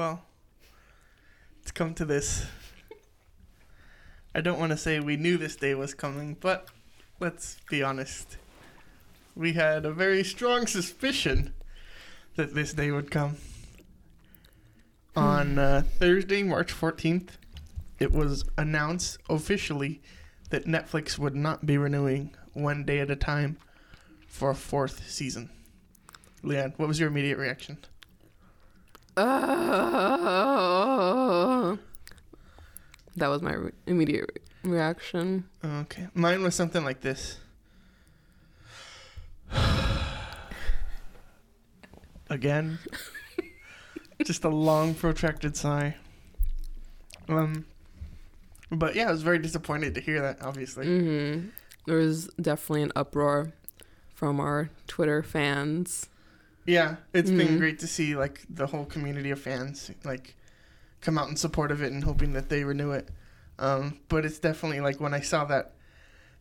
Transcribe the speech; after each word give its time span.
well, 0.00 0.22
it's 1.60 1.72
come 1.72 1.92
to 1.92 2.06
this. 2.06 2.46
I 4.34 4.40
don't 4.40 4.58
want 4.58 4.70
to 4.70 4.78
say 4.78 4.98
we 4.98 5.18
knew 5.18 5.36
this 5.36 5.56
day 5.56 5.74
was 5.74 5.92
coming, 5.92 6.38
but 6.40 6.68
let's 7.20 7.58
be 7.68 7.82
honest. 7.82 8.38
We 9.36 9.52
had 9.52 9.84
a 9.84 9.92
very 9.92 10.24
strong 10.24 10.66
suspicion 10.66 11.52
that 12.36 12.54
this 12.54 12.72
day 12.72 12.90
would 12.90 13.10
come. 13.10 13.36
On 15.14 15.58
uh, 15.58 15.82
Thursday, 15.98 16.44
March 16.44 16.72
14th, 16.72 17.32
it 17.98 18.10
was 18.10 18.46
announced 18.56 19.18
officially 19.28 20.00
that 20.48 20.64
Netflix 20.64 21.18
would 21.18 21.36
not 21.36 21.66
be 21.66 21.76
renewing 21.76 22.34
one 22.54 22.86
day 22.86 23.00
at 23.00 23.10
a 23.10 23.16
time 23.16 23.58
for 24.26 24.48
a 24.48 24.54
fourth 24.54 25.10
season. 25.10 25.50
Leanne, 26.42 26.72
what 26.78 26.88
was 26.88 26.98
your 26.98 27.10
immediate 27.10 27.36
reaction? 27.36 27.76
Uh, 29.16 29.26
that 33.16 33.28
was 33.28 33.42
my 33.42 33.52
re- 33.54 33.72
immediate 33.86 34.30
re- 34.64 34.70
reaction. 34.72 35.44
Okay. 35.64 36.06
Mine 36.14 36.42
was 36.42 36.54
something 36.54 36.84
like 36.84 37.00
this. 37.00 37.38
Again. 42.30 42.78
Just 44.24 44.44
a 44.44 44.48
long 44.48 44.94
protracted 44.94 45.56
sigh. 45.56 45.96
Um 47.28 47.64
but 48.70 48.94
yeah, 48.94 49.08
I 49.08 49.10
was 49.12 49.22
very 49.22 49.38
disappointed 49.40 49.94
to 49.96 50.00
hear 50.00 50.20
that 50.22 50.40
obviously. 50.42 50.86
hmm 50.86 51.48
There 51.86 51.96
was 51.96 52.28
definitely 52.40 52.82
an 52.82 52.92
uproar 52.94 53.52
from 54.14 54.38
our 54.40 54.70
Twitter 54.86 55.22
fans. 55.22 56.08
Yeah, 56.66 56.96
it's 57.12 57.30
been 57.30 57.48
Mhm. 57.56 57.58
great 57.58 57.78
to 57.80 57.86
see 57.86 58.14
like 58.14 58.42
the 58.48 58.66
whole 58.66 58.84
community 58.84 59.30
of 59.30 59.40
fans 59.40 59.90
like 60.04 60.34
come 61.00 61.16
out 61.18 61.28
in 61.28 61.36
support 61.36 61.70
of 61.72 61.82
it 61.82 61.90
and 61.92 62.04
hoping 62.04 62.32
that 62.34 62.48
they 62.48 62.64
renew 62.64 62.92
it. 62.92 63.08
Um, 63.58 63.98
but 64.08 64.24
it's 64.24 64.38
definitely 64.38 64.80
like 64.80 65.00
when 65.00 65.14
I 65.14 65.20
saw 65.20 65.44
that, 65.46 65.74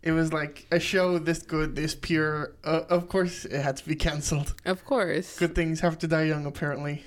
it 0.01 0.11
was 0.11 0.31
like 0.31 0.67
a 0.71 0.79
show 0.79 1.17
this 1.19 1.39
good, 1.41 1.75
this 1.75 1.95
pure. 1.95 2.53
Uh, 2.63 2.81
of 2.89 3.09
course, 3.09 3.45
it 3.45 3.61
had 3.61 3.77
to 3.77 3.85
be 3.87 3.95
canceled. 4.07 4.53
Of 4.65 4.85
course. 4.85 5.37
Good 5.37 5.55
things 5.55 5.79
have 5.81 5.97
to 5.99 6.07
die 6.07 6.23
young. 6.23 6.45
Apparently, 6.45 7.03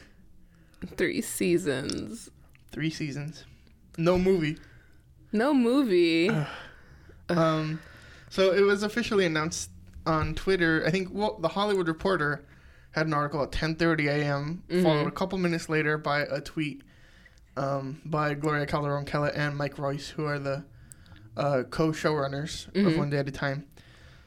Three 0.96 1.20
seasons. 1.20 2.30
three 2.72 2.90
seasons, 2.90 3.44
no 3.98 4.18
movie. 4.18 4.58
No 5.32 5.54
movie. 5.54 6.28
Um, 7.28 7.80
so 8.30 8.52
it 8.52 8.62
was 8.62 8.82
officially 8.82 9.24
announced 9.26 9.70
on 10.06 10.34
Twitter. 10.34 10.82
I 10.86 10.90
think 10.90 11.08
well, 11.12 11.38
the 11.38 11.48
Hollywood 11.48 11.88
Reporter 11.88 12.44
had 12.92 13.06
an 13.06 13.14
article 13.14 13.42
at 13.42 13.50
10:30 13.50 14.08
a.m. 14.08 14.62
Followed 14.82 15.06
a 15.06 15.10
couple 15.10 15.38
minutes 15.38 15.68
later 15.68 15.98
by 15.98 16.20
a 16.20 16.40
tweet 16.40 16.82
um, 17.56 18.00
by 18.04 18.32
Gloria 18.34 18.64
Calderon 18.66 19.04
Kellett 19.04 19.34
and 19.34 19.56
Mike 19.56 19.78
Royce, 19.78 20.08
who 20.10 20.24
are 20.24 20.38
the 20.38 20.64
uh, 21.36 21.62
co-showrunners 21.70 22.68
of 22.68 22.74
Mhm. 22.74 22.96
One 22.98 23.10
Day 23.10 23.18
at 23.18 23.28
a 23.28 23.32
Time. 23.32 23.66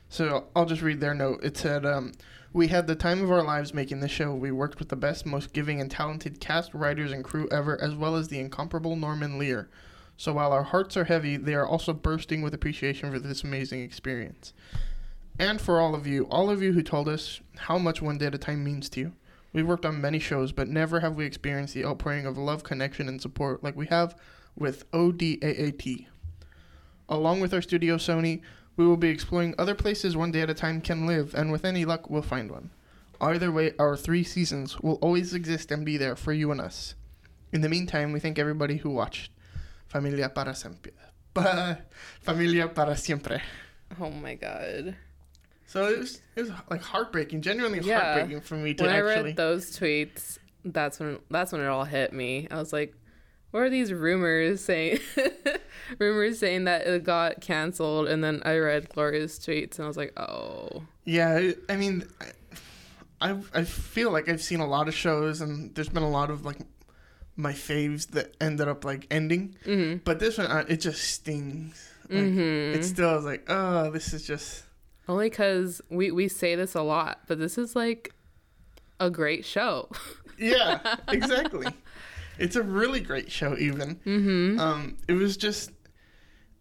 So 0.09 0.45
I'll 0.55 0.65
just 0.65 0.81
read 0.81 0.99
their 1.01 1.13
note. 1.15 1.43
It 1.43 1.57
said, 1.57 1.85
um, 1.85 2.11
"We 2.53 2.67
had 2.67 2.87
the 2.87 2.95
time 2.95 3.23
of 3.23 3.31
our 3.31 3.43
lives 3.43 3.73
making 3.73 3.99
this 3.99 4.11
show. 4.11 4.33
We 4.33 4.51
worked 4.51 4.79
with 4.79 4.89
the 4.89 4.95
best, 4.95 5.25
most 5.25 5.53
giving, 5.53 5.79
and 5.81 5.89
talented 5.89 6.39
cast, 6.39 6.73
writers, 6.73 7.11
and 7.11 7.23
crew 7.23 7.47
ever, 7.51 7.79
as 7.81 7.95
well 7.95 8.15
as 8.15 8.27
the 8.27 8.39
incomparable 8.39 8.95
Norman 8.95 9.37
Lear." 9.37 9.69
So 10.17 10.33
while 10.33 10.51
our 10.53 10.63
hearts 10.63 10.95
are 10.95 11.03
heavy, 11.05 11.35
they 11.37 11.53
are 11.55 11.67
also 11.67 11.91
bursting 11.93 12.41
with 12.41 12.53
appreciation 12.53 13.11
for 13.11 13.19
this 13.19 13.43
amazing 13.43 13.81
experience. 13.81 14.53
And 15.37 15.59
for 15.59 15.81
all 15.81 15.95
of 15.95 16.07
you, 16.07 16.23
all 16.25 16.49
of 16.49 16.61
you 16.61 16.71
who 16.71 16.81
told 16.81 17.09
us 17.09 17.41
how 17.57 17.77
much 17.77 18.01
One 18.01 18.17
Day 18.17 18.27
at 18.27 18.35
a 18.35 18.37
Time 18.37 18.63
means 18.63 18.87
to 18.89 19.01
you. 19.01 19.13
We've 19.51 19.67
worked 19.67 19.85
on 19.85 19.99
many 19.99 20.19
shows, 20.19 20.51
but 20.51 20.67
never 20.67 21.01
have 21.01 21.15
we 21.15 21.25
experienced 21.25 21.73
the 21.73 21.85
outpouring 21.85 22.25
of 22.25 22.37
love, 22.37 22.63
connection, 22.63 23.09
and 23.09 23.21
support 23.21 23.63
like 23.63 23.75
we 23.75 23.87
have 23.87 24.15
with 24.55 24.89
ODAAT. 24.91 26.07
Along 27.09 27.39
with 27.41 27.53
our 27.53 27.61
studio 27.61 27.97
Sony, 27.97 28.41
we 28.77 28.85
will 28.85 28.97
be 28.97 29.09
exploring 29.09 29.55
other 29.57 29.75
places 29.75 30.17
One 30.17 30.31
Day 30.31 30.41
at 30.41 30.49
a 30.49 30.53
Time 30.53 30.81
can 30.81 31.05
live, 31.05 31.33
and 31.35 31.51
with 31.51 31.65
any 31.65 31.85
luck, 31.85 32.09
we'll 32.09 32.21
find 32.21 32.49
one. 32.49 32.71
Either 33.21 33.51
way, 33.51 33.73
our 33.79 33.95
three 33.95 34.23
seasons 34.23 34.79
will 34.79 34.95
always 34.95 35.33
exist 35.33 35.71
and 35.71 35.85
be 35.85 35.97
there 35.97 36.15
for 36.15 36.33
you 36.33 36.51
and 36.51 36.59
us. 36.59 36.95
In 37.51 37.61
the 37.61 37.69
meantime, 37.69 38.11
we 38.11 38.19
thank 38.19 38.37
everybody 38.39 38.77
who 38.77 38.89
watched. 38.89 39.31
Familia 39.87 40.29
para 40.29 40.55
siempre. 40.55 40.91
Familia 42.21 42.67
para 42.67 42.97
siempre. 42.97 43.41
oh 43.99 44.09
my 44.09 44.35
god. 44.35 44.95
So 45.75 45.87
it 45.87 45.99
was, 45.99 46.21
it 46.37 46.41
was 46.43 46.51
like 46.71 46.81
heartbreaking, 46.81 47.41
genuinely 47.41 47.79
Yeah. 47.81 47.99
heartbreaking 48.13 48.41
for 48.41 48.55
me 48.55 48.73
to 48.75 48.83
actually. 48.85 49.03
When 49.03 49.17
I 49.17 49.21
read 49.23 49.35
those 49.35 49.77
tweets, 49.77 50.37
that's 50.63 50.99
when 51.01 51.19
that's 51.29 51.51
when 51.51 51.59
it 51.61 51.67
all 51.67 51.83
hit 51.83 52.13
me. 52.13 52.47
I 52.49 52.55
was 52.55 52.71
like, 52.71 52.95
what 53.51 53.61
are 53.63 53.69
these 53.69 53.91
rumors 53.91 54.63
saying? 54.63 54.99
rumors 55.99 56.39
saying 56.39 56.63
that 56.65 56.87
it 56.87 57.03
got 57.03 57.41
canceled, 57.41 58.07
and 58.07 58.23
then 58.23 58.41
I 58.45 58.57
read 58.57 58.89
Gloria's 58.89 59.37
tweets, 59.39 59.75
and 59.77 59.85
I 59.85 59.87
was 59.87 59.97
like, 59.97 60.17
oh. 60.19 60.83
yeah, 61.03 61.51
I 61.69 61.75
mean, 61.75 62.07
I, 63.21 63.37
I 63.53 63.63
feel 63.63 64.11
like 64.11 64.27
I've 64.29 64.41
seen 64.41 64.59
a 64.59 64.67
lot 64.67 64.87
of 64.87 64.93
shows, 64.93 65.41
and 65.41 65.73
there's 65.75 65.89
been 65.89 66.03
a 66.03 66.09
lot 66.09 66.29
of 66.29 66.45
like 66.45 66.57
my 67.37 67.53
faves 67.53 68.07
that 68.11 68.33
ended 68.41 68.67
up 68.67 68.83
like 68.85 69.07
ending, 69.11 69.55
Mm-hmm. 69.65 69.97
but 70.05 70.19
this 70.19 70.37
one 70.37 70.47
uh, 70.47 70.65
it 70.67 70.77
just 70.81 71.01
stings. 71.03 71.89
Like, 72.09 72.19
mm-hmm. 72.19 72.77
It's 72.79 72.87
still 72.89 73.09
I 73.09 73.15
was 73.15 73.25
like, 73.25 73.45
oh, 73.49 73.89
this 73.91 74.13
is 74.13 74.25
just 74.27 74.63
Only 75.07 75.29
because 75.29 75.81
we 75.89 76.11
we 76.11 76.27
say 76.27 76.55
this 76.55 76.75
a 76.75 76.81
lot, 76.81 77.21
but 77.27 77.39
this 77.39 77.57
is 77.57 77.75
like 77.75 78.13
a 78.99 79.09
great 79.09 79.45
show. 79.45 79.89
yeah, 80.37 80.95
exactly. 81.07 81.67
It's 82.37 82.55
a 82.55 82.63
really 82.63 82.99
great 82.99 83.31
show, 83.31 83.55
even. 83.57 83.95
Mm-hmm. 83.97 84.59
Um, 84.59 84.97
it 85.07 85.13
was 85.13 85.37
just 85.37 85.71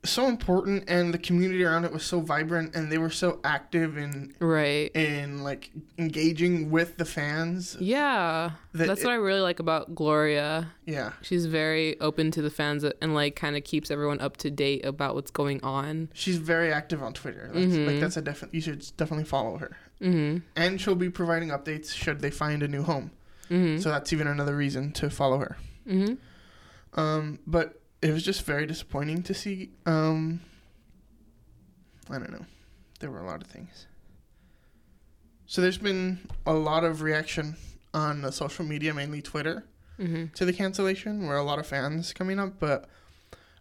so 0.04 0.26
important, 0.28 0.84
and 0.88 1.12
the 1.14 1.18
community 1.18 1.64
around 1.64 1.84
it 1.84 1.92
was 1.92 2.04
so 2.04 2.20
vibrant, 2.20 2.74
and 2.76 2.90
they 2.92 2.98
were 2.98 3.10
so 3.10 3.40
active 3.44 3.96
and 3.96 4.32
Right. 4.38 4.90
in 4.94 5.42
like 5.42 5.70
engaging 5.98 6.70
with 6.70 6.96
the 6.98 7.04
fans. 7.04 7.76
Yeah. 7.80 8.52
That 8.72 8.86
That's 8.88 9.00
it- 9.00 9.04
what 9.04 9.12
I 9.12 9.16
really 9.16 9.40
like 9.40 9.60
about 9.60 9.94
Gloria. 9.94 10.72
Yeah, 10.84 11.12
She's 11.22 11.46
very 11.46 11.98
open 12.00 12.30
to 12.32 12.42
the 12.42 12.50
fans 12.50 12.84
and 13.00 13.14
like 13.14 13.36
kind 13.36 13.56
of 13.56 13.64
keeps 13.64 13.90
everyone 13.90 14.20
up 14.20 14.36
to 14.38 14.50
date 14.50 14.84
about 14.84 15.14
what's 15.14 15.30
going 15.30 15.62
on. 15.62 16.08
she's 16.12 16.36
very 16.38 16.72
active 16.72 17.02
on 17.02 17.12
Twitter. 17.14 17.50
That's, 17.52 17.66
Mhm. 17.66 17.86
Like 17.86 18.00
that's 18.00 18.16
a 18.16 18.22
definite. 18.22 18.54
You 18.54 18.60
should 18.60 18.84
definitely 18.96 19.24
follow 19.24 19.56
her, 19.58 19.76
Mm-hmm. 20.02 20.38
and 20.56 20.80
she'll 20.80 20.94
be 20.94 21.10
providing 21.10 21.48
updates 21.50 21.92
should 21.94 22.20
they 22.20 22.30
find 22.30 22.62
a 22.62 22.68
new 22.68 22.82
home. 22.82 23.10
Mm-hmm. 23.50 23.80
So 23.80 23.88
that's 23.90 24.12
even 24.12 24.26
another 24.26 24.56
reason 24.56 24.92
to 24.92 25.08
follow 25.10 25.38
her. 25.38 25.56
mm-hmm. 25.88 26.14
Um, 26.98 27.38
but 27.46 27.80
it 28.04 28.12
was 28.12 28.22
just 28.22 28.42
very 28.42 28.66
disappointing 28.66 29.22
to 29.24 29.34
see. 29.34 29.70
Um, 29.86 30.40
I 32.10 32.18
don't 32.18 32.30
know. 32.30 32.44
There 33.00 33.10
were 33.10 33.20
a 33.20 33.26
lot 33.26 33.40
of 33.42 33.48
things. 33.48 33.86
So 35.46 35.60
there's 35.60 35.78
been 35.78 36.18
a 36.46 36.52
lot 36.52 36.84
of 36.84 37.02
reaction 37.02 37.56
on 37.92 38.22
the 38.22 38.30
social 38.32 38.64
media, 38.64 38.94
mainly 38.94 39.22
Twitter, 39.22 39.64
Mm-hmm. 39.98 40.34
to 40.34 40.44
the 40.44 40.52
cancellation, 40.52 41.24
where 41.28 41.36
a 41.36 41.44
lot 41.44 41.60
of 41.60 41.66
fans 41.68 42.12
coming 42.12 42.40
up. 42.40 42.58
But 42.58 42.88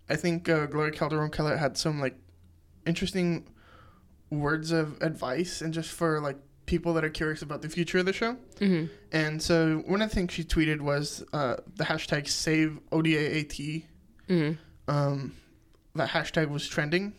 I 0.09 0.15
think 0.15 0.49
uh, 0.49 0.65
Gloria 0.65 0.91
Calderon 0.91 1.29
Kellett 1.29 1.59
had 1.59 1.77
some 1.77 1.99
like 2.01 2.15
interesting 2.87 3.47
words 4.31 4.71
of 4.71 4.99
advice, 5.01 5.61
and 5.61 5.71
just 5.73 5.91
for 5.91 6.19
like 6.19 6.37
people 6.65 6.93
that 6.95 7.03
are 7.05 7.09
curious 7.11 7.43
about 7.43 7.61
the 7.61 7.69
future 7.69 7.99
of 7.99 8.05
the 8.07 8.13
show. 8.13 8.35
Mm-hmm. 8.59 8.85
And 9.11 9.41
so 9.43 9.83
one 9.85 10.01
of 10.01 10.09
the 10.09 10.15
things 10.15 10.31
she 10.33 10.43
tweeted 10.43 10.81
was 10.81 11.23
uh, 11.33 11.57
the 11.75 11.83
hashtag 11.83 12.27
save 12.27 12.79
ODAAT. 12.91 13.83
Mm-hmm. 14.29 14.91
Um, 14.93 15.35
that 15.95 16.09
hashtag 16.09 16.49
was 16.49 16.67
trending. 16.67 17.13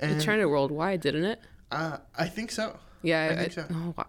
And 0.00 0.12
It 0.20 0.24
trended 0.24 0.48
worldwide, 0.48 1.00
didn't 1.00 1.24
it? 1.24 1.40
uh, 1.70 1.98
I 2.18 2.26
think 2.26 2.50
so. 2.50 2.78
Yeah. 3.02 3.28
I 3.32 3.36
think 3.36 3.52
so. 3.52 3.66
oh, 3.70 3.94
wow. 3.96 4.06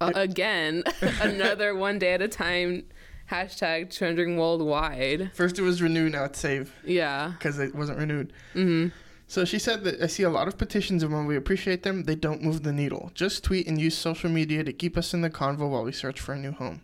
Uh, 0.00 0.12
again, 0.14 0.82
another 1.20 1.74
one 1.74 1.98
day 1.98 2.12
at 2.14 2.22
a 2.22 2.28
time 2.28 2.84
hashtag 3.30 3.94
trending 3.94 4.36
worldwide. 4.38 5.30
First 5.34 5.58
it 5.58 5.62
was 5.62 5.82
renew, 5.82 6.08
now 6.08 6.24
it's 6.24 6.38
save 6.38 6.72
Yeah. 6.84 7.32
because 7.38 7.58
it 7.58 7.74
wasn't 7.74 7.98
renewed. 7.98 8.32
Mm-hmm. 8.54 8.88
So 9.28 9.44
she 9.44 9.58
said 9.58 9.82
that 9.84 10.00
I 10.00 10.06
see 10.06 10.22
a 10.22 10.30
lot 10.30 10.46
of 10.46 10.56
petitions, 10.56 11.02
and 11.02 11.12
when 11.12 11.26
we 11.26 11.34
appreciate 11.36 11.82
them, 11.82 12.04
they 12.04 12.14
don't 12.14 12.42
move 12.42 12.62
the 12.62 12.72
needle. 12.72 13.10
Just 13.14 13.42
tweet 13.42 13.66
and 13.66 13.80
use 13.80 13.96
social 13.98 14.30
media 14.30 14.62
to 14.62 14.72
keep 14.72 14.96
us 14.96 15.12
in 15.12 15.20
the 15.22 15.30
convo 15.30 15.68
while 15.68 15.82
we 15.82 15.90
search 15.90 16.20
for 16.20 16.32
a 16.34 16.38
new 16.38 16.52
home. 16.52 16.82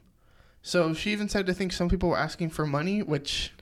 So 0.61 0.93
she 0.95 1.13
even 1.13 1.29
said, 1.29 1.49
I 1.49 1.53
think 1.53 1.73
some 1.73 1.89
people 1.89 2.09
were 2.09 2.19
asking 2.19 2.51
for 2.51 2.67
money, 2.67 3.01
which 3.01 3.53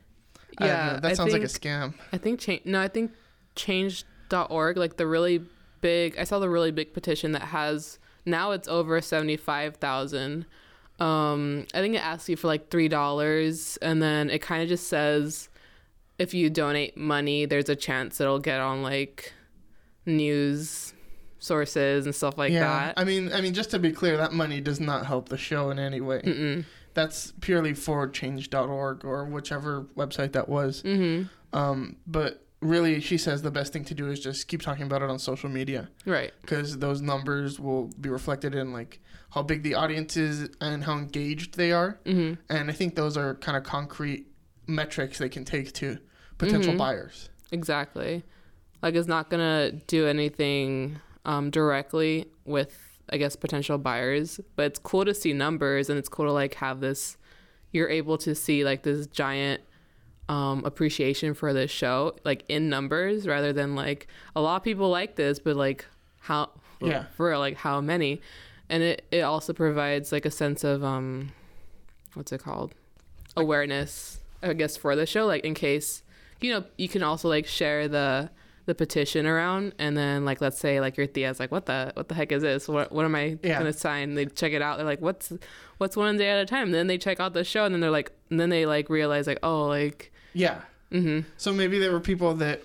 Yeah. 0.61 1.00
that 1.00 1.05
I 1.05 1.12
sounds 1.14 1.32
think, 1.32 1.43
like 1.43 1.50
a 1.50 1.52
scam. 1.52 1.94
I 2.12 2.19
think 2.19 2.41
change. 2.41 2.64
No, 2.64 2.81
I 2.81 2.88
think 2.88 3.12
change.org, 3.55 4.76
like 4.76 4.97
the 4.97 5.06
really 5.06 5.43
big. 5.81 6.17
I 6.19 6.25
saw 6.25 6.38
the 6.38 6.49
really 6.49 6.70
big 6.70 6.93
petition 6.94 7.32
that 7.32 7.43
has 7.43 7.99
now 8.25 8.52
it's 8.52 8.69
over 8.69 9.00
seventy 9.00 9.37
five 9.37 9.76
thousand. 9.76 10.47
Um, 10.99 11.67
I 11.73 11.81
think 11.81 11.94
it 11.94 12.05
asks 12.05 12.29
you 12.29 12.37
for 12.37 12.47
like 12.47 12.70
three 12.70 12.88
dollars, 12.88 13.79
and 13.81 14.02
then 14.02 14.31
it 14.31 14.43
kind 14.43 14.62
of 14.62 14.69
just 14.69 14.88
says 14.88 15.49
if 16.19 16.35
you 16.35 16.50
donate 16.50 16.97
money, 16.97 17.47
there's 17.47 17.70
a 17.70 17.76
chance 17.76 18.20
it'll 18.20 18.38
get 18.38 18.61
on 18.61 18.82
like 18.82 19.32
news 20.05 20.93
sources 21.38 22.05
and 22.05 22.14
stuff 22.14 22.37
like 22.37 22.52
yeah, 22.52 22.61
that. 22.61 22.94
I 22.99 23.05
mean, 23.05 23.32
I 23.32 23.41
mean, 23.41 23.55
just 23.55 23.70
to 23.70 23.79
be 23.79 23.91
clear, 23.91 24.19
that 24.19 24.32
money 24.32 24.61
does 24.61 24.81
not 24.81 25.06
help 25.06 25.31
the 25.31 25.38
show 25.38 25.70
in 25.70 25.79
any 25.79 26.02
way. 26.02 26.20
Mm-mm. 26.20 26.64
That's 27.00 27.32
purely 27.41 27.75
for 27.75 28.06
change.org 28.08 29.05
or 29.05 29.25
whichever 29.25 29.85
website 29.97 30.32
that 30.32 30.49
was. 30.49 30.82
Mhm. 30.82 31.29
Um, 31.52 31.97
but 32.06 32.44
really, 32.61 33.00
she 33.00 33.17
says 33.17 33.41
the 33.43 33.50
best 33.50 33.73
thing 33.73 33.85
to 33.87 33.94
do 33.94 34.11
is 34.11 34.20
just 34.20 34.47
keep 34.49 34.61
talking 34.62 34.85
about 34.85 35.00
it 35.02 35.08
on 35.11 35.19
social 35.19 35.49
media 35.49 35.88
Right. 36.05 36.32
because 36.43 36.79
those 36.79 37.00
numbers 37.00 37.58
will 37.58 37.91
be 38.00 38.08
reflected 38.11 38.55
in 38.55 38.73
like 38.73 39.00
how 39.31 39.43
big 39.43 39.62
the 39.62 39.75
audience 39.75 40.17
is 40.17 40.50
and 40.61 40.85
how 40.85 40.99
engaged 40.99 41.56
they 41.56 41.73
are. 41.73 41.99
Mhm. 42.05 42.37
And 42.50 42.70
I 42.70 42.75
think 42.75 42.97
those 42.97 43.17
are 43.17 43.35
kind 43.37 43.56
of 43.56 43.64
concrete 43.64 44.26
metrics 44.67 45.19
they 45.19 45.29
can 45.29 45.44
take 45.44 45.73
to 45.75 45.99
potential 46.38 46.75
Mhm. 46.75 46.79
buyers. 46.79 47.31
Exactly. 47.50 48.25
Like 48.82 48.94
it's 48.94 49.08
not 49.08 49.31
gonna 49.31 49.73
do 49.87 50.06
anything 50.06 51.00
um, 51.25 51.50
directly 51.50 52.26
with 52.44 52.89
I 53.12 53.16
guess 53.18 53.36
potential 53.36 53.76
buyers, 53.78 54.40
but 54.56 54.66
it's 54.66 54.78
cool 54.78 55.04
to 55.04 55.14
see 55.14 55.32
numbers 55.32 55.90
and 55.90 55.98
it's 55.98 56.08
cool 56.08 56.26
to 56.26 56.32
like 56.32 56.54
have 56.54 56.80
this. 56.80 57.16
You're 57.72 57.88
able 57.88 58.18
to 58.18 58.34
see 58.34 58.64
like 58.64 58.82
this 58.82 59.06
giant 59.06 59.62
um, 60.28 60.64
appreciation 60.64 61.34
for 61.34 61.52
this 61.52 61.70
show, 61.70 62.14
like 62.24 62.44
in 62.48 62.68
numbers, 62.68 63.26
rather 63.26 63.52
than 63.52 63.74
like 63.74 64.06
a 64.36 64.40
lot 64.40 64.56
of 64.56 64.62
people 64.62 64.88
like 64.90 65.16
this, 65.16 65.38
but 65.40 65.56
like 65.56 65.86
how 66.20 66.50
Yeah. 66.80 67.04
for 67.16 67.36
like 67.36 67.56
how 67.56 67.80
many, 67.80 68.20
and 68.68 68.82
it 68.82 69.04
it 69.10 69.20
also 69.22 69.52
provides 69.52 70.12
like 70.12 70.24
a 70.24 70.30
sense 70.30 70.62
of 70.64 70.84
um, 70.84 71.32
what's 72.14 72.30
it 72.32 72.40
called, 72.42 72.74
awareness, 73.36 74.20
I 74.42 74.52
guess 74.52 74.76
for 74.76 74.94
the 74.96 75.06
show, 75.06 75.26
like 75.26 75.44
in 75.44 75.54
case 75.54 76.02
you 76.40 76.52
know 76.52 76.64
you 76.76 76.88
can 76.88 77.02
also 77.02 77.28
like 77.28 77.46
share 77.46 77.88
the 77.88 78.30
the 78.70 78.75
petition 78.76 79.26
around 79.26 79.75
and 79.81 79.96
then 79.96 80.25
like 80.25 80.40
let's 80.40 80.58
say 80.58 80.81
like 80.81 80.96
your 80.96 81.06
tia's 81.06 81.40
like 81.40 81.50
what 81.50 81.67
the 81.67 81.90
what 81.94 82.06
the 82.08 82.14
heck 82.14 82.31
is 82.31 82.43
this 82.43 82.69
what, 82.69 82.93
what 82.93 83.05
am 83.05 83.14
i 83.17 83.37
Yeah. 83.43 83.58
gonna 83.58 83.72
sign 83.72 84.14
they 84.14 84.26
check 84.26 84.52
it 84.52 84.62
out 84.62 84.76
they're 84.78 84.87
like 84.87 85.00
what's 85.00 85.32
what's 85.78 85.96
one 85.96 86.17
day 86.17 86.28
at 86.31 86.38
a 86.38 86.46
time 86.46 86.67
and 86.67 86.75
then 86.75 86.87
they 86.87 86.96
check 86.99 87.19
out 87.19 87.32
the 87.34 87.43
show 87.43 87.64
and 87.64 87.75
then 87.75 87.81
they're 87.81 87.90
like 88.00 88.12
and 88.31 88.38
then 88.38 88.49
they 88.49 88.64
like 88.67 88.88
realize 88.88 89.26
like 89.26 89.40
oh 89.43 89.64
like 89.67 90.12
Yeah. 90.34 90.61
mm-hmm 90.93 91.28
So 91.37 91.52
maybe 91.52 91.78
there 91.81 91.90
were 91.90 92.00
people 92.12 92.34
that 92.34 92.62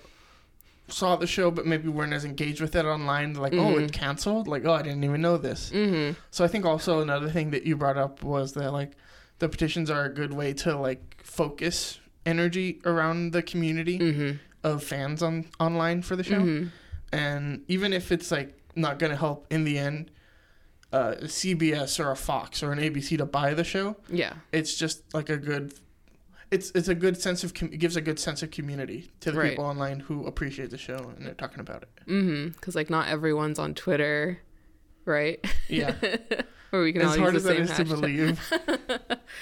saw 0.88 1.16
the 1.16 1.26
show 1.26 1.50
but 1.50 1.66
maybe 1.66 1.88
weren't 1.88 2.12
as 2.12 2.24
engaged 2.24 2.60
with 2.60 2.76
it 2.76 2.84
online. 2.84 3.32
they're 3.32 3.42
Like, 3.42 3.54
oh, 3.54 3.74
Mhm. 3.74 3.84
it 3.86 3.92
canceled. 3.92 4.46
Like, 4.46 4.64
oh, 4.64 4.72
I 4.72 4.82
didn't 4.82 5.02
even 5.02 5.20
know 5.20 5.36
this. 5.36 5.70
mm-hmm 5.74 6.12
So 6.30 6.44
I 6.44 6.48
think 6.48 6.64
also 6.64 7.00
another 7.00 7.28
thing 7.28 7.50
that 7.50 7.64
you 7.66 7.76
brought 7.76 7.98
up 7.98 8.22
was 8.22 8.52
that 8.52 8.72
like 8.72 8.92
the 9.40 9.48
petitions 9.48 9.90
are 9.90 10.04
a 10.04 10.08
good 10.20 10.32
way 10.32 10.52
to 10.64 10.78
like 10.78 11.02
focus 11.24 11.98
energy 12.24 12.80
around 12.84 13.32
the 13.32 13.42
community 13.42 13.98
mm-hmm 13.98 14.36
of 14.70 14.82
fans 14.82 15.22
on 15.22 15.46
online 15.60 16.02
for 16.02 16.16
the 16.16 16.24
show. 16.24 16.40
mm-hmm 16.40 16.68
And 17.12 17.62
even 17.68 17.92
if 17.92 18.10
it's 18.10 18.30
like 18.30 18.50
not 18.74 18.98
gonna 18.98 19.16
help 19.26 19.46
in 19.50 19.64
the 19.64 19.78
end, 19.78 20.10
uh, 20.92 21.14
CBS 21.22 21.98
or 22.02 22.10
a 22.10 22.16
Fox 22.16 22.62
or 22.62 22.72
an 22.72 22.78
ABC 22.78 23.16
to 23.18 23.26
buy 23.26 23.54
the 23.54 23.64
show, 23.64 23.96
yeah 24.22 24.34
it's 24.52 24.76
just 24.76 24.96
like 25.14 25.28
a 25.30 25.36
good. 25.36 25.72
It's 26.50 26.70
it's 26.78 26.88
a 26.88 26.94
good 26.94 27.16
sense 27.20 27.42
of 27.44 27.54
com- 27.54 27.72
it 27.72 27.78
gives 27.78 27.96
a 27.96 28.00
good 28.00 28.18
sense 28.20 28.40
of 28.44 28.50
community 28.52 29.10
to 29.20 29.32
the 29.32 29.38
Right. 29.38 29.50
people 29.50 29.64
online 29.64 29.98
who 30.00 30.26
appreciate 30.26 30.70
the 30.70 30.78
show 30.78 31.00
and 31.16 31.26
they're 31.26 31.34
talking 31.44 31.60
about 31.60 31.82
it. 31.82 31.90
mm-hmm 32.06 32.48
because 32.50 32.74
like 32.76 32.88
not 32.90 33.08
everyone's 33.08 33.58
on 33.58 33.74
twitter 33.74 34.38
right 35.04 35.38
Yeah, 35.68 35.94
where 36.70 36.82
we 36.82 36.92
can 36.92 37.02
as 37.02 37.12
all 37.16 37.18
hard 37.18 37.34
use 37.34 37.44
as 37.46 37.56
the 37.56 37.64
that 37.64 37.76
same 37.76 37.86
is 37.86 37.90
to 37.90 37.96
believe. 37.96 38.40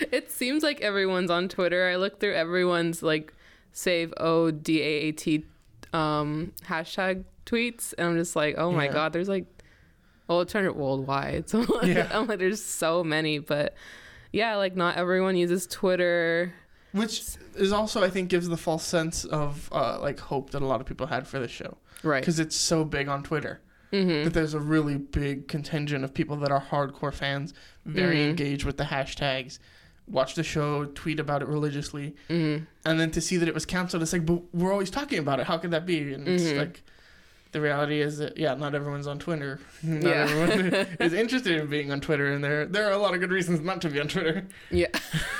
it 0.18 0.30
seems 0.30 0.62
like 0.62 0.80
everyone's 0.80 1.30
on 1.30 1.48
Twitter. 1.48 1.88
I 1.88 1.96
looked 1.96 2.20
through 2.20 2.34
everyone's 2.34 3.02
like 3.02 3.32
save 3.74 4.14
O 4.16 4.50
D 4.50 4.80
A 4.80 4.84
A 4.84 5.12
T 5.12 5.44
um 5.92 6.52
hashtag 6.66 7.24
tweets 7.44 7.92
and 7.98 8.08
I'm 8.08 8.16
just 8.16 8.34
like, 8.34 8.54
oh 8.56 8.72
my 8.72 8.86
Yeah. 8.86 8.92
god, 8.92 9.12
there's 9.12 9.28
like 9.28 9.44
well 10.28 10.40
it 10.40 10.48
turned 10.48 10.66
it 10.66 10.74
worldwide. 10.76 11.48
So 11.50 11.60
like, 11.60 11.88
Yeah. 11.94 12.08
I'm 12.10 12.26
like 12.26 12.38
there's 12.38 12.64
so 12.64 13.04
many, 13.04 13.38
but 13.38 13.74
yeah, 14.32 14.56
like 14.56 14.74
not 14.74 14.96
everyone 14.96 15.36
uses 15.36 15.66
Twitter. 15.66 16.54
Which 16.92 17.22
is 17.56 17.72
also, 17.72 18.04
I 18.04 18.08
think, 18.10 18.28
gives 18.30 18.48
the 18.48 18.56
false 18.56 18.84
sense 18.84 19.24
of 19.24 19.68
uh, 19.72 19.98
like 20.00 20.18
hope 20.20 20.50
that 20.50 20.62
a 20.62 20.66
lot 20.66 20.80
of 20.80 20.86
people 20.86 21.08
had 21.08 21.26
for 21.26 21.40
the 21.40 21.48
show 21.48 21.76
Right. 22.04 22.20
because 22.22 22.38
it's 22.38 22.54
so 22.56 22.84
big 22.84 23.08
on 23.08 23.22
Twitter 23.22 23.60
Mm-hmm. 23.92 24.24
that 24.24 24.32
there's 24.34 24.54
a 24.54 24.60
really 24.60 24.96
big 24.96 25.46
contingent 25.46 26.02
of 26.04 26.12
people 26.14 26.36
that 26.38 26.50
are 26.50 26.60
hardcore 26.60 27.12
fans, 27.14 27.54
very 27.84 28.16
Mhm. 28.16 28.30
engaged 28.30 28.64
with 28.64 28.76
the 28.76 28.84
hashtags, 28.84 29.58
watch 30.06 30.34
the 30.34 30.42
show, 30.42 30.84
tweet 30.86 31.18
about 31.20 31.42
it 31.42 31.48
religiously, 31.48 32.14
Mm-hmm. 32.28 32.64
and 32.84 33.00
then 33.00 33.10
to 33.12 33.20
see 33.20 33.36
that 33.38 33.48
it 33.48 33.54
was 33.54 33.64
canceled, 33.66 34.02
it's 34.02 34.12
like, 34.12 34.26
but 34.26 34.42
we're 34.54 34.72
always 34.72 34.90
talking 34.90 35.18
about 35.18 35.40
it. 35.40 35.46
How 35.46 35.56
could 35.58 35.70
that 35.70 35.86
be? 35.86 36.12
And 36.12 36.26
it's 36.28 36.44
Mhm. 36.44 36.58
like. 36.58 36.82
The 37.52 37.60
reality 37.60 38.00
is 38.00 38.18
that 38.18 38.36
yeah, 38.36 38.54
not 38.54 38.74
everyone's 38.74 39.06
on 39.06 39.20
Twitter. 39.20 39.60
Not 39.84 40.02
Yeah. 40.02 40.26
everyone 40.28 40.86
is 41.00 41.12
interested 41.12 41.60
in 41.60 41.68
being 41.68 41.92
on 41.92 42.00
Twitter, 42.00 42.32
and 42.32 42.42
there 42.42 42.66
there 42.66 42.88
are 42.88 42.90
a 42.92 42.98
lot 42.98 43.14
of 43.14 43.20
good 43.20 43.30
reasons 43.30 43.60
not 43.60 43.80
to 43.82 43.88
be 43.88 44.00
on 44.00 44.08
Twitter. 44.08 44.44
Yeah. 44.72 44.88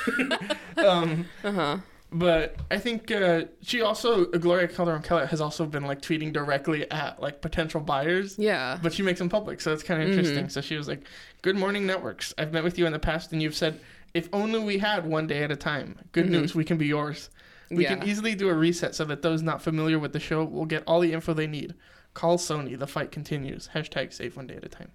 Um, 0.77 1.25
Uh-huh. 1.43 1.77
But 2.11 2.55
I 2.71 2.77
think 2.77 3.11
uh, 3.11 3.45
she 3.61 3.81
also 3.81 4.25
Gloria 4.25 4.69
Calderon 4.69 5.01
Kellett 5.01 5.29
has 5.29 5.41
also 5.41 5.65
been 5.65 5.83
like 5.83 6.01
tweeting 6.01 6.31
directly 6.31 6.89
at 6.89 7.21
like 7.21 7.41
potential 7.41 7.81
buyers, 7.81 8.35
Yeah. 8.39 8.77
but 8.81 8.93
she 8.93 9.03
makes 9.03 9.19
them 9.19 9.27
public, 9.27 9.59
so 9.59 9.73
it's 9.73 9.83
kind 9.83 10.01
of 10.01 10.07
Mhm. 10.07 10.11
interesting. 10.11 10.47
So 10.49 10.61
she 10.61 10.77
was 10.77 10.87
like, 10.87 11.01
"Good 11.41 11.57
morning, 11.57 11.85
networks. 11.85 12.33
I've 12.37 12.53
met 12.53 12.63
with 12.63 12.77
you 12.79 12.85
in 12.85 12.93
the 12.93 12.99
past, 12.99 13.33
and 13.33 13.41
you've 13.43 13.55
said 13.55 13.79
if 14.15 14.29
only 14.33 14.59
we 14.59 14.77
had 14.79 15.05
one 15.05 15.27
day 15.27 15.43
at 15.43 15.51
a 15.51 15.55
time. 15.55 15.99
Good 16.13 16.25
Mhm. 16.27 16.29
news, 16.31 16.55
we 16.55 16.63
can 16.63 16.77
be 16.77 16.87
yours. 16.87 17.29
We 17.69 17.83
yeah. 17.83 17.95
can 17.95 18.07
easily 18.07 18.33
do 18.33 18.47
a 18.49 18.53
reset 18.53 18.95
so 18.95 19.03
that 19.05 19.21
those 19.21 19.41
not 19.41 19.61
familiar 19.61 19.99
with 19.99 20.13
the 20.13 20.19
show 20.19 20.43
will 20.45 20.65
get 20.65 20.83
all 20.87 21.01
the 21.01 21.11
info 21.13 21.33
they 21.33 21.47
need. 21.47 21.73
Call 22.13 22.37
Sony. 22.37 22.79
The 22.79 22.87
fight 22.87 23.11
continues. 23.11 23.69
Hashtag 23.75 24.13
save 24.13 24.37
one 24.37 24.47
day 24.47 24.55
at 24.55 24.63
a 24.63 24.69
time. 24.69 24.91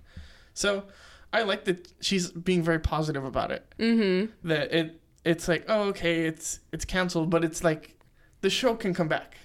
So 0.55 0.85
I 1.33 1.43
like 1.43 1.65
that 1.65 1.93
she's 2.01 2.31
being 2.31 2.63
very 2.63 2.81
positive 2.81 3.25
about 3.25 3.53
it 3.53 3.65
mm-hmm. 3.79 4.33
that 4.49 4.73
it 4.73 5.01
it's 5.25 5.47
like 5.47 5.65
oh 5.69 5.83
okay 5.91 6.25
it's 6.27 6.59
it's 6.73 6.85
canceled 6.85 7.31
but 7.31 7.45
it's 7.45 7.63
like 7.63 7.97
the 8.41 8.51
show 8.51 8.75
can 8.75 8.93
come 8.95 9.07
back 9.07 9.37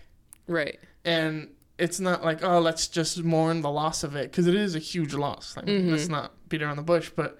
Right. 0.47 0.79
and 1.03 1.49
it's 1.77 1.99
not 1.99 2.23
like 2.23 2.43
oh 2.43 2.59
let's 2.59 2.87
just 2.87 3.23
mourn 3.23 3.61
the 3.61 3.69
loss 3.69 4.03
of 4.03 4.15
it 4.15 4.31
because 4.31 4.47
it 4.47 4.55
is 4.55 4.73
a 4.73 4.79
huge 4.79 5.13
loss 5.13 5.55
like, 5.57 5.65
Mhm. 5.67 5.91
let's 5.91 6.07
not 6.07 6.31
beat 6.49 6.63
around 6.63 6.77
the 6.77 6.81
bush 6.81 7.11
but 7.15 7.37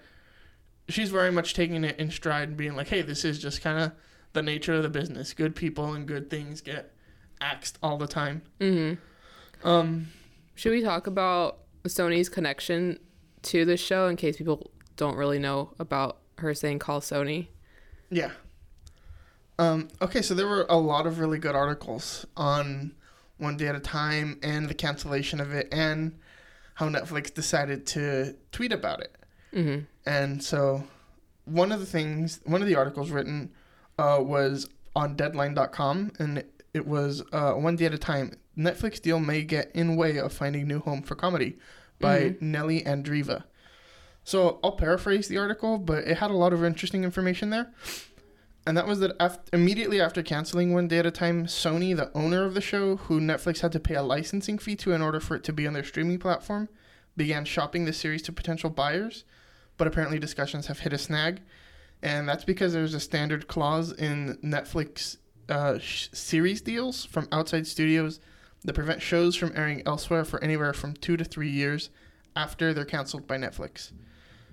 she's 0.88 1.10
very 1.10 1.32
much 1.32 1.54
taking 1.54 1.84
it 1.84 1.98
in 1.98 2.10
stride 2.10 2.48
and 2.48 2.56
being 2.56 2.74
like 2.76 2.88
hey 2.88 3.02
this 3.02 3.24
is 3.24 3.38
just 3.38 3.60
kind 3.62 3.78
of 3.78 3.92
the 4.32 4.42
nature 4.42 4.74
of 4.74 4.82
the 4.82 4.88
business 4.88 5.32
good 5.32 5.54
people 5.56 5.92
and 5.94 6.06
good 6.06 6.28
things 6.30 6.60
get 6.60 6.92
axed 7.40 7.78
all 7.82 7.96
the 7.96 8.06
time 8.06 8.42
Mm-hmm. 8.60 9.66
um 9.66 10.08
Should 10.54 10.72
we 10.72 10.82
talk 10.82 11.06
about 11.06 11.58
Sony's 11.84 12.28
connection 12.28 12.98
to 13.42 13.64
the 13.64 13.76
show 13.76 14.08
in 14.08 14.16
case 14.16 14.36
people 14.38 14.70
don't 14.96 15.16
really 15.16 15.38
know 15.38 15.72
about 15.78 16.18
her 16.38 16.52
saying 16.54 16.78
call 16.80 17.00
Sony? 17.00 17.48
Yeah. 18.10 18.30
Um, 19.58 19.88
okay, 20.02 20.20
so 20.20 20.34
there 20.34 20.46
were 20.48 20.66
a 20.68 20.76
lot 20.76 21.06
of 21.06 21.18
really 21.18 21.38
good 21.38 21.54
articles 21.54 22.26
on 22.36 22.94
One 23.38 23.56
Day 23.56 23.68
at 23.68 23.74
a 23.74 23.80
Time 23.80 24.38
and 24.42 24.68
the 24.68 24.74
cancellation 24.74 25.40
of 25.40 25.52
it 25.52 25.68
and 25.72 26.18
how 26.74 26.88
Netflix 26.88 27.32
decided 27.32 27.86
to 27.88 28.34
tweet 28.52 28.72
about 28.72 29.00
it. 29.00 29.16
Mm-hmm. 29.54 29.84
And 30.06 30.42
so 30.42 30.84
one 31.44 31.72
of 31.72 31.80
the 31.80 31.86
things, 31.86 32.40
one 32.44 32.62
of 32.62 32.68
the 32.68 32.76
articles 32.76 33.10
written 33.10 33.50
uh, 33.98 34.18
was 34.20 34.68
on 34.94 35.16
deadline.com 35.16 36.12
and 36.18 36.44
it, 36.74 36.86
was 36.86 37.22
uh, 37.32 37.52
One 37.52 37.76
Day 37.76 37.86
at 37.86 37.94
a 37.94 37.98
Time. 37.98 38.32
Netflix 38.56 39.00
deal 39.00 39.18
may 39.20 39.42
get 39.42 39.70
in 39.74 39.96
way 39.96 40.16
of 40.18 40.32
finding 40.32 40.66
new 40.66 40.80
home 40.80 41.02
for 41.02 41.14
comedy 41.14 41.58
by 42.00 42.20
Mhm. 42.20 42.42
Nellie 42.42 42.82
Andreeva. 42.82 43.44
So 44.24 44.58
I'll 44.62 44.72
paraphrase 44.72 45.28
the 45.28 45.38
article, 45.38 45.78
but 45.78 46.04
it 46.04 46.18
had 46.18 46.30
a 46.30 46.34
lot 46.36 46.52
of 46.52 46.64
interesting 46.64 47.04
information 47.04 47.50
there. 47.50 47.72
And 48.66 48.76
that 48.76 48.86
was 48.86 48.98
that 49.00 49.14
after, 49.20 49.42
immediately 49.56 50.00
after 50.00 50.22
canceling 50.22 50.72
One 50.74 50.88
Day 50.88 50.98
at 50.98 51.06
a 51.06 51.10
Time, 51.10 51.46
Sony, 51.46 51.94
the 51.96 52.10
owner 52.16 52.44
of 52.44 52.54
the 52.54 52.60
show, 52.60 52.96
who 52.96 53.20
Netflix 53.20 53.60
had 53.60 53.72
to 53.72 53.80
pay 53.80 53.94
a 53.94 54.02
licensing 54.02 54.58
fee 54.58 54.74
to 54.76 54.92
in 54.92 55.00
order 55.02 55.20
for 55.20 55.36
it 55.36 55.44
to 55.44 55.52
be 55.52 55.66
on 55.66 55.72
their 55.74 55.84
streaming 55.84 56.18
platform, 56.18 56.68
began 57.16 57.44
shopping 57.44 57.84
the 57.84 57.92
series 57.92 58.22
to 58.22 58.32
potential 58.32 58.68
buyers. 58.68 59.24
But 59.78 59.86
apparently, 59.86 60.18
discussions 60.18 60.66
have 60.68 60.80
hit 60.80 60.92
a 60.92 60.98
snag. 60.98 61.40
And 62.02 62.28
that's 62.28 62.44
because 62.44 62.72
there's 62.72 62.94
a 62.94 63.00
standard 63.00 63.48
clause 63.48 63.92
in 63.92 64.38
Netflix 64.44 65.16
uh, 65.48 65.78
sh- 65.78 66.08
series 66.12 66.60
deals 66.60 67.04
from 67.04 67.26
outside 67.32 67.66
studios 67.66 68.20
that 68.64 68.74
prevent 68.74 69.00
shows 69.02 69.36
from 69.36 69.52
airing 69.54 69.82
elsewhere 69.86 70.24
for 70.24 70.42
anywhere 70.42 70.72
from 70.72 70.94
two 70.94 71.16
to 71.16 71.24
three 71.24 71.48
years 71.50 71.88
after 72.34 72.74
they're 72.74 72.84
canceled 72.84 73.26
by 73.26 73.36
Netflix. 73.38 73.92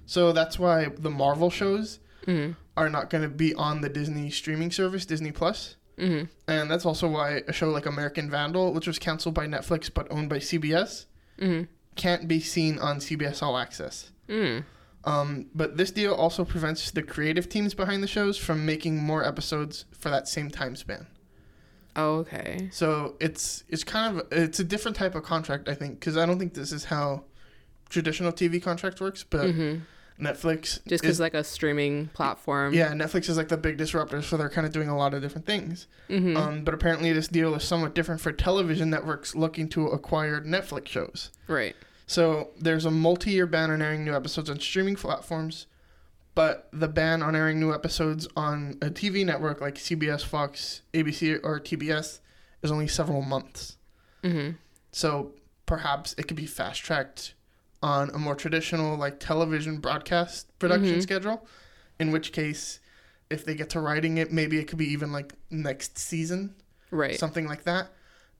So 0.05 0.31
that's 0.31 0.57
why 0.59 0.87
the 0.97 1.09
Marvel 1.09 1.49
shows 1.49 1.99
Mm-hmm. 2.25 2.53
are 2.77 2.89
not 2.89 3.09
going 3.09 3.21
to 3.23 3.27
be 3.29 3.53
on 3.53 3.81
the 3.81 3.89
Disney 3.89 4.29
streaming 4.29 4.71
service, 4.71 5.05
Disney 5.05 5.33
Plus. 5.33 5.75
Mm-hmm. 5.97 6.25
And 6.47 6.71
that's 6.71 6.85
also 6.85 7.09
why 7.09 7.41
a 7.49 7.51
show 7.51 7.69
like 7.69 7.85
American 7.85 8.29
Vandal, 8.29 8.71
which 8.73 8.87
was 8.87 8.97
canceled 8.97 9.35
by 9.35 9.45
Netflix 9.45 9.93
but 9.93 10.09
owned 10.09 10.29
by 10.29 10.37
CBS, 10.39 11.05
Mm-hmm. 11.39 11.63
can't 11.97 12.27
be 12.29 12.39
seen 12.39 12.79
on 12.79 12.99
CBS 12.99 13.43
All 13.43 13.57
Access. 13.57 14.11
Mm. 14.29 14.63
Um, 15.05 15.47
but 15.53 15.75
this 15.77 15.91
deal 15.91 16.13
also 16.13 16.45
prevents 16.45 16.89
the 16.91 17.03
creative 17.03 17.49
teams 17.49 17.73
behind 17.73 18.01
the 18.03 18.07
shows 18.07 18.37
from 18.37 18.65
making 18.65 18.97
more 19.03 19.25
episodes 19.25 19.85
for 19.91 20.09
that 20.09 20.27
same 20.27 20.49
time 20.49 20.75
span. 20.75 21.07
Oh, 21.95 22.15
okay. 22.19 22.69
So 22.71 23.15
it's 23.19 23.63
it's 23.67 23.83
kind 23.83 24.17
of 24.19 24.27
it's 24.31 24.59
a 24.59 24.63
different 24.63 24.95
type 24.97 25.13
of 25.15 25.23
contract, 25.23 25.67
I 25.69 25.75
think, 25.75 25.99
because 25.99 26.17
I 26.17 26.25
don't 26.25 26.39
think 26.39 26.53
this 26.53 26.71
is 26.71 26.85
how 26.85 27.25
traditional 27.89 28.31
TV 28.31 28.61
contract 28.63 29.01
works. 29.01 29.23
But 29.23 29.47
Mm-hmm. 29.47 29.79
Netflix 30.19 30.79
Just 30.85 30.85
is 30.85 31.01
because 31.01 31.19
like 31.19 31.33
a 31.33 31.43
streaming 31.43 32.07
platform. 32.13 32.73
yeah, 32.73 32.89
Netflix 32.93 33.29
is 33.29 33.35
like 33.35 33.47
the 33.47 33.57
big 33.57 33.77
disruptor, 33.77 34.21
so 34.21 34.37
they're 34.37 34.49
kind 34.49 34.65
of 34.67 34.71
doing 34.71 34.87
a 34.87 34.95
lot 34.95 35.15
of 35.15 35.21
different 35.23 35.47
things. 35.47 35.87
Mm-hmm. 36.07 36.37
Um, 36.37 36.63
but 36.63 36.73
apparently, 36.75 37.11
this 37.13 37.27
deal 37.27 37.53
is 37.55 37.63
somewhat 37.63 37.95
different 37.95 38.21
for 38.21 38.31
television 38.31 38.91
networks 38.91 39.35
looking 39.35 39.67
to 39.69 39.87
acquire 39.87 40.39
Netflix 40.41 40.87
shows. 40.87 41.31
right. 41.47 41.75
So 42.05 42.49
there's 42.59 42.85
a 42.85 42.91
multi-year 42.91 43.47
ban 43.47 43.71
on 43.71 43.81
airing 43.81 44.03
new 44.03 44.15
episodes 44.15 44.49
on 44.49 44.59
streaming 44.59 44.95
platforms, 44.95 45.67
but 46.35 46.67
the 46.73 46.87
ban 46.87 47.21
on 47.23 47.35
airing 47.35 47.59
new 47.59 47.73
episodes 47.73 48.27
on 48.35 48.77
a 48.81 48.89
TV 48.89 49.25
network 49.25 49.61
like 49.61 49.75
CBS, 49.75 50.23
Fox, 50.23 50.81
ABC, 50.93 51.39
or 51.43 51.59
TBS 51.59 52.19
is 52.61 52.71
only 52.71 52.87
several 52.87 53.21
months. 53.21 53.77
Mm-hmm. 54.23 54.55
So 54.91 55.33
perhaps 55.65 56.13
it 56.17 56.27
could 56.27 56.37
be 56.37 56.45
fast-tracked 56.45 57.33
on 57.81 58.09
a 58.11 58.17
more 58.17 58.35
traditional 58.35 58.97
like 58.97 59.19
television 59.19 59.77
broadcast 59.79 60.47
production 60.59 60.97
Mhm. 60.99 61.01
schedule. 61.03 61.47
In 61.99 62.11
which 62.11 62.31
case, 62.31 62.79
if 63.29 63.43
they 63.45 63.55
get 63.55 63.69
to 63.71 63.79
writing 63.79 64.17
it, 64.17 64.31
maybe 64.31 64.57
it 64.59 64.67
could 64.67 64.77
be 64.77 64.91
even 64.91 65.11
like 65.11 65.33
next 65.49 65.97
season 65.97 66.55
Right. 66.91 67.17
something 67.19 67.47
like 67.47 67.63
that. 67.63 67.89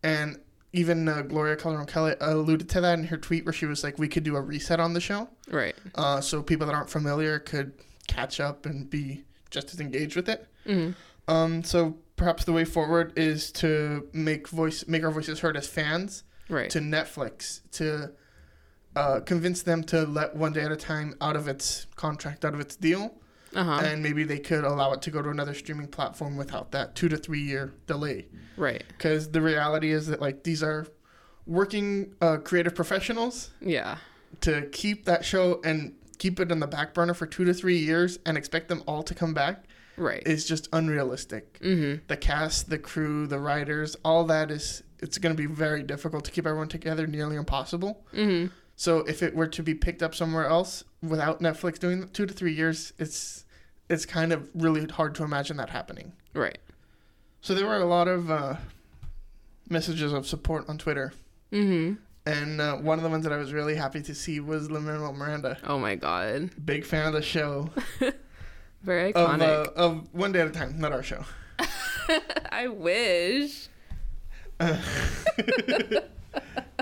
And 0.02 0.40
even 0.74 1.08
uh, 1.08 1.22
Gloria 1.22 1.56
Calderon 1.56 1.86
Kellett 1.86 2.18
alluded 2.20 2.68
to 2.70 2.82
that 2.82 2.98
in 3.00 3.06
her 3.06 3.18
tweet 3.18 3.46
where 3.46 3.54
she 3.54 3.66
was 3.66 3.84
like, 3.84 3.98
we 4.00 4.08
could 4.08 4.24
do 4.24 4.36
a 4.36 4.42
reset 4.42 4.80
on 4.80 4.94
the 4.94 5.00
show. 5.00 5.30
right. 5.50 5.76
Uh, 5.96 6.20
so 6.20 6.42
people 6.44 6.66
that 6.68 6.74
aren't 6.74 6.90
familiar 6.90 7.40
could 7.40 7.72
catch 8.08 8.40
up 8.40 8.66
and 8.66 8.90
be 8.90 9.24
just 9.52 9.74
as 9.74 9.80
engaged 9.80 10.16
with 10.16 10.28
it. 10.28 10.48
Mm-hmm. 10.68 11.32
Um, 11.32 11.64
so 11.64 11.96
perhaps 12.18 12.44
the 12.44 12.52
way 12.54 12.66
forward 12.66 13.14
is 13.16 13.52
to 13.54 14.08
make 14.14 14.48
voice 14.50 14.86
make 14.88 15.04
our 15.04 15.12
voices 15.12 15.40
heard 15.40 15.56
as 15.56 15.68
fans 15.68 16.24
Right. 16.50 16.70
to 16.72 16.80
Netflix 16.80 17.62
to 17.74 18.12
uh, 18.96 19.22
convince 19.22 19.64
them 19.64 19.84
to 19.86 20.02
let 20.06 20.36
One 20.36 20.54
Day 20.54 20.62
at 20.62 20.72
a 20.72 20.76
Time 20.76 21.16
out 21.22 21.36
of 21.36 21.48
its 21.48 21.88
contract, 21.96 22.44
out 22.46 22.54
of 22.54 22.60
its 22.60 22.76
deal, 22.76 23.16
Uh 23.56 23.64
huh. 23.64 23.82
and 23.86 24.02
maybe 24.04 24.24
they 24.24 24.40
could 24.40 24.64
allow 24.64 24.94
it 24.94 25.02
to 25.04 25.12
go 25.12 25.22
to 25.22 25.30
another 25.30 25.54
streaming 25.54 25.88
platform 25.88 26.36
without 26.38 26.72
that 26.72 26.96
two 26.96 27.10
to 27.10 27.18
three 27.18 27.42
year 27.42 27.74
delay. 27.88 28.28
Right. 28.58 28.84
because 28.98 29.32
the 29.32 29.42
reality 29.42 29.92
is 29.92 30.08
that 30.08 30.22
like 30.22 30.44
these 30.44 30.62
are 30.64 30.86
working 31.46 32.14
uh, 32.22 32.38
creative 32.38 32.76
professionals 32.76 33.52
Yeah. 33.62 33.98
to 34.42 34.68
keep 34.72 35.06
that 35.06 35.26
show 35.26 35.60
and 35.64 35.94
keep 36.20 36.40
it 36.40 36.52
in 36.52 36.60
the 36.60 36.68
back 36.68 36.94
burner 36.94 37.14
for 37.14 37.26
two 37.26 37.44
to 37.46 37.54
three 37.54 37.78
years 37.78 38.20
and 38.26 38.38
expect 38.38 38.68
them 38.70 38.84
all 38.88 39.04
to 39.04 39.14
come 39.14 39.34
back 39.34 39.66
Right. 39.98 40.24
is 40.26 40.48
just 40.48 40.70
unrealistic 40.74 41.60
Mm-hmm. 41.60 42.04
the 42.08 42.18
cast 42.18 42.70
the 42.70 42.78
crew 42.80 43.28
the 43.28 43.40
writers 43.40 43.96
all 44.06 44.24
that 44.26 44.50
is 44.52 44.84
it's 45.00 45.18
going 45.18 45.36
to 45.36 45.42
be 45.42 45.54
very 45.54 45.84
difficult 45.84 46.24
to 46.26 46.32
keep 46.32 46.48
everyone 46.48 46.70
together 46.70 47.06
nearly 47.08 47.36
impossible 47.36 48.06
Mm-hmm. 48.14 48.54
So 48.76 49.00
if 49.00 49.22
it 49.24 49.36
were 49.36 49.48
to 49.48 49.62
be 49.64 49.74
picked 49.74 50.02
up 50.04 50.14
somewhere 50.16 50.46
else 50.48 50.84
without 51.02 51.40
netflix 51.42 51.78
doing 51.80 52.08
two 52.14 52.26
to 52.26 52.34
three 52.34 52.54
years 52.54 52.94
it's 52.98 53.46
it's 53.90 54.06
kind 54.06 54.32
of 54.34 54.50
really 54.56 54.86
hard 54.88 55.14
to 55.16 55.24
imagine 55.24 55.58
that 55.58 55.70
happening 55.70 56.14
Right. 56.34 56.58
so 57.42 57.54
there 57.54 57.68
were 57.68 57.78
a 57.78 57.86
lot 57.86 58.08
of 58.08 58.32
uh, 58.32 58.56
messages 59.70 60.12
of 60.14 60.26
support 60.28 60.68
on 60.70 60.78
twitter 60.78 61.12
Mm-hmm. 61.52 61.96
And 62.26 62.60
uh, 62.62 62.78
one 62.78 62.98
of 62.98 63.04
the 63.04 63.10
ones 63.10 63.26
that 63.26 63.34
I 63.34 63.38
was 63.38 63.52
really 63.54 63.76
happy 63.76 64.02
to 64.04 64.16
see 64.16 64.40
was 64.40 64.72
Lin 64.72 64.86
Manuel 64.86 65.12
Miranda. 65.14 65.58
Oh 65.68 65.78
my 65.78 65.94
god. 65.96 66.50
Big 66.66 66.84
fan 66.86 67.06
of 67.06 67.12
the 67.14 67.22
show. 67.22 67.70
Very 68.82 69.14
Of, 69.14 69.30
iconic. 69.30 69.42
uh, 69.68 69.72
of 69.76 70.08
One 70.14 70.32
Day 70.32 70.40
at 70.40 70.48
a 70.48 70.52
Time, 70.52 70.80
not 70.80 70.94
our 70.94 71.04
show. 71.04 71.26
I 72.52 72.70
wish. 72.70 73.68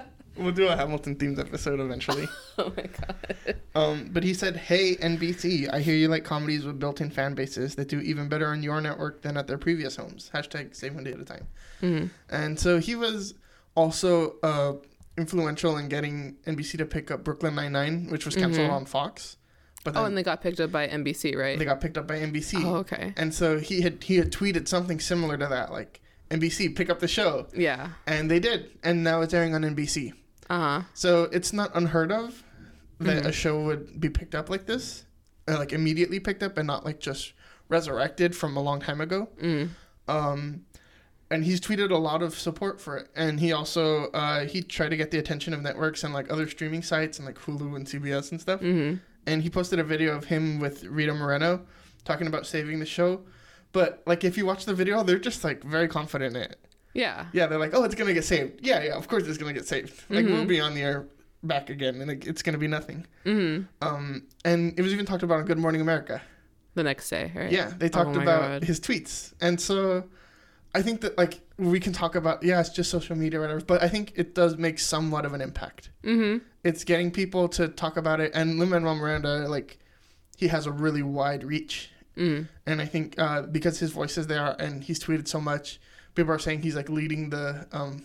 We'll 0.41 0.51
do 0.53 0.67
a 0.67 0.75
Hamilton 0.75 1.15
themed 1.15 1.39
episode 1.39 1.79
eventually. 1.79 2.27
Oh 2.57 2.71
my 2.75 2.83
god. 2.83 3.55
Um, 3.73 4.09
but 4.11 4.23
he 4.23 4.33
said, 4.33 4.55
Hey, 4.57 4.95
NBC, 4.97 5.73
I 5.73 5.79
hear 5.79 5.95
you 5.95 6.07
like 6.09 6.23
comedies 6.23 6.65
with 6.65 6.79
built 6.79 6.99
in 7.01 7.09
fan 7.09 7.33
bases 7.33 7.75
that 7.75 7.87
do 7.87 7.99
even 8.01 8.27
better 8.29 8.47
on 8.47 8.61
your 8.61 8.81
network 8.81 9.21
than 9.21 9.37
at 9.37 9.47
their 9.47 9.57
previous 9.57 9.95
homes. 9.95 10.29
Hashtag 10.33 10.75
save 10.75 10.93
one 10.93 11.03
day 11.03 11.13
at 11.13 11.19
a 11.19 11.25
time. 11.25 11.47
Mm-hmm. 11.81 12.07
And 12.29 12.59
so 12.59 12.79
he 12.79 12.95
was 12.95 13.33
also 13.75 14.35
uh, 14.43 14.73
influential 15.17 15.77
in 15.77 15.87
getting 15.89 16.35
NBC 16.45 16.77
to 16.79 16.85
pick 16.85 17.09
up 17.09 17.23
Brooklyn 17.23 17.55
Nine-Nine, 17.55 18.07
which 18.09 18.25
was 18.25 18.35
canceled 18.35 18.69
Mhm. 18.69 18.73
on 18.73 18.85
Fox. 18.85 19.37
But 19.83 19.95
Oh, 19.97 20.05
and 20.05 20.15
they 20.15 20.23
got 20.23 20.41
picked 20.41 20.59
up 20.59 20.71
by 20.71 20.87
NBC, 20.87 21.35
right? 21.35 21.57
they 21.57 21.65
got 21.65 21.81
picked 21.81 21.97
up 21.97 22.07
by 22.07 22.19
NBC. 22.19 22.63
oh, 22.63 22.75
okay. 22.77 23.13
And 23.17 23.33
so 23.33 23.59
he 23.59 23.81
had 23.81 24.03
he 24.03 24.17
had 24.17 24.31
tweeted 24.31 24.67
something 24.67 24.99
similar 24.99 25.37
to 25.37 25.47
that, 25.47 25.71
like 25.71 26.01
NBC 26.29 26.75
pick 26.75 26.89
up 26.89 26.99
the 26.99 27.07
show, 27.07 27.47
Yeah. 27.55 27.89
and 28.05 28.29
they 28.29 28.39
did, 28.39 28.69
and 28.83 29.03
now 29.03 29.21
it's 29.21 29.33
airing 29.33 29.55
on 29.55 29.63
NBC. 29.63 30.13
Uh 30.51 30.59
huh. 30.59 30.81
So 30.93 31.23
it's 31.31 31.53
not 31.53 31.71
unheard 31.73 32.11
of 32.11 32.43
that 32.99 33.23
Mhm. 33.23 33.27
a 33.27 33.31
show 33.31 33.63
would 33.63 33.99
be 33.99 34.09
picked 34.09 34.35
up 34.35 34.49
like 34.49 34.65
this, 34.65 35.05
uh, 35.47 35.57
like 35.57 35.71
immediately 35.73 36.19
picked 36.19 36.43
up, 36.43 36.57
and 36.57 36.67
not 36.67 36.83
like 36.85 36.99
just 36.99 37.33
resurrected 37.69 38.35
from 38.35 38.57
a 38.57 38.61
long 38.61 38.79
time 38.81 38.99
ago. 39.01 39.29
Mm. 39.41 39.69
Um, 40.09 40.65
and 41.29 41.45
he's 41.45 41.61
tweeted 41.61 41.89
a 41.91 41.95
lot 41.97 42.21
of 42.21 42.37
support 42.37 42.81
for 42.81 42.97
it, 42.97 43.07
and 43.15 43.39
he 43.39 43.53
also 43.53 44.11
uh, 44.11 44.45
he 44.45 44.61
tried 44.61 44.89
to 44.89 44.97
get 44.97 45.09
the 45.11 45.17
attention 45.19 45.53
of 45.53 45.61
networks 45.61 46.03
and 46.03 46.13
like 46.13 46.29
other 46.31 46.47
streaming 46.49 46.81
sites 46.83 47.17
and 47.17 47.25
like 47.25 47.39
Hulu 47.39 47.75
and 47.77 47.87
CBS 47.87 48.31
and 48.31 48.41
stuff. 48.41 48.59
Mm-hmm. 48.61 48.97
and 49.27 49.43
he 49.43 49.49
posted 49.51 49.77
a 49.79 49.83
video 49.83 50.15
of 50.15 50.25
him 50.25 50.59
with 50.59 50.83
Rita 50.83 51.13
Moreno 51.13 51.61
talking 52.03 52.25
about 52.27 52.45
saving 52.47 52.79
the 52.79 52.85
show. 52.87 53.21
But 53.71 54.01
like 54.05 54.23
if 54.25 54.35
you 54.37 54.45
watch 54.45 54.65
the 54.65 54.73
video, 54.73 55.01
they're 55.03 55.19
just 55.19 55.43
like 55.45 55.63
very 55.63 55.87
confident 55.87 56.35
in 56.35 56.41
it. 56.43 56.59
Yeah. 56.93 57.25
Yeah, 57.33 57.47
they're 57.47 57.59
like, 57.59 57.73
"Oh, 57.73 57.83
it's 57.83 57.95
gonna 57.95 58.13
get 58.13 58.25
saved." 58.25 58.59
Yeah, 58.65 58.83
yeah, 58.83 58.95
of 58.95 59.07
course 59.07 59.23
it's 59.27 59.37
gonna 59.37 59.53
get 59.53 59.67
saved. 59.67 60.03
Like 60.09 60.25
we'll 60.25 60.43
Mhm. 60.45 60.47
be 60.47 60.59
on 60.59 60.73
the 60.75 60.81
air 60.81 61.05
back 61.43 61.69
again, 61.69 61.95
and 62.01 62.07
like, 62.07 62.25
it's 62.27 62.41
gonna 62.41 62.57
be 62.57 62.67
nothing. 62.67 63.05
Mm-hmm. 63.25 63.63
Um, 63.87 64.23
and 64.45 64.77
it 64.77 64.81
was 64.81 64.93
even 64.93 65.05
talked 65.05 65.23
about 65.23 65.39
on 65.39 65.45
Good 65.45 65.57
Morning 65.57 65.81
America. 65.81 66.21
The 66.75 66.83
next 66.83 67.09
day, 67.09 67.31
right? 67.35 67.51
Yeah, 67.51 67.71
they 67.77 67.89
talked 67.89 68.15
Oh 68.17 68.21
about 68.21 68.41
God. 68.41 68.63
his 68.63 68.79
tweets, 68.79 69.33
and 69.41 69.59
so 69.59 70.05
I 70.73 70.81
think 70.81 71.01
that 71.01 71.17
like 71.17 71.41
we 71.57 71.79
can 71.79 71.93
talk 71.93 72.15
about 72.15 72.43
yeah, 72.43 72.59
it's 72.59 72.69
just 72.69 72.89
social 72.89 73.15
media 73.15 73.39
or 73.39 73.41
whatever, 73.43 73.61
but 73.61 73.81
I 73.83 73.87
think 73.89 74.13
it 74.15 74.33
does 74.35 74.57
make 74.57 74.79
somewhat 74.79 75.25
of 75.25 75.33
an 75.33 75.41
impact. 75.41 75.89
Mm-hmm. 76.03 76.43
It's 76.63 76.83
getting 76.83 77.11
people 77.11 77.47
to 77.49 77.67
talk 77.67 77.97
about 77.97 78.19
it, 78.19 78.31
and 78.33 78.59
Lin 78.59 78.69
Manuel 78.69 78.95
Miranda 78.95 79.47
like 79.47 79.79
he 80.37 80.47
has 80.47 80.65
a 80.65 80.71
really 80.71 81.03
wide 81.03 81.43
reach 81.43 81.89
Mm. 82.17 82.49
and 82.65 82.81
I 82.81 82.85
think 82.85 83.15
uh, 83.17 83.43
because 83.43 83.79
his 83.79 83.91
voice 83.91 84.17
is 84.17 84.27
there 84.27 84.53
and 84.59 84.83
he's 84.83 84.99
tweeted 84.99 85.29
so 85.29 85.39
much, 85.39 85.79
people 86.15 86.31
are 86.33 86.39
saying 86.39 86.61
he's 86.61 86.75
like 86.75 86.89
leading 86.89 87.29
the 87.29 87.65
um, 87.71 88.03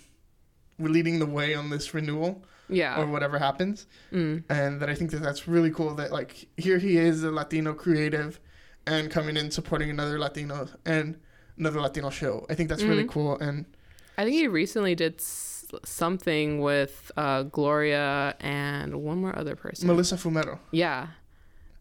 we're 0.78 0.88
leading 0.88 1.18
the 1.18 1.26
way 1.26 1.54
on 1.54 1.70
this 1.70 1.94
renewal 1.94 2.42
Yeah. 2.68 3.00
or 3.00 3.06
whatever 3.06 3.38
happens, 3.38 3.86
Mm. 4.12 4.44
and 4.50 4.80
that 4.80 4.88
I 4.90 4.94
think 4.94 5.10
that 5.12 5.22
that's 5.22 5.48
really 5.48 5.70
cool. 5.70 5.94
That 5.94 6.12
like 6.12 6.48
here 6.56 6.78
he 6.78 6.96
is, 6.98 7.22
a 7.24 7.30
Latino 7.30 7.72
creative, 7.74 8.40
and 8.86 9.10
coming 9.10 9.36
in 9.36 9.50
supporting 9.50 9.90
another 9.90 10.18
Latino 10.18 10.68
and 10.84 11.18
another 11.58 11.80
Latino 11.80 12.10
show. 12.10 12.44
I 12.50 12.54
think 12.54 12.68
that's 12.68 12.82
really 12.82 13.04
Mhm. 13.04 13.08
cool. 13.10 13.38
And 13.38 13.64
I 14.18 14.24
think 14.24 14.34
he 14.36 14.46
recently 14.48 14.94
did 14.94 15.14
s- 15.20 15.64
something 15.84 16.60
with 16.60 17.10
uh, 17.16 17.42
Gloria 17.44 18.36
and 18.40 19.02
one 19.02 19.18
more 19.18 19.36
other 19.38 19.56
person. 19.56 19.86
Melissa 19.88 20.16
Fumero, 20.16 20.58
Yeah. 20.70 21.08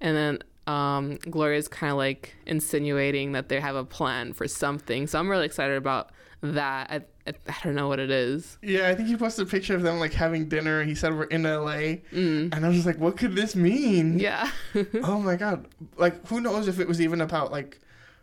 And 0.02 0.16
then 0.18 0.40
um, 0.68 1.18
Gloria's 1.30 1.68
kind 1.68 1.92
of 1.92 1.98
like 1.98 2.36
insinuating 2.46 3.34
that 3.34 3.50
they 3.50 3.60
have 3.60 3.76
a 3.76 3.84
plan 3.84 4.34
for 4.34 4.48
something. 4.48 5.08
So 5.08 5.20
I'm 5.20 5.30
really 5.30 5.46
excited 5.46 5.78
about 5.78 6.12
that. 6.42 6.90
I, 6.92 6.96
I, 7.30 7.34
I 7.48 7.56
don't 7.64 7.76
know 7.76 7.88
what 7.88 8.00
it 8.00 8.12
is. 8.12 8.58
yeah, 8.62 8.88
I 8.90 8.96
think 8.96 9.08
he 9.08 9.16
posted 9.18 9.48
a 9.48 9.50
picture 9.50 9.76
of 9.76 9.82
them 9.84 10.00
like 10.00 10.14
having 10.14 10.48
dinner. 10.50 10.84
He 10.84 10.94
said 10.96 11.14
we're 11.16 11.24
in 11.26 11.44
LA, 11.44 11.98
Mm. 12.14 12.54
and 12.54 12.66
I 12.66 12.68
was 12.68 12.78
just 12.78 12.86
like, 12.88 13.00
what 13.00 13.18
could 13.18 13.36
this 13.36 13.56
mean? 13.56 14.20
Yeah. 14.20 14.50
oh 15.04 15.20
my 15.20 15.36
god 15.36 15.68
like 15.98 16.26
who 16.28 16.42
knows 16.42 16.68
if 16.68 16.80
it 16.80 16.88
was 16.88 17.00
even 17.02 17.22
about 17.22 17.52
like 17.52 17.80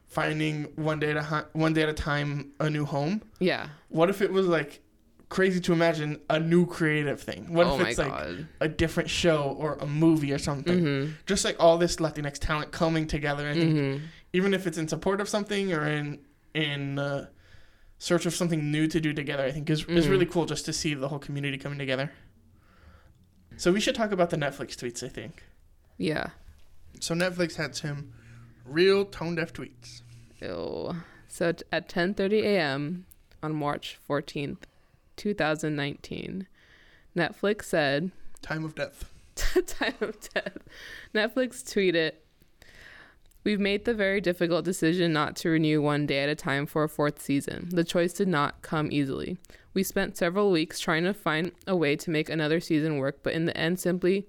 finding 0.06 0.64
one 0.76 0.98
day 1.00 1.10
at 1.10 1.16
a 1.16 1.46
one 1.52 1.72
day 1.72 1.82
at 1.82 1.88
a 1.88 1.92
time 1.94 2.52
a 2.60 2.68
new 2.68 2.84
home 2.84 3.22
yeah. 3.38 3.68
what 3.88 4.10
if 4.10 4.20
it 4.20 4.30
was 4.30 4.46
like 4.46 4.80
crazy 5.36 5.60
to 5.66 5.72
imagine 5.72 6.10
a 6.28 6.38
new 6.38 6.64
creative 6.66 7.20
thing 7.28 7.42
what 7.56 7.66
oh 7.66 7.80
if 7.80 7.86
it's 7.88 7.98
like 7.98 8.08
God. 8.10 8.46
a 8.60 8.68
different 8.68 9.08
show 9.08 9.40
or 9.58 9.70
a 9.86 9.86
movie 9.86 10.32
or 10.36 10.38
something 10.38 10.78
Mm-hmm. 10.80 11.12
just 11.26 11.42
like 11.44 11.56
all 11.58 11.76
this 11.78 11.96
latinx 12.04 12.38
talent 12.38 12.70
coming 12.80 13.06
together 13.16 13.44
i 13.48 13.54
think 13.54 13.74
Mm-hmm. 13.76 14.04
even 14.38 14.52
if 14.58 14.66
it's 14.68 14.78
in 14.82 14.88
support 14.88 15.20
of 15.22 15.28
something 15.36 15.72
or 15.72 15.82
in 15.98 16.18
in 16.54 16.98
uh, 16.98 17.26
search 17.98 18.26
of 18.26 18.34
something 18.34 18.70
new 18.70 18.86
to 18.94 18.98
do 19.00 19.12
together 19.14 19.44
i 19.44 19.50
think 19.50 19.70
is, 19.70 19.80
is 19.86 20.06
Mhm. 20.06 20.10
really 20.10 20.26
cool 20.26 20.44
just 20.54 20.64
to 20.66 20.72
see 20.80 20.92
the 20.94 21.08
whole 21.08 21.18
community 21.28 21.56
coming 21.64 21.78
together 21.78 22.10
so 23.56 23.72
we 23.72 23.80
should 23.80 23.94
talk 23.94 24.12
about 24.12 24.30
the 24.30 24.36
netflix 24.36 24.70
tweets 24.80 25.02
i 25.02 25.08
think 25.08 25.42
Yeah. 25.98 26.26
so 27.00 27.14
netflix 27.14 27.56
had 27.56 27.74
some 27.74 28.12
real 28.64 29.04
tone 29.04 29.34
deaf 29.36 29.52
tweets 29.52 30.02
Ew. 30.40 30.96
So 31.28 31.52
t- 31.52 31.64
at 31.72 31.88
10:30 31.88 32.42
a.m. 32.42 33.06
on 33.42 33.54
March 33.54 33.96
14th, 34.08 34.64
2019, 35.16 36.46
Netflix 37.16 37.64
said 37.64 38.10
time 38.42 38.64
of 38.64 38.74
death 38.74 39.12
time 39.66 39.94
of 40.00 40.18
death. 40.34 40.58
Netflix 41.14 41.62
tweeted, 41.62 42.12
We've 43.44 43.60
made 43.60 43.84
the 43.84 43.94
very 43.94 44.20
difficult 44.20 44.64
decision 44.64 45.12
not 45.12 45.34
to 45.36 45.48
renew 45.48 45.82
one 45.82 46.06
day 46.06 46.22
at 46.22 46.28
a 46.28 46.36
time 46.36 46.64
for 46.64 46.84
a 46.84 46.88
fourth 46.88 47.20
season. 47.20 47.68
The 47.72 47.82
choice 47.82 48.12
did 48.12 48.28
not 48.28 48.62
come 48.62 48.92
easily. 48.92 49.36
We 49.74 49.82
spent 49.82 50.16
several 50.16 50.52
weeks 50.52 50.78
trying 50.78 51.02
to 51.04 51.14
find 51.14 51.50
a 51.66 51.74
way 51.74 51.96
to 51.96 52.10
make 52.10 52.28
another 52.28 52.60
season 52.60 52.98
work, 52.98 53.20
but 53.24 53.32
in 53.32 53.46
the 53.46 53.56
end, 53.56 53.80
simply 53.80 54.28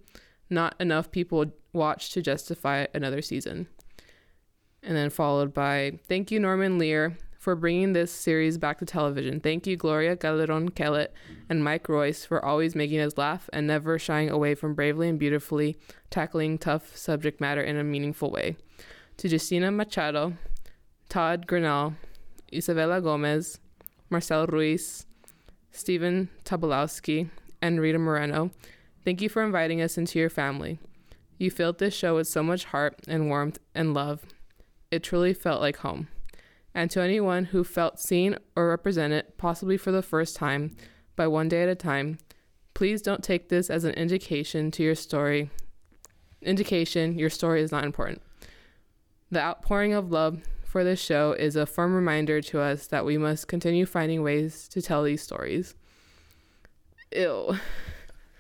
not 0.50 0.74
enough 0.80 1.12
people 1.12 1.46
watched 1.74 2.14
to 2.14 2.24
justify 2.24 2.88
another 2.94 3.22
season. 3.22 3.68
And 4.82 4.98
then 4.98 5.12
followed 5.12 5.54
by 5.54 6.00
thank 6.08 6.32
you 6.32 6.40
Norman 6.40 6.80
Lear 6.80 7.16
for 7.44 7.58
bringing 7.58 7.92
this 7.92 8.10
series 8.10 8.58
back 8.58 8.80
to 8.80 8.86
television. 8.86 9.42
Thank 9.42 9.68
you 9.68 9.76
Gloria 9.76 10.16
Calderon 10.16 10.70
Kellett 10.70 11.14
and 11.50 11.62
Mike 11.62 11.90
Royce 11.90 12.24
for 12.24 12.44
always 12.44 12.74
making 12.74 13.02
us 13.02 13.18
laugh 13.18 13.50
and 13.52 13.68
never 13.68 14.00
shying 14.00 14.30
away 14.30 14.56
from 14.56 14.74
bravely 14.74 15.10
and 15.10 15.20
beautifully 15.20 15.76
tackling 16.10 16.58
tough 16.58 16.96
subject 16.96 17.42
matter 17.42 17.62
in 17.62 17.76
a 17.76 17.84
meaningful 17.84 18.32
way. 18.32 18.56
To 19.18 19.28
Justina 19.28 19.72
Machado, 19.72 20.36
Todd 21.10 21.46
Grinnell, 21.46 21.96
Isabella 22.54 23.02
Gomez, 23.02 23.60
Marcel 24.10 24.48
Ruiz, 24.48 25.06
Stephen 25.74 26.30
Tobolowsky, 26.46 27.30
and 27.62 27.82
Rita 27.82 28.00
Moreno, 28.00 28.52
thank 29.04 29.22
you 29.22 29.28
for 29.28 29.44
inviting 29.44 29.82
us 29.82 29.98
into 29.98 30.18
your 30.18 30.30
family. 30.30 30.80
You 31.38 31.52
filled 31.52 31.80
this 31.80 31.94
show 31.94 32.16
with 32.16 32.30
so 32.30 32.42
much 32.42 32.64
heart 32.64 33.02
and 33.06 33.28
warmth 33.28 33.60
and 33.76 33.94
love. 33.94 34.24
It 34.92 35.04
truly 35.04 35.34
felt 35.34 35.60
like 35.60 35.78
home. 35.78 36.08
And 36.76 36.90
to 36.92 37.02
anyone 37.02 37.46
who 37.46 37.64
felt 37.64 38.00
seen 38.00 38.38
or 38.56 38.70
represented, 38.70 39.38
possibly 39.38 39.78
for 39.78 39.92
the 39.92 40.02
first 40.02 40.36
time, 40.36 40.76
by 41.16 41.28
one 41.28 41.48
day 41.48 41.64
at 41.64 41.70
a 41.70 41.76
time, 41.76 42.18
please 42.74 43.02
don't 43.02 43.24
take 43.24 43.50
this 43.50 43.70
as 43.70 43.84
an 43.84 43.94
indication 43.94 44.72
to 44.72 44.84
your 44.84 44.96
story. 44.96 45.50
Indication 46.42 47.18
your 47.18 47.30
story 47.30 47.62
is 47.62 47.72
not 47.72 47.86
important. 47.86 48.22
The 49.30 49.40
outpouring 49.42 49.94
of 49.94 50.12
love 50.12 50.42
for 50.64 50.84
this 50.84 51.00
show 51.00 51.34
is 51.34 51.56
a 51.56 51.68
firm 51.68 51.94
reminder 51.94 52.42
to 52.42 52.60
us 52.60 52.88
that 52.88 53.06
we 53.06 53.18
must 53.18 53.48
continue 53.48 53.86
finding 53.86 54.24
ways 54.24 54.68
to 54.70 54.82
tell 54.82 55.04
these 55.04 55.22
stories. 55.22 55.76
Ew. 57.16 57.58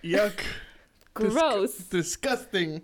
Yuck. 0.04 0.40
Gross. 1.13 1.78
Disgusting. 1.78 2.82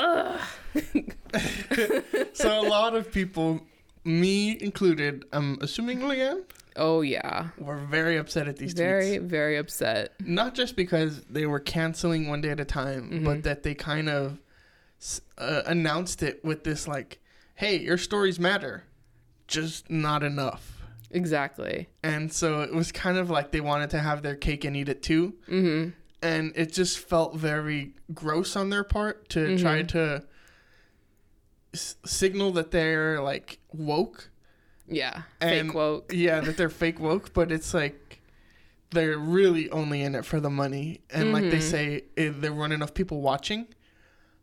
so 2.34 2.62
a 2.62 2.68
lot 2.68 2.96
of 2.96 3.12
people, 3.12 3.62
me 4.04 4.58
included, 4.62 5.26
I'm 5.34 5.58
assuming 5.62 6.00
Leanne, 6.00 6.44
Oh 6.76 7.02
yeah. 7.02 7.50
were 7.58 7.78
very 7.78 8.18
upset 8.18 8.48
at 8.48 8.58
these 8.58 8.74
Very, 8.74 9.18
tweets. 9.18 9.24
very 9.24 9.58
upset. 9.58 10.14
Not 10.22 10.56
just 10.56 10.76
because 10.76 11.22
they 11.30 11.46
were 11.46 11.60
canceling 11.60 12.28
one 12.30 12.42
day 12.42 12.50
at 12.50 12.60
a 12.60 12.66
time, 12.66 13.10
Mhm. 13.12 13.24
but 13.26 13.44
that 13.44 13.64
they 13.64 13.74
kind 13.76 14.08
of 14.10 14.40
s- 15.02 15.22
uh, 15.38 15.64
announced 15.66 16.24
it 16.24 16.44
with 16.44 16.64
this 16.64 16.88
like, 16.88 17.20
"Hey, 17.56 17.78
your 17.80 17.98
stories 17.98 18.40
matter, 18.40 18.84
just 19.48 19.90
not 19.90 20.24
enough." 20.24 20.76
Exactly. 21.12 21.90
And 22.04 22.32
so 22.32 22.62
it 22.62 22.74
was 22.74 22.92
kind 22.92 23.18
of 23.18 23.30
like 23.30 23.52
they 23.52 23.62
wanted 23.62 23.90
to 23.92 24.00
have 24.00 24.22
their 24.22 24.36
cake 24.36 24.64
and 24.64 24.76
eat 24.78 24.90
it 24.90 25.02
too. 25.04 25.36
Mm-hmm. 25.48 25.90
and 26.22 26.52
it 26.54 26.74
just 26.74 27.00
felt 27.00 27.38
very 27.38 27.94
gross 28.14 28.58
on 28.58 28.70
their 28.70 28.84
part 28.84 29.30
to 29.30 29.40
Mhm. 29.40 29.62
try 29.62 29.82
to 29.84 30.22
s- 31.74 31.96
signal 32.06 32.52
that 32.54 32.72
they're 32.72 33.22
like 33.22 33.60
woke 33.74 34.30
Yeah. 34.88 35.24
And- 35.42 35.68
Fake 35.68 35.74
woke. 35.74 36.12
yeah 36.14 36.40
that 36.42 36.58
they're 36.58 36.70
fake 36.70 37.00
woke 37.00 37.34
but 37.34 37.52
it's 37.52 37.74
like 37.74 38.22
they're 38.92 39.18
really 39.20 39.70
only 39.70 40.02
in 40.02 40.16
it 40.16 40.26
for 40.26 40.40
the 40.40 40.50
money 40.50 41.02
and 41.12 41.32
like 41.32 41.44
they 41.52 41.58
Mhm. 41.60 41.62
say 41.62 42.04
eh, 42.18 42.32
there 42.36 42.54
weren't 42.54 42.74
enough 42.74 42.94
people 42.94 43.22
watching 43.22 43.68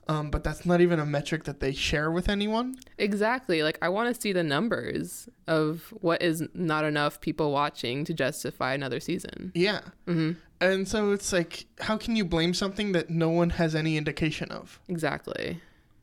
um, 0.08 0.30
but 0.30 0.44
that's 0.44 0.64
not 0.64 0.80
even 0.80 1.00
a 1.00 1.04
metric 1.04 1.42
that 1.44 1.58
they 1.58 1.72
share 1.72 2.12
with 2.12 2.28
anyone 2.28 2.76
Exactly. 2.96 3.64
Like 3.64 3.76
I 3.82 3.88
want 3.88 4.14
to 4.14 4.20
see 4.20 4.32
the 4.32 4.44
numbers 4.44 5.28
of 5.48 5.92
what 6.00 6.22
is 6.22 6.44
not 6.54 6.84
enough 6.84 7.20
people 7.20 7.50
watching 7.50 8.04
to 8.04 8.14
justify 8.14 8.72
another 8.74 9.00
season. 9.00 9.50
yeah 9.54 9.80
Mm-hmm. 10.06 10.38
and 10.60 10.86
so 10.86 11.10
it's 11.10 11.32
like 11.32 11.66
how 11.80 11.96
can 11.96 12.14
you 12.14 12.24
blame 12.24 12.54
something 12.54 12.92
that 12.92 13.10
no 13.10 13.30
one 13.30 13.50
has 13.50 13.74
any 13.74 13.96
indication 13.96 14.48
of 14.52 14.78
Exactly. 14.86 15.60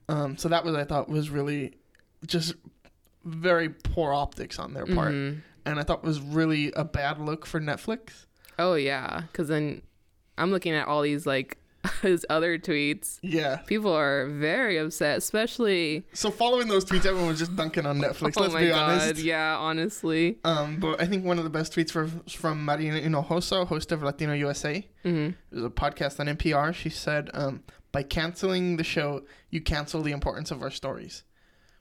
Um, 0.10 0.38
so 0.38 0.50
that 0.50 0.64
was 0.66 0.76
I 0.76 0.84
thought 0.84 1.10
was 1.10 1.30
really 1.30 1.74
just 2.26 2.56
very 3.26 3.70
poor 3.70 4.14
optics 4.14 4.60
on 4.60 4.74
their 4.74 4.86
part, 4.86 5.14
Mhm. 5.14 5.42
and 5.66 5.80
I 5.80 5.84
thought 5.84 6.04
was 6.04 6.20
really 6.22 6.72
a 6.74 6.84
bad 6.84 7.20
look 7.20 7.46
for 7.46 7.60
Netflix. 7.62 8.26
Oh 8.60 8.76
yeah, 8.76 9.22
because 9.32 9.48
then 9.48 9.82
I'm 10.38 10.52
looking 10.52 10.74
at 10.74 10.88
all 10.88 11.02
these 11.02 11.26
like 11.26 11.58
his 12.02 12.26
other 12.30 12.58
tweets. 12.58 13.20
Yeah. 13.22 13.58
People 13.68 13.92
are 13.94 14.28
very 14.28 14.78
upset, 14.78 15.18
especially. 15.18 16.06
So 16.14 16.32
following 16.32 16.70
those 16.70 16.86
tweets, 16.86 17.06
everyone 17.06 17.28
was 17.28 17.40
just 17.40 17.56
dunking 17.58 17.86
on 17.86 18.00
Netflix. 18.00 18.34
oh 18.38 18.42
let's 18.44 18.56
be 18.56 18.70
god! 18.70 19.02
honest. 19.04 19.22
Yeah, 19.22 19.58
honestly. 19.58 20.38
Um, 20.46 20.80
but 20.80 21.02
I 21.02 21.06
think 21.06 21.26
one 21.26 21.38
of 21.40 21.44
the 21.44 21.50
best 21.50 21.74
tweets 21.76 21.94
were 21.94 22.08
from 22.30 22.64
Maria 22.64 23.02
Hinojosa, 23.02 23.68
host 23.68 23.92
of 23.92 24.02
Latino 24.02 24.32
USA. 24.34 24.86
Mm-hmm. 25.04 25.32
It 25.52 25.56
was 25.56 25.64
a 25.66 25.70
podcast 25.70 26.20
on 26.22 26.28
NPR. 26.28 26.74
She 26.74 26.90
said, 26.90 27.30
um, 27.34 27.64
"By 27.94 28.04
canceling 28.04 28.76
the 28.76 28.84
show, 28.84 29.24
you 29.50 29.62
cancel 29.62 30.02
the 30.02 30.12
importance 30.12 30.52
of 30.52 30.62
our 30.62 30.70
stories," 30.72 31.24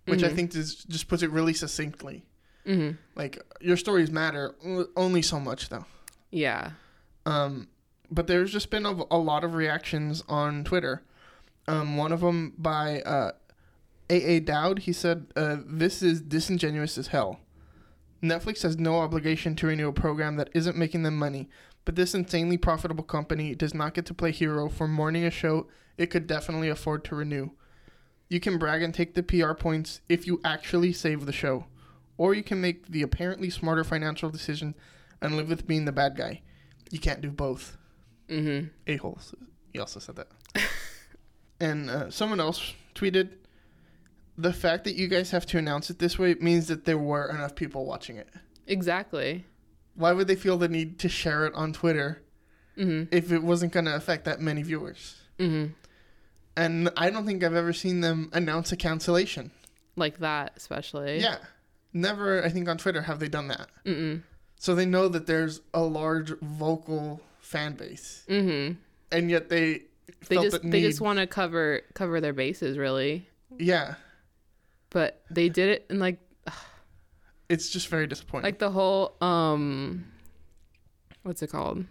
which 0.06 0.22
I 0.22 0.28
Mhm. 0.28 0.34
think 0.36 0.54
is, 0.54 0.84
just 0.84 1.08
puts 1.08 1.24
it 1.24 1.30
really 1.32 1.52
succinctly. 1.54 2.24
Mm-hmm. 2.66 2.96
Like 3.16 3.42
your 3.60 3.76
stories 3.76 4.10
matter 4.12 4.54
only 4.96 5.22
so 5.22 5.40
much, 5.40 5.68
though. 5.68 5.86
Yeah. 6.30 6.70
Um, 7.26 7.66
but 8.10 8.28
there's 8.28 8.52
just 8.52 8.70
been 8.70 8.86
a, 8.86 8.92
a 9.10 9.18
lot 9.18 9.42
of 9.42 9.54
reactions 9.54 10.22
on 10.28 10.62
Twitter. 10.62 11.02
Um, 11.66 11.96
one 11.96 12.12
of 12.12 12.20
them 12.20 12.52
by 12.58 13.00
uh, 13.02 13.32
A.A. 14.10 14.40
Dowd. 14.40 14.80
He 14.80 14.92
said, 14.92 15.26
uh, 15.34 15.56
This 15.66 16.02
is 16.02 16.20
disingenuous 16.20 16.98
as 16.98 17.08
hell. 17.08 17.40
Netflix 18.22 18.62
has 18.62 18.76
no 18.78 19.00
obligation 19.00 19.56
to 19.56 19.66
renew 19.66 19.88
a 19.88 19.92
program 19.92 20.36
that 20.36 20.50
isn't 20.54 20.76
making 20.76 21.02
them 21.02 21.16
money, 21.16 21.48
but 21.84 21.96
this 21.96 22.14
insanely 22.14 22.56
profitable 22.58 23.02
company 23.04 23.54
does 23.54 23.74
not 23.74 23.94
get 23.94 24.06
to 24.06 24.14
play 24.14 24.30
hero 24.30 24.68
for 24.68 24.86
mourning 24.86 25.24
a 25.24 25.30
show 25.30 25.66
it 25.98 26.06
could 26.06 26.26
definitely 26.26 26.68
afford 26.68 27.04
to 27.04 27.14
renew. 27.14 27.50
You 28.28 28.40
can 28.40 28.58
brag 28.58 28.82
and 28.82 28.94
take 28.94 29.14
the 29.14 29.22
PR 29.22 29.52
points 29.52 30.00
if 30.08 30.26
you 30.26 30.40
actually 30.44 30.92
save 30.92 31.26
the 31.26 31.32
show, 31.32 31.66
or 32.16 32.34
you 32.34 32.42
can 32.42 32.60
make 32.60 32.86
the 32.88 33.02
apparently 33.02 33.50
smarter 33.50 33.84
financial 33.84 34.30
decision 34.30 34.74
and 35.20 35.36
live 35.36 35.48
with 35.48 35.66
being 35.66 35.84
the 35.84 35.92
bad 35.92 36.16
guy. 36.16 36.40
You 36.90 36.98
can't 36.98 37.20
do 37.20 37.30
both 37.30 37.76
Mm-hmm. 38.28 38.68
a-holes. 38.86 39.34
He 39.72 39.78
also 39.78 40.00
said 40.00 40.16
that. 40.16 40.28
and 41.60 41.90
uh, 41.90 42.10
someone 42.10 42.40
else 42.40 42.72
tweeted, 42.94 43.30
the 44.38 44.52
fact 44.52 44.84
that 44.84 44.94
you 44.94 45.08
guys 45.08 45.30
have 45.32 45.44
to 45.46 45.58
announce 45.58 45.90
it 45.90 45.98
this 45.98 46.18
way 46.18 46.34
means 46.40 46.68
that 46.68 46.86
there 46.86 46.96
were 46.96 47.28
enough 47.28 47.54
people 47.54 47.84
watching 47.84 48.16
it. 48.16 48.28
Exactly. 48.66 49.44
Why 49.94 50.12
would 50.12 50.26
they 50.26 50.36
feel 50.36 50.56
the 50.56 50.68
need 50.68 50.98
to 51.00 51.08
share 51.10 51.44
it 51.46 51.54
on 51.54 51.72
Twitter 51.72 52.22
Mm-hmm. 52.78 53.14
if 53.14 53.30
it 53.30 53.42
wasn't 53.42 53.70
going 53.74 53.84
to 53.84 53.94
affect 53.94 54.24
that 54.24 54.40
many 54.40 54.62
viewers? 54.62 55.20
Mm-hmm. 55.38 55.72
And 56.56 56.90
I 56.96 57.10
don't 57.10 57.24
think 57.26 57.42
I've 57.42 57.54
ever 57.54 57.72
seen 57.72 58.00
them 58.00 58.30
announce 58.32 58.72
a 58.72 58.76
cancellation. 58.76 59.50
Like 59.96 60.18
that, 60.18 60.52
especially. 60.56 61.18
Yeah. 61.20 61.38
Never, 61.92 62.44
I 62.44 62.48
think, 62.48 62.68
on 62.68 62.78
Twitter 62.78 63.02
have 63.02 63.20
they 63.20 63.28
done 63.28 63.48
that. 63.48 63.68
Mm-mm. 63.84 64.22
So 64.56 64.74
they 64.74 64.86
know 64.86 65.08
that 65.08 65.26
there's 65.26 65.60
a 65.74 65.80
large 65.82 66.32
vocal 66.40 67.20
fan 67.40 67.74
base. 67.74 68.24
Mm-hmm. 68.28 68.74
And 69.10 69.30
yet 69.30 69.48
they 69.48 69.82
They 70.28 70.36
just 70.36 70.62
the 70.62 70.68
they 70.70 70.80
just 70.82 71.00
want 71.00 71.18
to 71.18 71.26
cover 71.26 71.82
cover 71.94 72.20
their 72.20 72.32
bases, 72.32 72.78
really. 72.78 73.28
yeah. 73.58 73.94
But 74.90 75.22
they 75.30 75.48
did 75.48 75.68
it 75.70 75.86
and 75.90 75.98
like 76.00 76.18
It's 77.48 77.68
just 77.70 77.88
very 77.88 78.06
disappointing. 78.06 78.44
like 78.44 78.58
the 78.58 78.70
whole 78.70 79.14
um 79.20 80.04
what's 81.22 81.42
it 81.42 81.48
called 81.50 81.84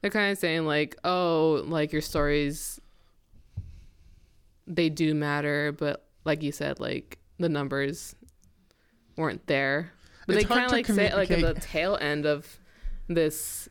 they're 0.00 0.10
kind 0.10 0.32
of 0.32 0.38
saying 0.38 0.66
like 0.66 0.96
oh 1.04 1.62
like 1.66 1.92
your 1.92 2.02
stories 2.02 2.80
they 4.70 4.88
do 4.88 5.14
matter 5.14 5.72
but 5.72 6.06
like 6.24 6.42
you 6.42 6.52
said 6.52 6.80
like 6.80 7.18
the 7.38 7.48
numbers 7.48 8.14
weren't 9.16 9.46
there. 9.46 9.90
But 10.26 10.36
It's 10.36 10.44
they 10.44 10.54
kind 10.54 10.66
of 10.66 10.72
like 10.72 10.86
say 10.86 11.14
like 11.14 11.30
at 11.30 11.40
the 11.40 11.54
tail 11.60 11.98
end 12.00 12.26
of 12.26 12.46
this 13.08 13.68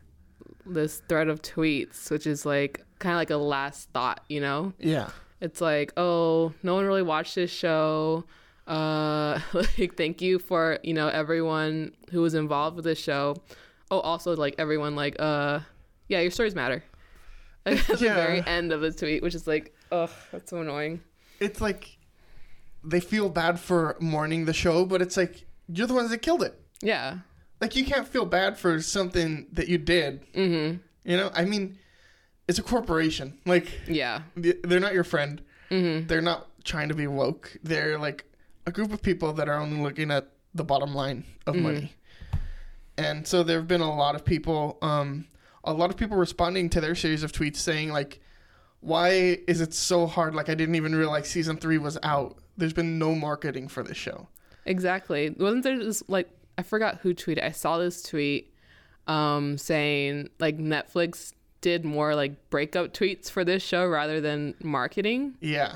this 0.66 1.02
thread 1.08 1.30
of 1.30 1.42
tweets 1.42 2.12
which 2.12 2.28
is 2.28 2.46
like 2.46 2.84
kind 3.00 3.14
of 3.14 3.18
like 3.18 3.30
a 3.30 3.38
last 3.38 3.90
thought 3.92 4.24
you 4.30 4.42
know? 4.42 4.74
Yeah. 4.80 5.10
it's 5.40 5.62
like 5.62 5.94
oh 5.98 6.54
no 6.64 6.76
one 6.76 6.86
really 6.86 7.04
watched 7.04 7.36
this 7.36 7.52
show. 7.52 8.26
Uh 8.68 9.40
like 9.54 9.96
thank 9.96 10.22
you 10.22 10.40
for 10.40 10.80
you 10.84 10.94
know 10.94 11.08
everyone 11.08 11.94
who 12.12 12.22
was 12.22 12.34
involved 12.34 12.76
with 12.76 12.86
this 12.86 13.00
show. 13.00 13.36
Oh 13.92 14.00
also 14.00 14.36
like 14.36 14.56
everyone 14.58 14.96
like 14.96 15.16
uh 15.20 15.60
yeah 16.08 16.20
your 16.20 16.32
stories 16.32 16.56
matter. 16.56 16.84
At 17.66 17.86
the 17.88 17.98
very 17.98 18.42
end 18.48 18.72
of 18.72 18.82
the 18.82 18.92
tweet 18.92 19.22
which 19.22 19.36
is 19.36 19.46
like 19.48 19.74
oh 19.92 20.10
that's 20.32 20.50
so 20.52 20.62
annoying 20.62 21.02
It's 21.40 21.62
like 21.62 21.98
they 22.84 23.00
feel 23.00 23.30
bad 23.30 23.60
for 23.60 23.98
mourning 24.00 24.46
the 24.46 24.54
show, 24.54 24.86
but 24.86 25.02
it's 25.02 25.18
like 25.18 25.46
you're 25.68 25.88
the 25.88 25.94
ones 25.94 26.10
that 26.12 26.20
killed 26.22 26.44
it. 26.44 26.60
yeah 26.82 27.20
Like 27.62 27.76
you 27.76 27.84
can't 27.86 28.08
feel 28.08 28.26
bad 28.26 28.58
for 28.58 28.82
something 28.82 29.48
that 29.54 29.68
you 29.68 29.78
did. 29.78 30.32
mm-hmm 30.34 30.78
You 31.04 31.18
know, 31.18 31.30
I 31.34 31.46
mean, 31.46 31.78
it's 32.48 32.60
a 32.60 32.64
corporation. 32.64 33.38
Like 33.46 33.68
yeah 33.88 34.22
they're 34.36 34.80
not 34.80 34.94
your 34.94 35.04
friend. 35.04 35.42
mm-hmm 35.70 36.08
They're 36.08 36.22
not 36.22 36.48
trying 36.64 36.90
to 36.90 36.96
be 36.96 37.08
woke. 37.08 37.58
They're 37.64 37.98
like 37.98 38.26
a 38.66 38.72
group 38.72 38.92
of 38.94 39.02
people 39.02 39.34
that 39.34 39.48
are 39.50 39.60
only 39.60 39.82
looking 39.82 40.12
at 40.12 40.30
the 40.54 40.64
bottom 40.64 40.94
line 40.96 41.24
of 41.48 41.56
Mhm. 41.56 41.62
money. 41.62 41.94
And 42.98 43.26
so 43.28 43.44
there 43.44 43.58
have 43.60 43.68
been 43.68 43.82
a 43.82 43.96
lot 43.96 44.16
of 44.16 44.26
people, 44.26 44.78
um, 44.82 45.26
a 45.64 45.74
lot 45.74 45.90
of 45.90 45.98
people 45.98 46.18
responding 46.18 46.70
to 46.72 46.82
their 46.82 46.96
series 46.96 47.24
of 47.24 47.32
tweets 47.32 47.58
saying 47.58 47.90
like, 47.92 48.20
why 48.82 49.40
is 49.48 49.62
it 49.62 49.74
so 49.74 50.08
hard? 50.08 50.36
Like 50.36 50.50
I 50.50 50.56
didn't 50.56 50.76
even 50.76 50.96
realize 50.96 51.28
season 51.30 51.58
three 51.58 51.78
was 51.78 51.98
out. 52.04 52.38
There's 52.58 52.74
been 52.74 52.98
no 53.00 53.16
marketing 53.16 53.68
for 53.68 53.84
this 53.84 53.98
show. 53.98 54.28
Exactly. 54.66 55.30
Wasn't 55.32 55.64
there 55.64 55.78
just 55.78 56.10
like 56.10 56.30
I 56.58 56.64
forgot 56.64 57.00
who 57.02 57.14
tweeted. 57.14 57.44
I 57.44 57.52
saw 57.52 57.78
this 57.78 58.02
tweet 58.04 58.54
um 59.08 59.58
saying 59.58 60.30
like 60.40 60.58
Netflix 60.58 61.34
did 61.62 61.84
more 61.84 62.16
like 62.16 62.50
breakup 62.50 62.94
tweets 62.94 63.30
for 63.30 63.44
this 63.44 63.64
show 63.64 63.86
rather 63.88 64.22
than 64.22 64.56
marketing. 64.64 65.36
Yeah. 65.42 65.76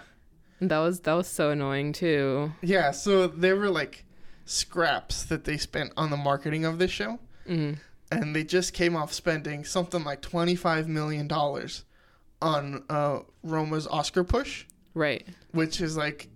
That 0.61 0.79
was 0.79 1.01
that 1.01 1.13
was 1.13 1.27
so 1.27 1.49
annoying 1.49 1.91
too. 1.93 2.53
Yeah, 2.61 2.91
so 2.91 3.27
there 3.27 3.55
were 3.57 3.69
like 3.69 4.05
scraps 4.45 5.23
that 5.23 5.43
they 5.45 5.57
spent 5.57 5.91
on 5.97 6.09
the 6.09 6.17
marketing 6.17 6.63
of 6.65 6.79
this 6.79 6.91
show. 6.91 7.19
hmm 7.45 7.73
And 8.11 8.35
they 8.35 8.43
just 8.43 8.73
came 8.73 8.95
off 8.95 9.11
spending 9.11 9.65
something 9.65 10.03
like 10.03 10.21
$25 10.21 10.87
million 10.87 11.27
on 12.43 12.83
uh, 12.89 13.19
Roma's 13.43 13.87
Oscar 13.87 14.23
push, 14.23 14.65
Right. 14.93 15.25
which 15.51 15.81
is 15.81 15.95
like, 15.97 16.27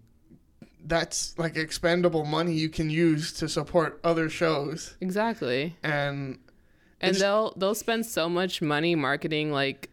that's 0.85 1.37
like 1.37 1.57
expendable 1.57 2.25
money 2.25 2.53
you 2.53 2.69
can 2.69 2.89
use 2.89 3.33
to 3.33 3.49
support 3.49 3.99
other 4.03 4.29
shows. 4.29 4.95
Exactly. 5.01 5.75
And 5.83 6.39
And 7.01 7.15
they'll 7.17 7.53
they'll 7.57 7.75
spend 7.75 8.05
so 8.05 8.29
much 8.29 8.61
money 8.61 8.95
marketing 8.95 9.51
like 9.51 9.89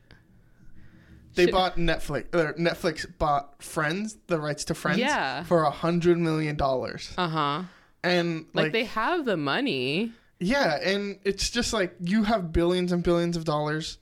they 1.34 1.46
shit- 1.46 1.52
bought 1.52 1.76
Netflix, 1.76 2.32
or 2.34 2.52
Netflix 2.54 3.06
bought 3.18 3.60
Friends, 3.62 4.16
the 4.28 4.38
rights 4.40 4.64
to 4.66 4.74
Friends, 4.74 5.00
Yeah. 5.00 5.42
for 5.42 5.64
a 5.64 5.72
$100 5.72 6.16
million. 6.18 6.56
uh-huh. 6.60 7.62
And 8.04 8.46
Like, 8.54 8.64
like 8.66 8.72
they 8.72 8.84
have 8.84 9.24
the 9.24 9.36
money. 9.36 10.12
Yeah, 10.38 10.78
and 10.80 11.18
it's 11.24 11.50
just 11.50 11.72
like 11.72 11.96
you 12.00 12.22
have 12.24 12.52
billions 12.52 12.92
and 12.92 13.02
billions 13.02 13.36
of 13.36 13.44
dollars. 13.44 13.98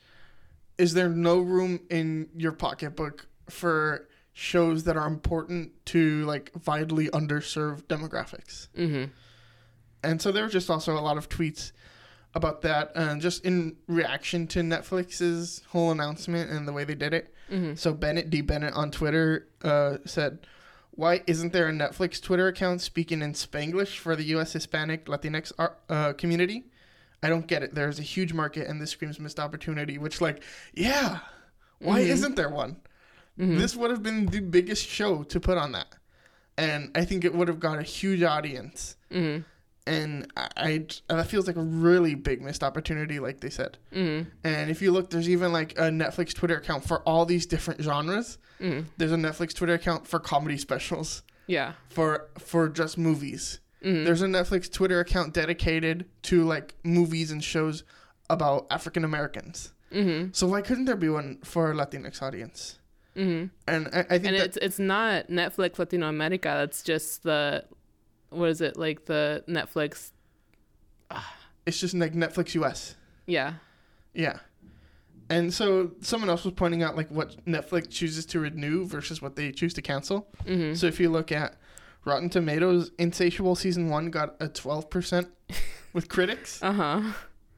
Is 0.78 0.94
there 0.94 1.08
no 1.08 1.40
room 1.40 1.80
in 1.90 2.28
your 2.36 2.52
pocketbook 2.52 3.26
for 3.48 4.08
shows 4.32 4.84
that 4.84 4.96
are 4.96 5.06
important 5.06 5.72
to 5.86 6.24
like 6.24 6.50
vitally 6.54 7.08
underserved 7.08 7.82
demographics? 7.84 8.68
hmm 8.74 9.04
And 10.02 10.20
so 10.20 10.32
there 10.32 10.42
were 10.44 10.48
just 10.50 10.70
also 10.70 10.96
a 10.98 11.00
lot 11.00 11.16
of 11.18 11.28
tweets 11.28 11.72
about 12.34 12.62
that, 12.62 12.92
and 12.94 13.20
just 13.20 13.44
in 13.44 13.76
reaction 13.86 14.46
to 14.48 14.60
Netflix's 14.60 15.62
whole 15.68 15.90
announcement 15.90 16.50
and 16.50 16.66
the 16.66 16.72
way 16.72 16.84
they 16.84 16.94
did 16.94 17.12
it. 17.12 17.34
hmm 17.50 17.74
So 17.74 17.92
Bennett 17.92 18.30
D. 18.30 18.40
Bennett 18.40 18.72
on 18.74 18.90
Twitter 18.90 19.48
uh, 19.62 19.98
said, 20.06 20.38
"Why 20.92 21.22
isn't 21.26 21.52
there 21.52 21.68
a 21.68 21.72
Netflix 21.72 22.20
Twitter 22.22 22.48
account 22.48 22.80
speaking 22.80 23.20
in 23.20 23.34
Spanglish 23.34 23.98
for 23.98 24.16
the 24.16 24.24
U.S. 24.36 24.54
Hispanic 24.54 25.04
Latinx 25.06 25.52
uh, 25.90 26.12
community? 26.14 26.64
I 27.22 27.28
don't 27.28 27.46
get 27.46 27.62
it. 27.62 27.74
There's 27.74 27.98
a 27.98 28.02
huge 28.02 28.32
market, 28.32 28.66
and 28.68 28.80
this 28.80 28.90
screams 28.90 29.20
missed 29.20 29.38
opportunity. 29.38 29.96
Which, 29.98 30.20
like, 30.20 30.42
yeah, 30.74 31.20
why 31.78 32.00
Mhm. 32.00 32.06
isn't 32.08 32.36
there 32.36 32.48
one? 32.50 32.76
hmm 33.36 33.56
This 33.58 33.76
would 33.76 33.90
have 33.90 34.02
been 34.02 34.26
the 34.26 34.40
biggest 34.40 34.86
show 34.86 35.22
to 35.24 35.40
put 35.40 35.56
on 35.56 35.72
that, 35.72 35.86
and 36.58 36.90
I 36.94 37.04
think 37.04 37.24
it 37.24 37.34
would 37.34 37.48
have 37.48 37.60
got 37.60 37.78
a 37.78 37.82
huge 37.82 38.22
audience. 38.22 38.96
hmm 39.10 39.38
And 39.86 40.30
I, 40.36 40.48
I 40.56 40.86
that 41.08 41.26
feels 41.28 41.46
like 41.48 41.56
a 41.56 41.62
really 41.62 42.14
big 42.14 42.40
missed 42.40 42.62
opportunity, 42.62 43.18
like 43.18 43.40
they 43.40 43.50
said. 43.50 43.78
hmm 43.92 44.22
And 44.44 44.70
if 44.70 44.80
you 44.82 44.92
look, 44.92 45.10
there's 45.10 45.28
even 45.28 45.52
like 45.52 45.72
a 45.78 45.90
Netflix 45.90 46.34
Twitter 46.34 46.56
account 46.56 46.84
for 46.86 47.00
all 47.02 47.24
these 47.26 47.46
different 47.46 47.80
genres 47.82 48.38
hmm 48.60 48.80
there's 48.96 49.10
a 49.12 49.16
Netflix 49.16 49.54
Twitter 49.54 49.74
account 49.74 50.06
for 50.06 50.20
comedy 50.20 50.56
specials, 50.56 51.22
Yeah. 51.48 51.72
for 51.88 52.28
for 52.38 52.68
just 52.68 52.96
movies. 52.98 53.58
Hmm 53.82 54.04
There's 54.04 54.22
a 54.22 54.26
Netflix 54.26 54.70
Twitter 54.72 55.00
account 55.00 55.34
dedicated 55.34 56.06
to 56.22 56.44
like 56.44 56.74
movies 56.84 57.30
and 57.30 57.42
shows 57.42 57.84
about 58.30 58.66
African 58.70 59.04
Americans. 59.04 59.72
hmm 59.92 60.26
So 60.32 60.46
why 60.46 60.60
couldn't 60.62 60.86
there 60.86 60.96
be 60.96 61.08
one 61.08 61.38
for 61.44 61.70
a 61.70 61.74
Latinx 61.74 62.22
audience? 62.22 62.78
hmm 63.14 63.44
And 63.66 63.88
I, 63.92 64.00
I 64.00 64.04
think 64.18 64.26
And 64.26 64.36
it's 64.36 64.56
it's 64.56 64.78
not 64.78 65.28
Netflix 65.28 65.78
Latino 65.78 66.08
America. 66.08 66.48
That's 66.48 66.82
just 66.82 67.22
the 67.24 67.64
what 68.30 68.48
is 68.48 68.60
it 68.60 68.76
like 68.78 69.04
the 69.06 69.44
Netflix? 69.48 70.12
it's 71.66 71.78
just 71.78 71.94
like 71.94 72.14
Netflix 72.14 72.54
US. 72.54 72.96
Yeah. 73.26 73.54
Yeah. 74.14 74.38
And 75.28 75.52
so 75.54 75.92
someone 76.00 76.28
else 76.28 76.44
was 76.44 76.54
pointing 76.54 76.82
out 76.82 76.96
like 76.96 77.08
what 77.10 77.42
Netflix 77.46 77.88
chooses 77.90 78.26
to 78.26 78.40
renew 78.40 78.84
versus 78.84 79.22
what 79.22 79.36
they 79.36 79.52
choose 79.52 79.74
to 79.74 79.82
cancel. 79.82 80.28
hmm 80.46 80.74
So 80.74 80.86
if 80.86 80.98
you 81.00 81.10
look 81.10 81.32
at 81.32 81.56
Rotten 82.04 82.28
Tomatoes, 82.30 82.90
Insatiable 82.98 83.54
season 83.54 83.88
one 83.88 84.10
got 84.10 84.34
a 84.40 84.48
twelve 84.48 84.90
percent 84.90 85.28
with 85.92 86.08
critics. 86.08 86.62
Uh 86.62 86.72
huh. 86.72 87.02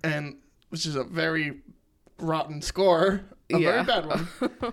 and 0.02 0.37
which 0.70 0.87
is 0.87 0.96
a 0.96 1.04
very 1.04 1.61
rotten 2.18 2.61
score, 2.62 3.22
a 3.52 3.59
Yeah. 3.59 3.83
very 3.83 3.85
bad 3.85 4.07
one. 4.07 4.28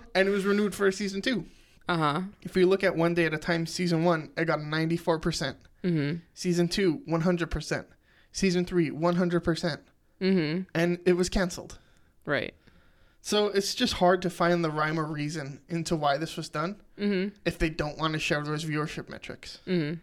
and 0.14 0.28
it 0.28 0.30
was 0.30 0.44
renewed 0.44 0.74
for 0.74 0.90
season 0.92 1.22
two. 1.22 1.44
Uh 1.88 1.96
huh. 1.96 2.20
If 2.42 2.54
we 2.54 2.64
look 2.64 2.84
at 2.84 2.96
One 2.96 3.14
Day 3.14 3.24
at 3.26 3.34
a 3.34 3.38
Time, 3.38 3.66
season 3.66 4.04
one, 4.04 4.30
it 4.36 4.44
got 4.44 4.58
94%. 4.60 5.54
hmm 5.82 6.12
Season 6.34 6.68
two, 6.68 7.00
100%. 7.08 7.84
Season 8.32 8.64
three, 8.64 8.90
100%. 8.90 9.78
hmm 10.20 10.60
And 10.74 10.98
it 11.06 11.14
was 11.14 11.28
canceled. 11.28 11.78
Right. 12.24 12.54
So 13.24 13.46
it's 13.46 13.74
just 13.74 13.94
hard 13.94 14.20
to 14.22 14.30
find 14.30 14.64
the 14.64 14.70
rhyme 14.70 14.98
or 14.98 15.04
reason 15.04 15.60
into 15.68 15.94
why 15.94 16.18
this 16.18 16.36
was 16.36 16.48
done 16.48 16.76
hmm 16.98 17.28
if 17.44 17.56
they 17.58 17.70
don't 17.70 17.96
want 17.96 18.12
to 18.14 18.18
share 18.18 18.42
those 18.42 18.64
viewership 18.64 19.08
metrics. 19.08 19.58
hmm 19.64 19.94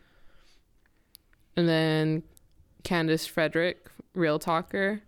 And 1.56 1.68
then 1.68 2.24
Candace 2.84 3.28
Frederick, 3.28 3.90
Real 4.14 4.40
Talker, 4.40 5.02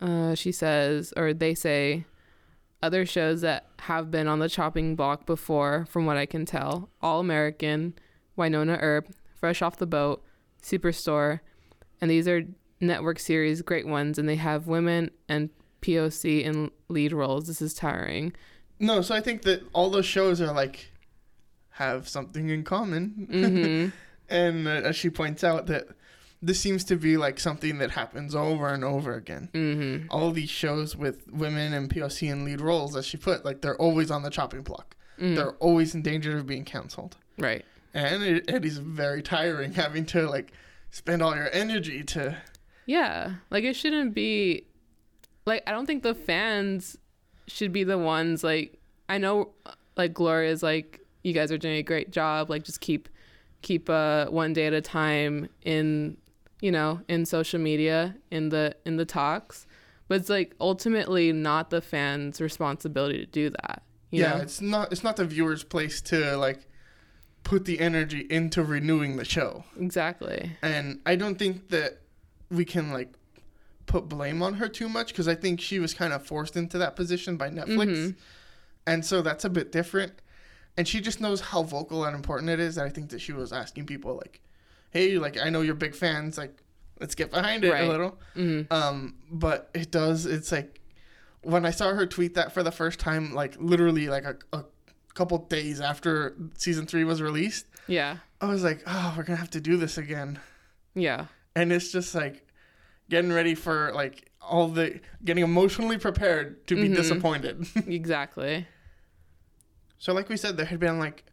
uh, 0.00 0.34
she 0.34 0.52
says, 0.52 1.12
or 1.16 1.34
they 1.34 1.54
say, 1.54 2.04
other 2.82 3.04
shows 3.04 3.40
that 3.40 3.66
have 3.80 4.10
been 4.10 4.28
on 4.28 4.38
the 4.38 4.48
chopping 4.48 4.94
block 4.94 5.26
before, 5.26 5.86
from 5.88 6.06
what 6.06 6.16
I 6.16 6.26
can 6.26 6.44
tell 6.46 6.90
All 7.02 7.18
American, 7.20 7.94
Wynonna 8.38 8.78
Earp, 8.80 9.08
Fresh 9.34 9.62
Off 9.62 9.78
the 9.78 9.86
Boat, 9.86 10.22
Superstore, 10.62 11.40
and 12.00 12.10
these 12.10 12.28
are 12.28 12.42
network 12.80 13.18
series, 13.18 13.62
great 13.62 13.86
ones, 13.86 14.18
and 14.18 14.28
they 14.28 14.36
have 14.36 14.66
women 14.66 15.10
and 15.28 15.50
POC 15.84 16.42
in 16.42 16.70
lead 16.88 17.12
roles. 17.12 17.46
This 17.46 17.60
is 17.62 17.74
tiring. 17.74 18.32
No, 18.78 19.02
so 19.02 19.14
I 19.14 19.20
think 19.20 19.42
that 19.42 19.62
all 19.72 19.90
those 19.90 20.06
shows 20.06 20.40
are 20.40 20.52
like 20.52 20.90
have 21.70 22.08
something 22.08 22.48
in 22.50 22.64
common. 22.64 23.28
hmm 23.30 23.88
And 24.30 24.66
uh, 24.66 24.70
as 24.70 24.96
she 24.96 25.10
points 25.10 25.44
out, 25.44 25.66
that 25.66 25.84
this 26.40 26.58
seems 26.58 26.82
to 26.84 26.96
be 26.96 27.16
like 27.18 27.38
something 27.38 27.76
that 27.78 27.90
happens 27.90 28.34
over 28.34 28.68
and 28.68 28.82
over 28.82 29.14
again. 29.14 29.48
hmm 29.52 30.06
All 30.10 30.30
these 30.30 30.48
shows 30.50 30.96
with 30.96 31.30
women 31.30 31.74
and 31.74 31.90
POC 31.90 32.30
in 32.30 32.44
lead 32.44 32.60
roles, 32.62 32.96
as 32.96 33.04
she 33.06 33.16
put, 33.18 33.44
like 33.44 33.60
they're 33.60 33.76
always 33.76 34.10
on 34.10 34.22
the 34.22 34.30
chopping 34.30 34.62
block. 34.62 34.96
hmm 35.18 35.34
They're 35.34 35.52
always 35.60 35.94
in 35.94 36.02
danger 36.02 36.38
of 36.38 36.46
being 36.46 36.64
canceled. 36.64 37.16
Right. 37.38 37.64
And 37.92 38.22
it, 38.22 38.48
it 38.50 38.64
is 38.64 38.78
very 38.78 39.22
tiring 39.22 39.72
having 39.84 40.06
to 40.06 40.28
like 40.28 40.52
spend 40.90 41.22
all 41.22 41.36
your 41.36 41.50
energy 41.52 42.02
to. 42.04 42.36
Yeah, 42.86 43.34
like 43.50 43.64
it 43.64 43.76
shouldn't 43.76 44.14
be 44.14 44.64
like 45.46 45.62
I 45.66 45.72
don't 45.72 45.86
think 45.86 46.02
the 46.02 46.14
fans 46.14 46.96
should 47.46 47.72
be 47.72 47.84
the 47.84 47.98
ones 47.98 48.42
like 48.42 48.78
I 49.08 49.18
know 49.18 49.50
like 49.96 50.14
Gloria's 50.14 50.62
like 50.62 51.00
you 51.22 51.32
guys 51.32 51.52
are 51.52 51.58
doing 51.58 51.76
a 51.76 51.82
great 51.82 52.10
job 52.10 52.50
like 52.50 52.64
just 52.64 52.80
keep 52.80 53.08
keep 53.62 53.88
uh 53.88 54.26
one 54.26 54.52
day 54.52 54.66
at 54.66 54.72
a 54.72 54.80
time 54.80 55.48
in 55.62 56.16
you 56.60 56.70
know 56.70 57.00
in 57.08 57.26
social 57.26 57.60
media 57.60 58.14
in 58.30 58.48
the 58.48 58.74
in 58.84 58.96
the 58.96 59.04
talks 59.04 59.66
but 60.08 60.20
it's 60.20 60.30
like 60.30 60.54
ultimately 60.60 61.32
not 61.32 61.70
the 61.70 61.80
fans 61.80 62.40
responsibility 62.40 63.18
to 63.18 63.26
do 63.26 63.50
that 63.50 63.82
you 64.10 64.22
yeah, 64.22 64.36
know? 64.36 64.42
it's 64.42 64.60
not 64.60 64.92
it's 64.92 65.02
not 65.02 65.16
the 65.16 65.24
viewer's 65.24 65.64
place 65.64 66.00
to 66.00 66.36
like 66.36 66.66
put 67.42 67.64
the 67.66 67.78
energy 67.80 68.26
into 68.30 68.62
renewing 68.62 69.16
the 69.16 69.24
show. 69.24 69.64
exactly 69.78 70.52
and 70.62 71.00
I 71.04 71.16
don't 71.16 71.38
think 71.38 71.68
that 71.70 72.00
we 72.50 72.64
can 72.64 72.92
like 72.92 73.12
put 73.86 74.08
blame 74.08 74.42
on 74.42 74.54
her 74.54 74.68
too 74.68 74.88
much 74.88 75.08
because 75.08 75.28
I 75.28 75.34
think 75.34 75.60
she 75.60 75.78
was 75.78 75.94
kind 75.94 76.12
of 76.12 76.26
forced 76.26 76.56
into 76.56 76.78
that 76.78 76.96
position 76.96 77.36
by 77.36 77.50
Netflix, 77.50 77.88
Mhm. 77.88 78.16
and 78.86 79.04
so 79.04 79.22
that's 79.22 79.44
a 79.44 79.50
bit 79.50 79.70
different. 79.72 80.20
And 80.76 80.88
she 80.88 81.00
just 81.00 81.20
knows 81.20 81.40
how 81.40 81.62
vocal 81.62 82.04
and 82.04 82.16
important 82.16 82.50
it 82.50 82.58
is. 82.60 82.74
That 82.74 82.84
I 82.86 82.88
think 82.88 83.10
that 83.10 83.20
she 83.20 83.32
was 83.32 83.52
asking 83.52 83.86
people 83.86 84.16
like, 84.16 84.40
"Hey, 84.90 85.18
like 85.18 85.38
I 85.38 85.48
know 85.50 85.60
you're 85.60 85.74
big 85.74 85.94
fans, 85.94 86.36
like 86.38 86.56
let's 87.00 87.14
get 87.14 87.30
behind 87.30 87.64
it 87.64 87.70
Right. 87.72 87.84
a 87.84 87.88
little." 87.88 88.18
hmm 88.34 88.62
Um, 88.70 89.14
but 89.30 89.70
it 89.74 89.90
does. 89.90 90.26
It's 90.26 90.50
like 90.50 90.80
when 91.42 91.64
I 91.66 91.70
saw 91.70 91.92
her 91.94 92.06
tweet 92.06 92.34
that 92.34 92.52
for 92.52 92.62
the 92.62 92.72
first 92.72 92.98
time, 92.98 93.34
like 93.34 93.54
literally 93.60 94.08
like 94.08 94.24
a, 94.24 94.36
a 94.52 94.64
couple 95.14 95.38
days 95.38 95.80
after 95.80 96.34
season 96.56 96.86
three 96.86 97.04
was 97.04 97.20
released, 97.22 97.66
yeah 97.86 98.16
I 98.40 98.46
was 98.48 98.64
like, 98.64 98.82
"Oh, 98.86 99.14
we're 99.16 99.22
gonna 99.24 99.36
have 99.38 99.50
to 99.50 99.60
do 99.60 99.76
this 99.76 99.96
again." 99.98 100.40
yeah 100.96 101.26
and 101.56 101.72
it's 101.72 101.90
just 101.92 102.14
like 102.14 102.46
getting 103.08 103.32
ready 103.32 103.54
for 103.54 103.92
like 103.94 104.30
all 104.40 104.68
the 104.68 105.00
getting 105.24 105.42
emotionally 105.44 105.98
prepared 105.98 106.66
to 106.66 106.74
be 106.76 106.88
Mhm. 106.88 106.96
disappointed. 106.96 107.66
exactly 107.86 108.66
so 109.98 110.12
like 110.12 110.28
we 110.28 110.36
said 110.36 110.56
there 110.56 110.66
had 110.66 110.80
been 110.80 110.98
like 110.98 111.24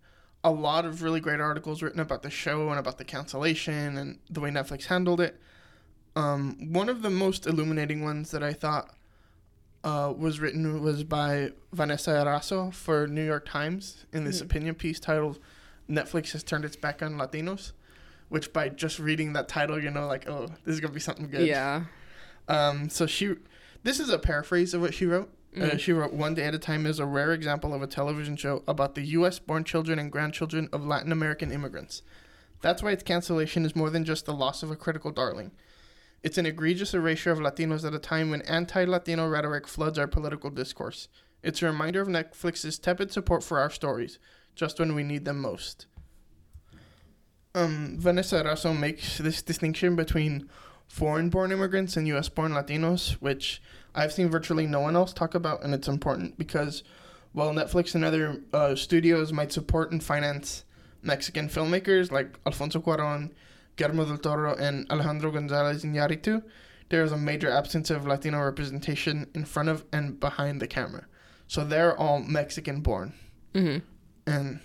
a 0.43 0.51
lot 0.51 0.85
of 0.85 1.03
really 1.03 1.19
great 1.19 1.39
articles 1.39 1.81
written 1.83 1.99
about 1.99 2.23
the 2.23 2.29
show 2.29 2.69
and 2.69 2.79
about 2.79 2.97
the 2.97 3.03
cancellation 3.03 3.97
and 3.97 4.19
the 4.29 4.39
way 4.39 4.49
Netflix 4.49 4.85
handled 4.85 5.21
it. 5.21 5.39
Um, 6.15 6.73
one 6.73 6.89
of 6.89 7.03
the 7.03 7.11
most 7.11 7.45
illuminating 7.45 8.01
ones 8.03 8.31
that 8.31 8.41
I 8.41 8.51
thought 8.53 8.95
uh, 9.83 10.11
was 10.17 10.39
written 10.39 10.81
was 10.81 11.03
by 11.03 11.51
Vanessa 11.73 12.09
Erazo 12.11 12.73
for 12.73 13.07
New 13.07 13.23
York 13.23 13.45
Times 13.47 14.05
in 14.11 14.23
this 14.23 14.39
Mhm. 14.41 14.45
opinion 14.45 14.75
piece 14.75 14.99
titled 14.99 15.39
"Netflix 15.89 16.31
has 16.31 16.43
turned 16.43 16.65
its 16.65 16.75
back 16.75 17.01
on 17.03 17.15
Latinos," 17.17 17.71
which 18.31 18.53
by 18.53 18.69
just 18.69 18.97
reading 18.97 19.33
that 19.33 19.47
title, 19.49 19.77
you 19.83 19.91
know, 19.91 20.07
like, 20.07 20.27
oh, 20.29 20.47
this 20.65 20.73
is 20.75 20.79
gonna 20.79 20.93
be 20.93 20.99
something 21.01 21.29
good. 21.29 21.45
Yeah. 21.45 21.83
Um. 22.47 22.89
So 22.89 23.05
she, 23.05 23.35
this 23.83 23.99
is 23.99 24.09
a 24.09 24.17
paraphrase 24.17 24.73
of 24.73 24.81
what 24.81 24.93
she 24.93 25.05
wrote. 25.05 25.29
Uh, 25.55 25.59
Mm. 25.71 25.79
she 25.81 25.91
wrote, 25.91 26.13
One 26.13 26.33
Day 26.33 26.45
at 26.45 26.55
a 26.55 26.59
Time 26.59 26.85
is 26.85 26.97
a 26.99 27.05
rare 27.05 27.33
example 27.33 27.73
of 27.73 27.81
a 27.81 27.87
television 27.87 28.37
show 28.37 28.63
about 28.69 28.95
the 28.95 29.01
U.S. 29.19 29.37
born 29.37 29.65
children 29.65 29.99
and 29.99 30.09
grandchildren 30.09 30.69
of 30.71 30.85
Latin 30.85 31.11
American 31.11 31.51
immigrants. 31.51 32.03
That's 32.61 32.81
why 32.81 32.91
its 32.91 33.03
cancellation 33.03 33.65
is 33.65 33.75
more 33.75 33.89
than 33.89 34.05
just 34.05 34.25
the 34.25 34.33
loss 34.33 34.63
of 34.63 34.71
a 34.71 34.77
critical 34.77 35.11
darling. 35.11 35.51
It's 36.23 36.37
an 36.37 36.45
egregious 36.45 36.93
erasure 36.93 37.31
of 37.31 37.39
Latinos 37.39 37.83
at 37.85 37.93
a 37.93 37.99
time 37.99 38.29
when 38.29 38.43
anti 38.43 38.85
Latino 38.85 39.27
rhetoric 39.27 39.67
floods 39.67 39.99
our 39.99 40.07
political 40.07 40.49
discourse. 40.51 41.09
It's 41.43 41.61
a 41.61 41.65
reminder 41.65 41.99
of 41.99 42.07
Netflix's 42.07 42.79
tepid 42.79 43.11
support 43.11 43.43
for 43.43 43.59
our 43.59 43.69
stories, 43.71 44.19
just 44.55 44.79
when 44.79 44.95
we 44.95 45.03
need 45.03 45.25
them 45.25 45.41
most. 45.41 45.85
Um, 47.53 47.97
Vanessa 47.99 48.43
Erazo 48.43 48.77
makes 48.77 49.17
this 49.17 49.41
distinction 49.41 49.95
between 49.95 50.49
foreign 50.87 51.29
born 51.29 51.51
immigrants 51.51 51.97
and 51.97 52.07
US 52.07 52.29
born 52.29 52.51
Latinos, 52.51 53.13
which 53.13 53.61
I've 53.93 54.13
seen 54.13 54.29
virtually 54.29 54.67
no 54.67 54.79
one 54.79 54.95
else 54.95 55.13
talk 55.13 55.35
about, 55.35 55.63
and 55.63 55.73
it's 55.73 55.87
important 55.87 56.37
because 56.37 56.83
while 57.33 57.51
Netflix 57.51 57.95
and 57.95 58.03
other 58.03 58.41
uh, 58.53 58.75
studios 58.75 59.31
might 59.33 59.51
support 59.51 59.91
and 59.91 60.03
finance 60.03 60.63
Mexican 61.01 61.47
filmmakers 61.49 62.11
like 62.11 62.39
Alfonso 62.45 62.79
Cuaron, 62.79 63.31
Guillermo 63.75 64.05
del 64.05 64.17
Toro, 64.17 64.55
and 64.55 64.89
Alejandro 64.91 65.31
Gonzalez 65.31 65.83
Iñárritu, 65.83 66.43
there 66.89 67.03
is 67.03 67.11
a 67.11 67.17
major 67.17 67.49
absence 67.49 67.89
of 67.89 68.05
Latino 68.05 68.41
representation 68.43 69.29
in 69.33 69.45
front 69.45 69.69
of 69.69 69.85
and 69.93 70.19
behind 70.19 70.61
the 70.61 70.67
camera. 70.67 71.05
So 71.47 71.63
they're 71.63 71.97
all 71.97 72.19
Mexican 72.19 72.81
born, 72.81 73.13
hmm 73.53 73.77
and 74.27 74.59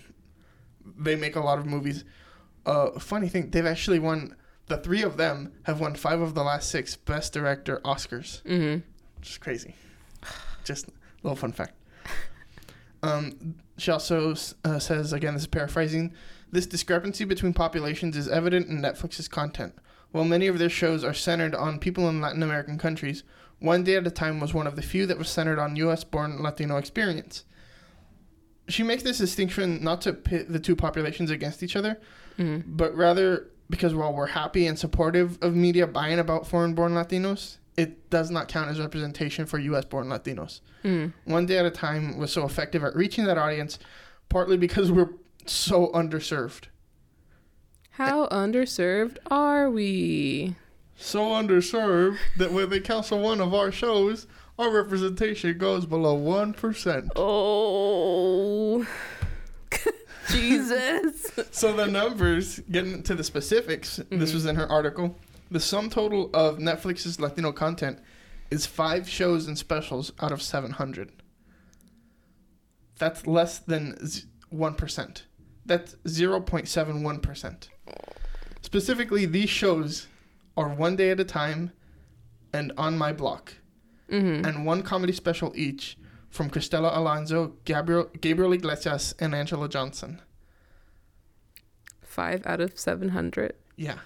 they 0.97 1.15
make 1.15 1.35
a 1.35 1.41
lot 1.41 1.57
of 1.57 1.65
movies. 1.65 2.03
Uh, 2.67 2.99
funny 2.99 3.29
thing, 3.29 3.49
they've 3.49 3.65
actually 3.65 3.99
won. 3.99 4.35
The 4.67 4.77
three 4.77 5.01
of 5.01 5.15
them 5.15 5.53
have 5.63 5.79
won 5.79 5.95
five 5.95 6.19
of 6.19 6.35
the 6.35 6.43
last 6.43 6.69
six 6.69 6.97
Best 6.97 7.31
Director 7.31 7.79
Oscars 7.85 8.41
hmm 8.45 8.79
which 9.17 9.29
is 9.29 9.37
crazy. 9.37 9.75
Just 10.63 10.87
a 10.87 10.91
little 11.23 11.35
fun 11.35 11.51
fact. 11.51 11.73
Um, 13.03 13.55
she 13.77 13.91
also 13.91 14.35
uh, 14.63 14.79
says, 14.79 15.13
again, 15.13 15.33
this 15.33 15.43
is 15.43 15.47
paraphrasing, 15.47 16.13
this 16.51 16.65
discrepancy 16.65 17.25
between 17.25 17.53
populations 17.53 18.17
is 18.17 18.27
evident 18.27 18.67
in 18.67 18.81
Netflix's 18.81 19.27
content. 19.27 19.75
While 20.11 20.25
many 20.25 20.47
of 20.47 20.57
their 20.57 20.69
shows 20.69 21.03
are 21.03 21.13
centered 21.13 21.53
on 21.53 21.79
people 21.79 22.09
in 22.09 22.21
Latin 22.21 22.41
American 22.41 22.77
countries, 22.77 23.23
One 23.59 23.83
Day 23.83 23.95
at 23.95 24.07
a 24.07 24.11
Time 24.11 24.39
was 24.39 24.53
one 24.53 24.67
of 24.67 24.75
the 24.75 24.81
few 24.81 25.05
that 25.05 25.17
was 25.17 25.29
centered 25.29 25.59
on 25.59 25.75
US 25.75 26.03
born 26.03 26.41
Latino 26.41 26.77
experience. 26.77 27.43
She 28.67 28.83
makes 28.83 29.03
this 29.03 29.17
distinction 29.17 29.83
not 29.83 30.01
to 30.01 30.13
pit 30.13 30.51
the 30.51 30.59
two 30.59 30.75
populations 30.75 31.29
against 31.29 31.61
each 31.61 31.75
other, 31.75 31.99
hmm 32.37 32.59
but 32.65 32.95
rather 32.95 33.47
because 33.69 33.93
while 33.93 34.13
we're 34.13 34.27
happy 34.27 34.65
and 34.67 34.79
supportive 34.79 35.37
of 35.41 35.55
media 35.55 35.85
buying 35.85 36.19
about 36.19 36.47
foreign 36.47 36.73
born 36.73 36.93
Latinos, 36.93 37.57
it 37.75 38.09
does 38.09 38.31
not 38.31 38.47
count 38.47 38.69
as 38.69 38.79
representation 38.79 39.45
for 39.45 39.59
US 39.59 39.85
born 39.85 40.07
Latinos. 40.07 40.61
hmm 40.83 41.07
One 41.25 41.45
Day 41.45 41.57
at 41.57 41.65
a 41.65 41.71
Time 41.71 42.17
was 42.17 42.31
so 42.31 42.45
effective 42.45 42.83
at 42.83 42.95
reaching 42.95 43.25
that 43.25 43.37
audience, 43.37 43.77
partly 44.29 44.55
because 44.57 44.91
we're 44.91 45.09
so 45.45 45.87
underserved. 45.89 46.65
How 47.91 48.27
underserved 48.27 49.17
are 49.29 49.69
we? 49.69 50.55
So 50.95 51.21
underserved 51.21 52.17
that 52.37 52.51
when 52.51 52.69
they 52.69 52.79
cancel 52.79 53.19
one 53.19 53.41
of 53.41 53.53
our 53.53 53.71
shows, 53.71 54.27
our 54.59 54.71
representation 54.71 55.57
goes 55.57 55.85
below 55.85 56.17
1%. 56.17 57.09
Oh, 57.15 58.85
Jesus. 60.29 61.31
So 61.51 61.73
the 61.75 61.87
numbers, 61.87 62.59
getting 62.71 63.03
to 63.03 63.15
the 63.15 63.23
specifics, 63.23 63.97
this 64.09 64.31
Mhm. 64.31 64.33
was 64.33 64.45
in 64.45 64.55
her 64.55 64.67
article. 64.71 65.17
The 65.49 65.59
sum 65.59 65.89
total 65.89 66.29
of 66.33 66.57
Netflix's 66.59 67.19
Latino 67.19 67.51
content 67.51 67.99
is 68.51 68.65
five 68.65 69.07
shows 69.09 69.47
and 69.47 69.57
specials 69.57 70.11
out 70.19 70.31
of 70.31 70.41
700. 70.41 71.11
That's 72.99 73.27
less 73.27 73.59
than 73.59 73.95
1%. 74.51 75.23
That's 75.65 75.95
0.71%. 76.05 77.69
Specifically, 78.61 79.25
these 79.25 79.49
shows 79.49 80.07
are 80.55 80.69
One 80.69 80.95
Day 80.95 81.11
at 81.11 81.19
a 81.19 81.23
Time 81.25 81.71
and 82.53 82.71
On 82.77 82.97
My 82.97 83.13
Block, 83.13 83.53
hmm 84.09 84.41
and 84.45 84.65
one 84.65 84.81
comedy 84.83 85.13
special 85.13 85.51
each 85.55 85.97
from 86.37 86.51
Cristela 86.51 86.95
Alonzo, 86.95 87.53
Gabriel, 87.65 88.09
Gabriel 88.21 88.53
Iglesias, 88.53 89.15
and 89.19 89.33
Anjelah 89.33 89.69
Johnson. 89.69 90.21
Five 92.01 92.45
out 92.45 92.61
of 92.61 92.77
700. 92.77 93.53
Yeah. 93.75 93.97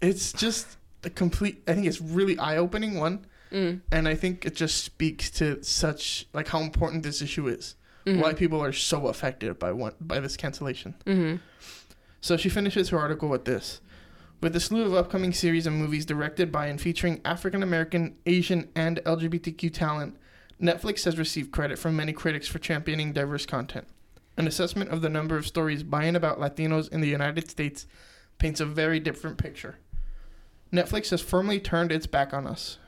It's 0.00 0.32
just 0.32 0.76
a 1.04 1.10
complete 1.10 1.62
I 1.68 1.74
think 1.74 1.86
it's 1.86 2.00
really 2.00 2.38
eye-opening 2.38 2.98
one 2.98 3.26
Mm. 3.52 3.80
and 3.90 4.06
I 4.06 4.14
think 4.14 4.46
it 4.46 4.54
just 4.54 4.84
speaks 4.84 5.28
to 5.32 5.60
such 5.64 6.24
like 6.32 6.46
how 6.46 6.60
important 6.60 7.02
this 7.02 7.20
issue 7.20 7.48
is. 7.48 7.74
hmm 8.06 8.20
Why 8.20 8.32
people 8.32 8.62
are 8.62 8.72
so 8.72 9.08
affected 9.08 9.58
by 9.58 9.72
one 9.72 9.94
by 10.00 10.20
this 10.20 10.36
cancellation. 10.36 10.94
hmm 11.04 11.36
So 12.20 12.36
she 12.36 12.48
finishes 12.48 12.90
her 12.90 12.98
article 12.98 13.28
with 13.28 13.44
this. 13.46 13.80
With 14.40 14.52
the 14.52 14.60
slew 14.60 14.84
of 14.86 14.94
upcoming 14.94 15.32
series 15.32 15.66
and 15.66 15.76
movies 15.76 16.06
directed 16.06 16.52
by 16.52 16.66
and 16.68 16.80
featuring 16.80 17.20
African 17.24 17.62
American, 17.64 18.16
Asian, 18.24 18.68
and 18.76 19.00
LGBTQ 19.04 19.72
talent, 19.74 20.16
Netflix 20.60 21.04
has 21.04 21.18
received 21.18 21.52
credit 21.52 21.78
from 21.78 21.96
many 21.96 22.12
critics 22.12 22.46
for 22.46 22.58
championing 22.58 23.12
diverse 23.12 23.46
content. 23.46 23.86
An 24.36 24.46
assessment 24.46 24.90
of 24.90 25.00
the 25.00 25.08
number 25.08 25.36
of 25.36 25.46
stories 25.46 25.82
by 25.82 26.04
and 26.04 26.16
about 26.16 26.38
Latinos 26.38 26.90
in 26.92 27.00
the 27.00 27.08
United 27.08 27.50
States 27.50 27.86
paints 28.38 28.60
a 28.60 28.66
very 28.66 29.00
different 29.00 29.38
picture. 29.38 29.78
Netflix 30.72 31.10
has 31.10 31.20
firmly 31.20 31.58
turned 31.58 31.90
its 31.90 32.06
back 32.06 32.32
on 32.34 32.46
us. 32.46 32.78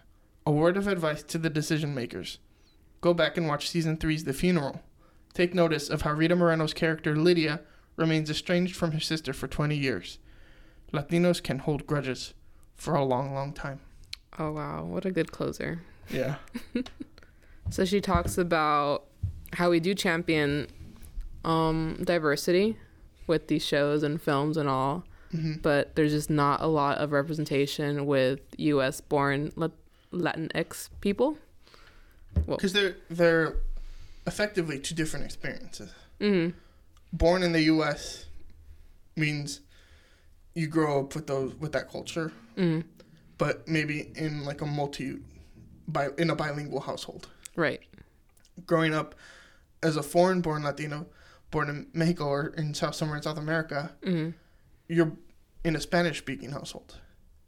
A 0.46 0.50
word 0.50 0.76
of 0.76 0.86
advice 0.86 1.22
to 1.24 1.38
the 1.38 1.50
decision 1.50 1.94
makers 1.94 2.38
go 3.00 3.12
back 3.12 3.36
and 3.36 3.48
watch 3.48 3.68
season 3.68 3.96
three's 3.96 4.24
The 4.24 4.32
Funeral. 4.32 4.80
Take 5.34 5.54
notice 5.54 5.90
of 5.90 6.02
how 6.02 6.12
Rita 6.12 6.36
Moreno's 6.36 6.72
character, 6.72 7.16
Lydia, 7.16 7.60
remains 7.96 8.30
estranged 8.30 8.76
from 8.76 8.92
her 8.92 9.00
sister 9.00 9.32
for 9.32 9.48
20 9.48 9.76
years. 9.76 10.18
Latinos 10.92 11.42
can 11.42 11.58
hold 11.58 11.86
grudges 11.86 12.32
for 12.76 12.94
a 12.94 13.04
long, 13.04 13.34
long 13.34 13.52
time. 13.52 13.80
Oh, 14.38 14.52
wow. 14.52 14.84
What 14.84 15.04
a 15.04 15.10
good 15.10 15.32
closer. 15.32 15.82
Yeah. 16.08 16.36
So 17.70 17.84
she 17.84 18.00
talks 18.00 18.36
about 18.38 19.04
how 19.54 19.70
we 19.70 19.80
do 19.80 19.94
champion 19.94 20.66
um, 21.44 21.98
diversity 22.04 22.76
with 23.26 23.48
these 23.48 23.64
shows 23.64 24.02
and 24.02 24.20
films 24.20 24.56
and 24.56 24.68
all, 24.68 25.04
hmm 25.30 25.54
but 25.62 25.94
there's 25.96 26.12
just 26.12 26.28
not 26.28 26.60
a 26.60 26.66
lot 26.66 26.98
of 26.98 27.12
representation 27.12 28.04
with 28.06 28.40
U.S. 28.58 29.00
born 29.00 29.50
Lat- 29.56 29.70
Latinx 30.12 30.88
people. 31.00 31.38
Because 32.46 32.72
they're 32.72 32.96
they're 33.10 33.56
effectively 34.26 34.78
two 34.78 34.94
different 34.94 35.24
experiences. 35.24 35.90
hmm 36.20 36.48
Born 37.14 37.42
in 37.42 37.52
the 37.52 37.62
U.S. 37.62 38.26
means 39.16 39.60
you 40.54 40.66
grow 40.66 41.00
up 41.00 41.14
with 41.14 41.26
those 41.26 41.54
with 41.54 41.72
that 41.72 41.90
culture, 41.90 42.32
hmm 42.56 42.80
but 43.38 43.66
maybe 43.66 44.12
in 44.14 44.44
like 44.44 44.60
a 44.60 44.66
multi, 44.66 45.16
bi- 45.88 46.10
in 46.18 46.30
a 46.30 46.36
bilingual 46.36 46.80
household. 46.80 47.28
Growing 48.66 48.94
up 48.94 49.14
as 49.82 49.96
a 49.96 50.02
foreign-born 50.02 50.62
Latino, 50.62 51.06
born 51.50 51.68
in 51.68 51.86
Mexico 51.92 52.26
or 52.26 52.46
in 52.56 52.74
South 52.74 52.94
somewhere 52.94 53.16
in 53.16 53.22
South 53.22 53.38
America, 53.38 53.92
hmm 54.04 54.30
you're 54.88 55.12
in 55.64 55.76
a 55.76 55.80
Spanish-speaking 55.80 56.50
household, 56.50 56.98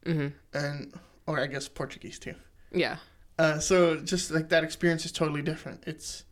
hmm 0.04 0.28
and 0.52 0.92
or 1.26 1.40
I 1.40 1.46
guess 1.46 1.68
Portuguese 1.68 2.18
too. 2.18 2.34
Yeah. 2.72 2.96
Uh, 3.38 3.58
so 3.58 3.96
just 4.00 4.30
like 4.30 4.48
that 4.50 4.62
experience 4.64 5.04
is 5.04 5.12
totally 5.12 5.42
different. 5.42 5.82
It's 5.86 6.24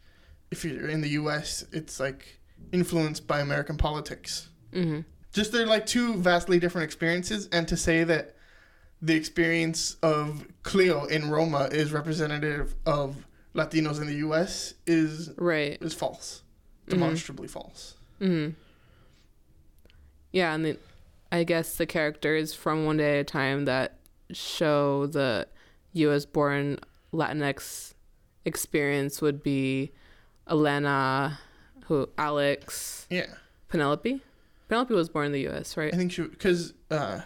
if 0.51 0.65
you're 0.65 0.89
in 0.89 1.01
the 1.01 1.09
U.S., 1.11 1.65
it's 1.73 1.99
like 1.99 2.39
influenced 2.73 3.27
by 3.27 3.41
American 3.41 3.77
politics. 3.77 4.49
hmm 4.73 5.01
Just 5.33 5.51
they're 5.53 5.67
like 5.67 5.87
two 5.87 6.15
vastly 6.17 6.59
different 6.61 6.85
experiences, 6.85 7.49
and 7.53 7.67
to 7.69 7.77
say 7.77 8.05
that 8.05 8.37
the 9.01 9.15
experience 9.15 9.97
of 10.03 10.47
Cleo 10.63 11.07
in 11.07 11.29
Roma 11.31 11.69
is 11.73 11.93
representative 11.93 12.77
of 12.87 13.27
Latinos 13.55 14.01
in 14.01 14.07
the 14.07 14.15
U.S. 14.17 14.75
is 14.87 15.31
Right. 15.37 15.77
is 15.83 15.95
false, 15.95 16.43
Mhm. 16.87 16.91
demonstrably 16.91 17.49
false. 17.49 17.95
hmm 18.19 18.51
Yeah, 20.33 20.55
and 20.55 20.65
the, 20.65 20.79
I 21.31 21.45
guess 21.45 21.77
the 21.77 21.87
characters 21.87 22.55
from 22.55 22.85
One 22.87 22.97
Day 22.97 23.19
at 23.19 23.21
a 23.21 23.25
Time 23.25 23.65
that 23.67 23.99
show 24.33 25.07
the 25.07 25.47
U.S. 25.93 26.25
born 26.25 26.79
Latinx 27.13 27.93
experience 28.45 29.21
would 29.21 29.43
be 29.43 29.93
Elena, 30.49 31.39
who 31.85 32.09
Alex, 32.17 33.07
Yeah, 33.11 33.27
Penelope. 33.69 34.23
Penelope 34.69 34.95
was 34.95 35.09
born 35.11 35.27
in 35.27 35.33
the 35.33 35.41
U.S., 35.43 35.77
right? 35.77 35.93
I 35.93 35.97
think 35.99 36.13
she 36.13 36.23
because 36.23 36.73
uh, 36.91 37.21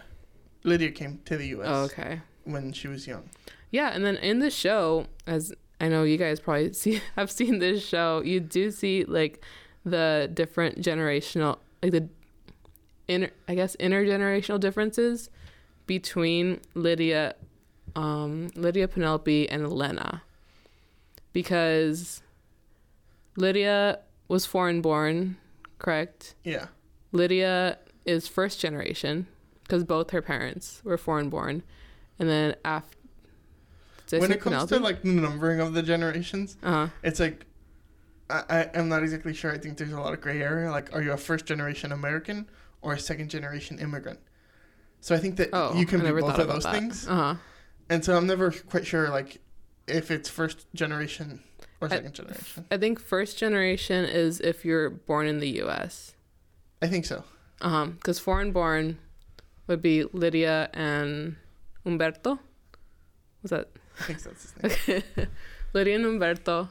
Lydia 0.63 0.91
came 0.91 1.21
to 1.25 1.37
the 1.37 1.47
U.S. 1.47 1.67
Oh, 1.69 1.83
okay. 1.83 2.21
when 2.43 2.73
she 2.73 2.89
was 2.89 3.07
young. 3.07 3.29
Yeah, 3.71 3.91
and 3.93 4.03
then 4.05 4.17
in 4.17 4.39
the 4.39 4.49
show, 4.51 5.07
as 5.25 5.53
I 5.79 5.89
know 5.89 6.03
you 6.03 6.17
guys 6.17 6.39
probably 6.39 6.73
see 6.81 7.01
have 7.15 7.31
seen 7.31 7.59
this 7.59 7.85
show. 7.85 8.21
You 8.23 8.39
do 8.39 8.71
see 8.71 9.05
like 9.05 9.43
the 9.85 10.29
different 10.33 10.81
generational 10.81 11.59
like 11.81 11.91
the 11.91 12.09
inter 13.07 13.29
I 13.47 13.55
guess 13.55 13.75
intergenerational 13.77 14.59
differences 14.59 15.29
between 15.85 16.59
Lydia 16.73 17.35
um 17.95 18.49
Lydia 18.55 18.87
Penelope 18.87 19.49
and 19.49 19.63
Elena. 19.63 20.23
Because 21.33 22.21
Lydia 23.35 23.99
was 24.27 24.45
foreign 24.45 24.81
born, 24.81 25.37
correct? 25.77 26.33
Yeah. 26.43 26.67
Lydia 27.11 27.77
is 28.05 28.27
first 28.27 28.59
generation 28.59 29.27
because 29.63 29.83
both 29.83 30.09
her 30.11 30.21
parents 30.21 30.81
were 30.83 30.97
foreign 30.97 31.29
born. 31.29 31.61
And 32.17 32.27
then 32.27 32.55
after 32.65 32.97
when 34.11 34.31
it 34.31 34.41
comes 34.41 34.65
to 34.69 34.79
like 34.79 35.01
the 35.01 35.09
numbering 35.09 35.59
of 35.59 35.73
the 35.73 35.83
generations, 35.83 36.57
uh-huh. 36.63 36.87
it's 37.03 37.19
like 37.19 37.45
I, 38.29 38.43
I 38.49 38.69
am 38.79 38.89
not 38.89 39.03
exactly 39.03 39.33
sure. 39.33 39.51
I 39.51 39.57
think 39.57 39.77
there's 39.77 39.91
a 39.91 39.99
lot 39.99 40.13
of 40.13 40.21
gray 40.21 40.41
area. 40.41 40.71
Like, 40.71 40.93
are 40.93 41.01
you 41.01 41.11
a 41.11 41.17
first 41.17 41.45
generation 41.45 41.91
American 41.91 42.49
or 42.81 42.93
a 42.93 42.99
second 42.99 43.29
generation 43.29 43.79
immigrant? 43.79 44.19
So 44.99 45.15
I 45.15 45.19
think 45.19 45.37
that 45.37 45.49
Oh, 45.53 45.73
you 45.75 45.85
can 45.85 46.01
I 46.01 46.11
be 46.11 46.21
both 46.21 46.37
of 46.39 46.47
those 46.47 46.63
that. 46.63 46.73
things. 46.73 47.07
Uh-huh. 47.07 47.35
And 47.89 48.03
so 48.03 48.17
I'm 48.17 48.27
never 48.27 48.51
quite 48.51 48.85
sure 48.85 49.09
like 49.09 49.39
if 49.87 50.11
it's 50.11 50.29
first 50.29 50.65
generation 50.73 51.41
or 51.79 51.87
I- 51.87 51.91
second 51.91 52.13
generation. 52.13 52.65
I 52.69 52.77
think 52.77 52.99
first 52.99 53.37
generation 53.37 54.03
is 54.05 54.39
if 54.41 54.65
you're 54.65 54.89
born 54.89 55.27
in 55.27 55.39
the 55.39 55.61
US. 55.63 56.13
I 56.81 56.87
think 56.87 57.05
so. 57.05 57.23
Uh-huh. 57.61 57.85
Because 57.87 58.19
foreign 58.19 58.51
born 58.51 58.97
would 59.67 59.81
be 59.81 60.03
Lydia 60.11 60.69
and 60.73 61.37
Umberto. 61.85 62.39
Was 63.41 63.51
that 63.51 63.69
I 63.99 64.03
think 64.03 64.21
that's 64.23 64.51
his 64.53 64.87
name. 64.87 65.01
Okay. 65.15 65.27
Lydia 65.73 65.95
and 65.95 66.05
Umberto. 66.05 66.69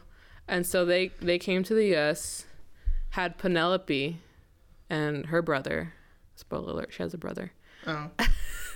And 0.49 0.65
so 0.67 0.85
they, 0.85 1.11
they 1.21 1.39
came 1.39 1.63
to 1.65 1.75
the 1.75 1.95
US, 1.97 2.45
had 3.11 3.37
Penelope 3.39 4.21
and 4.89 5.27
her 5.27 5.43
brother. 5.43 5.93
Spoiler 6.37 6.71
alert, 6.73 6.93
she 6.93 7.03
has 7.03 7.13
a 7.15 7.19
brother. 7.19 7.53
Oh. 7.87 8.11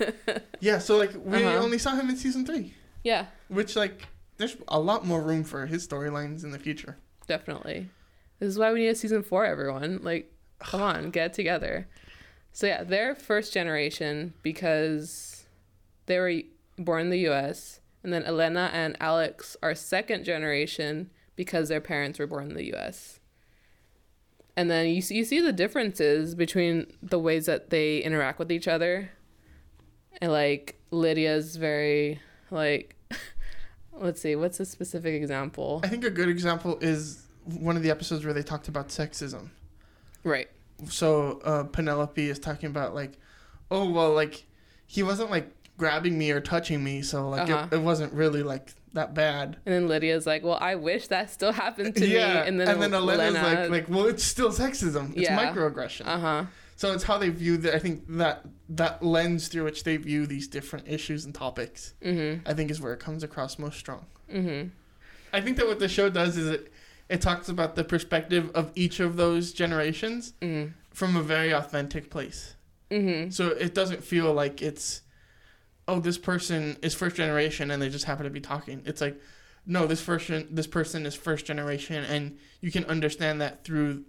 yeah, 0.60 0.78
so 0.78 0.96
like 0.96 1.12
we 1.14 1.44
Uh-huh. 1.44 1.58
only 1.62 1.78
saw 1.78 1.94
him 1.94 2.08
in 2.08 2.16
season 2.16 2.44
three, 2.46 2.74
Yeah, 3.04 3.26
which 3.48 3.76
like 3.76 4.08
there's 4.38 4.56
a 4.68 4.80
lot 4.80 5.04
more 5.06 5.20
room 5.22 5.44
for 5.44 5.66
his 5.66 5.86
storylines 5.86 6.42
in 6.44 6.50
the 6.50 6.58
future. 6.58 6.96
definitely. 7.26 7.88
This 8.38 8.48
is 8.48 8.58
why 8.58 8.72
we 8.72 8.80
need 8.80 8.88
a 8.88 8.94
season 8.94 9.22
four, 9.22 9.44
everyone. 9.44 10.00
Like, 10.02 10.32
come 10.58 10.80
on, 10.82 11.10
get 11.10 11.34
together. 11.34 11.86
So 12.52 12.66
yeah, 12.66 12.82
they're 12.82 13.14
first 13.14 13.52
generation 13.52 14.32
because 14.42 15.44
they 16.06 16.18
were 16.18 16.40
born 16.78 17.02
in 17.02 17.10
the 17.10 17.28
US. 17.28 17.79
And 18.02 18.12
then 18.12 18.24
Elena 18.24 18.70
and 18.72 18.96
Alex 19.00 19.56
are 19.62 19.74
second 19.74 20.24
generation 20.24 21.10
because 21.36 21.68
their 21.68 21.80
parents 21.80 22.18
were 22.18 22.26
born 22.26 22.50
in 22.50 22.54
the 22.54 22.74
US. 22.74 23.20
And 24.56 24.70
then 24.70 24.88
you 24.88 25.00
see, 25.00 25.16
you 25.16 25.24
see 25.24 25.40
the 25.40 25.52
differences 25.52 26.34
between 26.34 26.86
the 27.02 27.18
ways 27.18 27.46
that 27.46 27.70
they 27.70 27.98
interact 27.98 28.38
with 28.38 28.50
each 28.50 28.68
other. 28.68 29.10
And 30.20 30.32
like 30.32 30.80
Lydia's 30.90 31.56
very 31.56 32.20
like 32.50 32.96
let's 33.92 34.20
see, 34.20 34.36
what's 34.36 34.60
a 34.60 34.66
specific 34.66 35.14
example? 35.14 35.80
I 35.84 35.88
think 35.88 36.04
a 36.04 36.10
good 36.10 36.28
example 36.28 36.78
is 36.80 37.26
one 37.44 37.76
of 37.76 37.82
the 37.82 37.90
episodes 37.90 38.24
where 38.24 38.34
they 38.34 38.42
talked 38.42 38.68
about 38.68 38.88
sexism. 38.88 39.50
Right. 40.24 40.48
So 40.88 41.40
uh, 41.44 41.64
Penelope 41.64 42.28
is 42.28 42.38
talking 42.38 42.68
about 42.68 42.94
like, 42.94 43.18
oh 43.70 43.88
well, 43.88 44.12
like 44.12 44.46
he 44.86 45.02
wasn't 45.02 45.30
like 45.30 45.50
grabbing 45.80 46.16
me 46.16 46.30
or 46.30 46.40
touching 46.40 46.84
me, 46.84 47.02
so 47.02 47.28
like 47.28 47.48
Uh-huh. 47.48 47.66
it, 47.72 47.76
it 47.76 47.82
wasn't 47.82 48.12
really 48.12 48.42
like 48.44 48.66
that 48.92 49.14
bad. 49.14 49.56
And 49.66 49.72
then 49.74 49.88
Lydia's 49.88 50.26
like, 50.26 50.42
"Well, 50.44 50.58
I 50.60 50.74
wish 50.76 51.08
that 51.08 51.30
still 51.30 51.52
happened 51.52 51.94
to 51.96 52.06
yeah, 52.06 52.42
me." 52.42 52.48
And 52.48 52.60
then, 52.60 52.68
Elena's 52.68 52.94
Elena, 53.00 53.42
like, 53.42 53.70
like, 53.76 53.86
well, 53.88 54.06
it's 54.06 54.22
still 54.22 54.50
sexism. 54.50 55.04
It's 55.16 55.22
Yeah. 55.28 55.38
microaggression. 55.42 56.06
uh 56.06 56.18
huh, 56.26 56.44
So 56.76 56.92
it's 56.94 57.04
how 57.04 57.16
they 57.18 57.30
view 57.30 57.56
the. 57.56 57.74
I 57.74 57.78
think 57.78 58.04
that 58.22 58.36
that 58.80 59.02
lens 59.02 59.48
through 59.48 59.64
which 59.64 59.82
they 59.84 59.96
view 59.96 60.26
these 60.26 60.46
different 60.48 60.86
issues 60.88 61.24
and 61.24 61.34
topics. 61.34 61.94
mhm, 62.02 62.40
I 62.46 62.52
think 62.54 62.70
is 62.70 62.80
where 62.80 62.92
it 62.92 63.00
comes 63.00 63.22
across 63.22 63.58
most 63.58 63.78
strong. 63.78 64.04
mhm, 64.32 64.70
I 65.32 65.40
think 65.40 65.56
that 65.58 65.66
what 65.66 65.78
the 65.78 65.88
show 65.88 66.08
does 66.10 66.36
is 66.36 66.46
it 66.56 66.72
it 67.08 67.20
talks 67.20 67.48
about 67.48 67.74
the 67.74 67.84
perspective 67.84 68.44
of 68.54 68.70
each 68.74 68.98
of 69.00 69.16
those 69.16 69.52
generations 69.52 70.32
mhm, 70.42 70.72
from 70.92 71.16
a 71.16 71.22
very 71.22 71.52
authentic 71.52 72.04
place. 72.10 72.40
mhm. 72.90 73.32
So 73.32 73.48
it 73.66 73.72
doesn't 73.74 74.02
feel 74.12 74.32
like 74.42 74.56
it's 74.62 75.02
oh 75.90 76.00
this 76.00 76.18
person 76.18 76.76
is 76.82 76.94
first 76.94 77.16
generation 77.16 77.70
and 77.70 77.80
they 77.82 77.88
just 77.88 78.04
happen 78.06 78.24
to 78.24 78.30
be 78.30 78.40
talking. 78.40 78.82
It's 78.86 79.00
like 79.00 79.20
no 79.66 79.86
this 79.86 80.02
person 80.02 80.48
this 80.50 80.66
person 80.66 81.04
is 81.06 81.14
first 81.14 81.44
generation 81.46 82.04
and 82.04 82.38
you 82.60 82.70
can 82.70 82.84
understand 82.86 83.40
that 83.40 83.64
through 83.64 84.04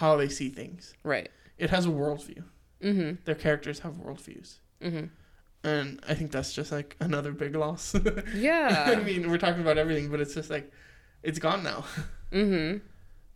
how 0.00 0.16
they 0.16 0.28
see 0.28 0.48
things. 0.48 0.94
Right. 1.02 1.28
It 1.58 1.70
has 1.70 1.86
a 1.86 1.90
worldview. 1.90 2.42
Mhm, 2.82 3.24
Their 3.24 3.34
characters 3.34 3.78
have 3.80 3.94
worldviews. 3.94 4.58
mhm. 4.82 5.10
And 5.62 6.00
I 6.06 6.14
think 6.14 6.30
that's 6.30 6.52
just 6.52 6.70
like 6.72 6.94
another 7.00 7.32
big 7.32 7.54
loss. 7.56 7.94
Yeah. 8.34 8.84
I 8.88 8.96
mean, 8.96 9.30
we're 9.30 9.38
talking 9.38 9.62
about 9.62 9.78
everything, 9.78 10.10
but 10.10 10.20
it's 10.20 10.34
just 10.34 10.50
like 10.50 10.70
it's 11.22 11.38
gone 11.38 11.62
now. 11.62 11.84
mhm. 12.32 12.80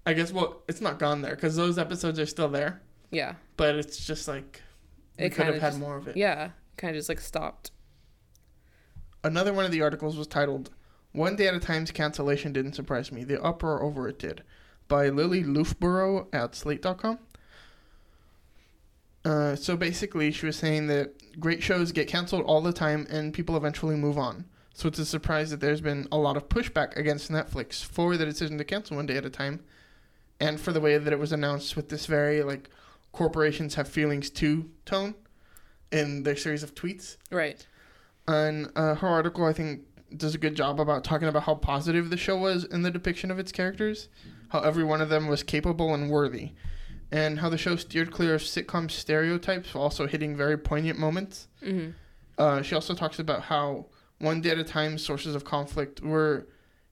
I 0.07 0.13
guess 0.15 0.33
well, 0.33 0.63
it's 0.69 0.81
not 0.81 0.99
gone 0.99 1.23
there 1.23 1.35
because 1.35 1.57
those 1.57 1.79
episodes 1.79 2.19
are 2.19 2.27
still 2.27 2.49
there, 2.49 2.81
Yeah. 3.11 3.35
but 3.57 3.75
it's 3.77 3.99
just 4.07 4.29
like 4.29 4.63
we 5.19 5.25
It 5.27 5.31
could 5.35 5.47
have 5.47 5.55
had 5.67 5.71
just- 5.71 5.81
more 5.81 5.97
of 5.97 6.07
it. 6.09 6.17
Yeah. 6.17 6.51
Kind 6.77 6.95
of 6.95 6.99
just 7.01 7.09
like 7.09 7.21
stopped. 7.21 7.71
Another 9.29 9.53
one 9.53 9.67
of 9.67 9.71
the 9.71 9.83
articles 9.83 10.17
was 10.17 10.27
titled 10.27 10.71
"One 11.13 11.37
Day 11.37 11.49
at 11.49 11.55
a 11.55 11.61
Time's 11.61 11.91
Cancellation 11.91 12.51
Didn't 12.55 12.73
Surprise 12.73 13.13
Me. 13.13 13.25
The 13.25 13.39
Uproar 13.43 13.83
Over 13.83 14.09
It 14.09 14.19
Did," 14.19 14.43
by 14.89 15.11
Lili 15.11 15.45
Loofbourow 15.45 16.29
at 16.33 16.55
Slate.com. 16.55 17.19
Uh, 19.27 19.55
so 19.55 19.77
basically, 19.77 20.33
she 20.33 20.47
was 20.47 20.57
saying 20.57 20.87
that 20.87 21.39
great 21.39 21.63
shows 21.63 21.93
get 21.93 22.09
canceled 22.09 22.47
all 22.47 22.63
the 22.63 22.73
time, 22.73 23.07
and 23.11 23.35
people 23.35 23.55
eventually 23.55 23.97
move 23.97 24.17
on. 24.17 24.47
So 24.73 24.89
it's 24.89 24.99
a 24.99 25.05
surprise 25.05 25.51
that 25.51 25.61
there's 25.61 25.83
been 25.83 26.09
a 26.11 26.17
lot 26.17 26.39
of 26.39 26.49
pushback 26.49 26.97
against 26.97 27.31
Netflix 27.31 27.85
for 27.85 28.17
the 28.17 28.25
decision 28.25 28.57
to 28.57 28.65
cancel 28.65 28.97
One 28.97 29.05
Day 29.05 29.19
at 29.19 29.27
a 29.27 29.31
Time, 29.31 29.63
and 30.41 30.59
for 30.59 30.73
the 30.73 30.81
way 30.81 30.97
that 30.97 31.13
it 31.13 31.19
was 31.19 31.33
announced 31.33 31.77
with 31.77 31.91
this 31.91 32.07
very 32.07 32.43
like 32.43 32.71
corporations 33.13 33.75
have 33.75 33.89
feelings 33.89 34.31
too 34.31 34.71
tone 34.87 35.15
in 35.93 36.23
their 36.23 36.35
series 36.35 36.63
of 36.63 36.75
tweets. 36.75 37.19
Right. 37.31 37.67
And 38.29 38.71
uh, 38.77 38.95
her 38.97 39.09
article, 39.09 39.45
I 39.45 39.53
think, 39.53 39.81
does 40.17 40.35
a 40.35 40.39
good 40.39 40.55
job 40.55 40.79
about 40.81 41.03
talking 41.03 41.29
about 41.29 41.45
how 41.45 41.55
positive 41.55 42.11
the 42.11 42.17
show 42.17 42.37
was 42.37 42.65
in 42.65 42.83
the 42.83 42.91
depiction 42.91 43.31
of 43.31 43.39
its 43.39 43.51
characters, 43.53 44.09
how 44.51 44.61
every 44.61 44.85
one 44.85 45.01
of 45.01 45.09
them 45.09 45.27
was 45.27 45.43
capable 45.43 45.95
and 45.95 46.09
worthy, 46.11 46.53
and 47.11 47.41
how 47.41 47.49
the 47.49 47.59
show 47.59 47.77
steered 47.77 48.11
clear 48.11 48.35
of 48.35 48.43
sitcom 48.43 48.91
stereotypes 48.91 49.75
while 49.75 49.85
also 49.85 50.07
hitting 50.07 50.37
very 50.37 50.57
poignant 50.59 50.99
moments. 50.99 51.49
Mhm. 51.63 51.95
Uh, 52.37 52.63
she 52.63 52.75
also 52.75 52.95
talks 52.95 53.19
about 53.19 53.43
how 53.43 53.87
one 54.19 54.41
day 54.41 54.51
at 54.51 54.59
a 54.59 54.65
time 54.65 54.99
sources 54.99 55.35
of 55.35 55.45
conflict 55.45 56.01
were 56.03 56.47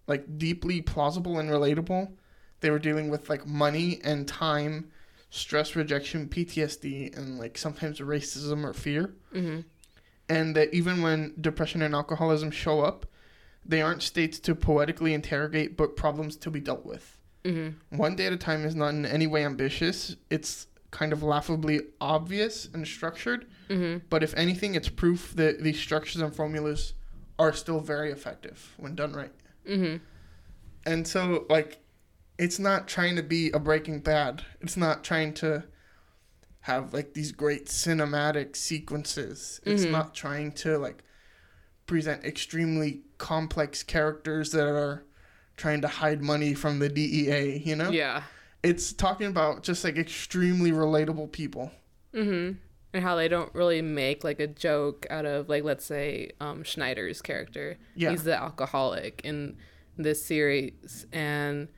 like 0.06 0.38
deeply 0.38 0.80
plausible 0.80 1.38
and 1.38 1.50
relatable. 1.50 2.12
They 2.60 2.70
were 2.70 2.78
dealing 2.78 3.10
with 3.10 3.28
like 3.28 3.46
money 3.46 4.00
and 4.04 4.26
time, 4.26 4.90
stress, 5.30 5.76
rejection, 5.76 6.28
PTSD, 6.28 7.16
and 7.16 7.38
like 7.38 7.58
sometimes 7.58 8.00
racism 8.00 8.64
or 8.64 8.72
fear 8.72 9.14
Mhm. 9.34 9.64
And 10.28 10.54
that 10.56 10.72
even 10.74 11.02
when 11.02 11.34
depression 11.40 11.82
and 11.82 11.94
alcoholism 11.94 12.50
show 12.50 12.80
up, 12.80 13.06
they 13.64 13.82
aren't 13.82 14.02
states 14.02 14.38
to 14.40 14.54
poetically 14.54 15.12
interrogate, 15.14 15.76
but 15.76 15.96
problems 15.96 16.36
to 16.36 16.50
be 16.50 16.60
dealt 16.60 16.84
with. 16.86 17.18
Mhm. 17.44 17.74
One 17.90 18.16
day 18.16 18.26
at 18.26 18.32
a 18.32 18.36
time 18.36 18.64
is 18.64 18.74
not 18.74 18.88
in 18.90 19.06
any 19.06 19.26
way 19.26 19.44
ambitious. 19.44 20.16
It's 20.30 20.66
kind 20.90 21.12
of 21.12 21.22
laughably 21.22 21.80
obvious 22.00 22.68
and 22.72 22.86
structured, 22.86 23.46
Mhm. 23.68 24.02
but 24.08 24.22
if 24.22 24.34
anything, 24.34 24.74
it's 24.74 24.88
proof 24.88 25.32
that 25.36 25.62
these 25.62 25.78
structures 25.78 26.22
and 26.22 26.34
formulas 26.34 26.94
are 27.38 27.52
still 27.52 27.80
very 27.80 28.10
effective 28.10 28.72
when 28.78 28.94
done 28.94 29.12
right. 29.12 29.32
Mhm. 29.68 30.00
And 30.86 31.06
so, 31.06 31.44
like, 31.50 31.78
it's 32.38 32.58
not 32.58 32.86
trying 32.88 33.16
to 33.16 33.22
be 33.22 33.50
a 33.50 33.58
Breaking 33.58 34.00
Bad. 34.00 34.44
It's 34.60 34.76
not 34.76 35.02
trying 35.04 35.34
to 35.34 35.64
have 36.66 36.92
like 36.92 37.14
these 37.14 37.30
great 37.30 37.66
cinematic 37.66 38.56
sequences. 38.56 39.60
It's 39.64 39.84
Mhm. 39.84 39.92
not 39.92 40.14
trying 40.16 40.50
to 40.62 40.78
like 40.78 41.04
present 41.86 42.24
extremely 42.24 43.02
complex 43.18 43.84
characters 43.84 44.50
that 44.50 44.66
are 44.66 45.04
trying 45.56 45.80
to 45.82 45.86
hide 45.88 46.22
money 46.22 46.54
from 46.54 46.80
the 46.80 46.88
DEA. 46.88 47.58
You 47.64 47.76
know, 47.76 47.90
Yeah. 47.90 48.24
it's 48.64 48.92
talking 48.92 49.28
about 49.28 49.62
just 49.62 49.84
like 49.84 49.96
extremely 49.96 50.72
relatable 50.72 51.30
people. 51.30 51.70
Mhm. 52.12 52.56
And 52.92 53.02
how 53.04 53.14
they 53.14 53.28
don't 53.28 53.54
really 53.54 53.80
make 53.80 54.24
like 54.24 54.40
a 54.40 54.48
joke 54.48 55.06
out 55.08 55.24
of 55.24 55.48
like 55.48 55.62
let's 55.62 55.84
say 55.84 56.32
um 56.40 56.64
Schneider's 56.64 57.22
character. 57.22 57.76
Yeah. 57.94 58.10
He's 58.10 58.24
the 58.24 58.36
alcoholic 58.36 59.20
in 59.22 59.56
this 59.96 60.24
series 60.24 61.06
and 61.12 61.68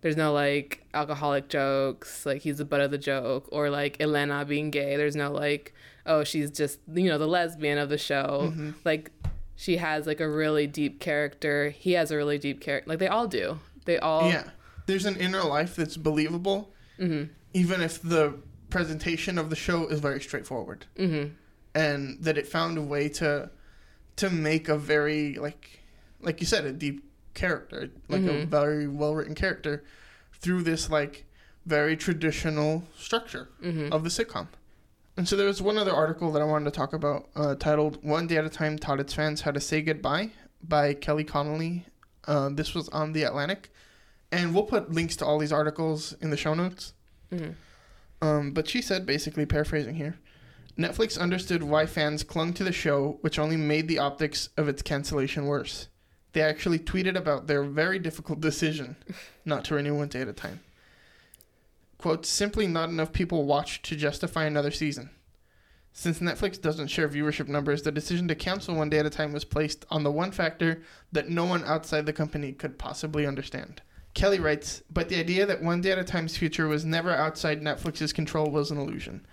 there's 0.00 0.16
no 0.16 0.32
like 0.32 0.84
alcoholic 0.94 1.48
jokes, 1.48 2.24
like 2.26 2.42
he's 2.42 2.58
the 2.58 2.64
butt 2.64 2.80
of 2.80 2.90
the 2.90 2.98
joke, 2.98 3.48
or 3.52 3.70
like 3.70 4.00
Elena 4.00 4.44
being 4.44 4.70
gay. 4.70 4.96
There's 4.96 5.16
no 5.16 5.32
like, 5.32 5.74
oh, 6.06 6.24
she's 6.24 6.50
just 6.50 6.78
you 6.92 7.08
know 7.08 7.18
the 7.18 7.26
lesbian 7.26 7.78
of 7.78 7.88
the 7.88 7.98
show. 7.98 8.52
Mhm. 8.54 8.74
Like 8.84 9.10
she 9.56 9.76
has 9.78 10.06
like 10.06 10.20
a 10.20 10.28
really 10.28 10.66
deep 10.66 11.00
character. 11.00 11.70
He 11.70 11.92
has 11.92 12.10
a 12.10 12.16
really 12.16 12.38
deep 12.38 12.60
character. 12.60 12.88
Like 12.90 12.98
they 13.00 13.08
all 13.08 13.26
do. 13.26 13.58
They 13.86 13.98
all. 13.98 14.28
Yeah, 14.28 14.44
there's 14.86 15.04
an 15.06 15.16
inner 15.16 15.42
life 15.42 15.74
that's 15.76 15.96
believable, 15.96 16.72
even 16.98 17.80
if 17.80 18.00
the 18.02 18.34
presentation 18.70 19.38
of 19.38 19.48
the 19.50 19.56
show 19.56 19.86
is 19.88 19.98
very 20.00 20.20
straightforward, 20.20 20.84
Mm-hmm. 20.98 21.28
and 21.74 22.22
that 22.22 22.36
it 22.38 22.46
found 22.46 22.76
a 22.78 22.82
way 22.82 23.08
to 23.08 23.50
to 24.16 24.30
make 24.30 24.68
a 24.68 24.76
very 24.76 25.34
like 25.34 25.80
like 26.20 26.40
you 26.40 26.46
said 26.46 26.64
a 26.66 26.72
deep 26.72 27.02
character, 27.38 27.90
like 28.08 28.22
a 28.42 28.44
very 28.46 28.86
well 28.88 29.14
written 29.14 29.34
character, 29.34 29.84
through 30.40 30.62
this 30.62 30.90
like 30.90 31.24
very 31.66 31.96
traditional 31.96 32.82
structure 32.96 33.48
of 33.92 34.02
the 34.04 34.10
sitcom. 34.10 34.48
And 35.16 35.26
so 35.28 35.36
there 35.36 35.46
was 35.46 35.60
one 35.60 35.78
other 35.78 35.92
article 35.92 36.30
that 36.32 36.40
I 36.42 36.44
wanted 36.44 36.66
to 36.66 36.70
talk 36.70 36.92
about 36.92 37.28
uh, 37.34 37.54
titled 37.56 38.02
One 38.04 38.26
Day 38.26 38.36
at 38.36 38.44
a 38.44 38.48
Time 38.50 38.78
Taught 38.78 39.00
Its 39.00 39.12
Fans 39.14 39.40
How 39.42 39.50
to 39.50 39.60
Say 39.60 39.82
Goodbye 39.82 40.30
by 40.62 40.94
Kelly 40.94 41.24
Connolly. 41.24 41.84
Uh, 42.26 42.50
this 42.50 42.74
was 42.74 42.88
on 42.90 43.12
The 43.12 43.24
Atlantic. 43.24 43.72
And 44.30 44.54
we'll 44.54 44.64
put 44.64 44.92
links 44.92 45.16
to 45.16 45.26
all 45.26 45.38
these 45.38 45.52
articles 45.52 46.14
in 46.20 46.30
the 46.30 46.36
show 46.36 46.54
notes. 46.54 46.92
Um, 48.22 48.52
but 48.52 48.68
she 48.68 48.80
said, 48.82 49.06
basically 49.06 49.46
paraphrasing 49.46 49.94
here 49.96 50.18
Netflix 50.78 51.18
understood 51.18 51.62
why 51.64 51.86
fans 51.86 52.22
clung 52.22 52.52
to 52.54 52.62
the 52.64 52.72
show, 52.72 53.18
which 53.20 53.38
only 53.38 53.56
made 53.56 53.88
the 53.88 53.98
optics 53.98 54.50
of 54.56 54.68
its 54.68 54.82
cancellation 54.82 55.46
worse. 55.46 55.88
They 56.32 56.42
actually 56.42 56.78
tweeted 56.78 57.16
about 57.16 57.46
their 57.46 57.64
very 57.64 57.98
difficult 57.98 58.40
decision 58.40 58.96
not 59.44 59.64
to 59.66 59.74
renew 59.74 59.96
one 59.96 60.08
day 60.08 60.20
at 60.20 60.28
a 60.28 60.32
time. 60.32 60.60
Quote, 61.96 62.24
simply 62.24 62.66
not 62.66 62.90
enough 62.90 63.12
people 63.12 63.44
watched 63.44 63.84
to 63.86 63.96
justify 63.96 64.44
another 64.44 64.70
season. 64.70 65.10
Since 65.92 66.20
Netflix 66.20 66.60
doesn't 66.60 66.88
share 66.88 67.08
viewership 67.08 67.48
numbers, 67.48 67.82
the 67.82 67.90
decision 67.90 68.28
to 68.28 68.36
cancel 68.36 68.76
one 68.76 68.88
day 68.88 69.00
at 69.00 69.06
a 69.06 69.10
time 69.10 69.32
was 69.32 69.44
placed 69.44 69.84
on 69.90 70.04
the 70.04 70.12
one 70.12 70.30
factor 70.30 70.82
that 71.10 71.28
no 71.28 71.44
one 71.44 71.64
outside 71.64 72.06
the 72.06 72.12
company 72.12 72.52
could 72.52 72.78
possibly 72.78 73.26
understand. 73.26 73.82
Kelly 74.14 74.38
writes, 74.38 74.82
but 74.90 75.08
the 75.08 75.18
idea 75.18 75.44
that 75.46 75.62
one 75.62 75.80
day 75.80 75.90
at 75.90 75.98
a 75.98 76.04
time's 76.04 76.36
future 76.36 76.68
was 76.68 76.84
never 76.84 77.10
outside 77.10 77.60
Netflix's 77.60 78.12
control 78.12 78.50
was 78.50 78.70
an 78.70 78.78
illusion. 78.78 79.26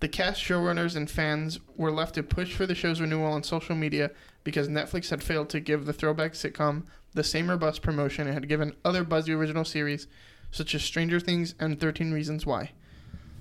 The 0.00 0.08
cast, 0.08 0.40
showrunners, 0.40 0.94
and 0.94 1.10
fans 1.10 1.58
were 1.76 1.90
left 1.90 2.14
to 2.14 2.22
push 2.22 2.54
for 2.54 2.66
the 2.66 2.74
show's 2.74 3.00
renewal 3.00 3.32
on 3.32 3.42
social 3.42 3.74
media 3.74 4.12
because 4.44 4.68
Netflix 4.68 5.10
had 5.10 5.22
failed 5.22 5.48
to 5.50 5.60
give 5.60 5.86
the 5.86 5.92
throwback 5.92 6.34
sitcom 6.34 6.84
the 7.14 7.24
same 7.24 7.50
robust 7.50 7.82
promotion 7.82 8.28
it 8.28 8.34
had 8.34 8.48
given 8.48 8.76
other 8.84 9.02
buzzy 9.02 9.32
original 9.32 9.64
series 9.64 10.06
such 10.50 10.74
as 10.74 10.82
Stranger 10.82 11.18
Things 11.18 11.54
and 11.58 11.80
13 11.80 12.12
Reasons 12.12 12.46
Why. 12.46 12.70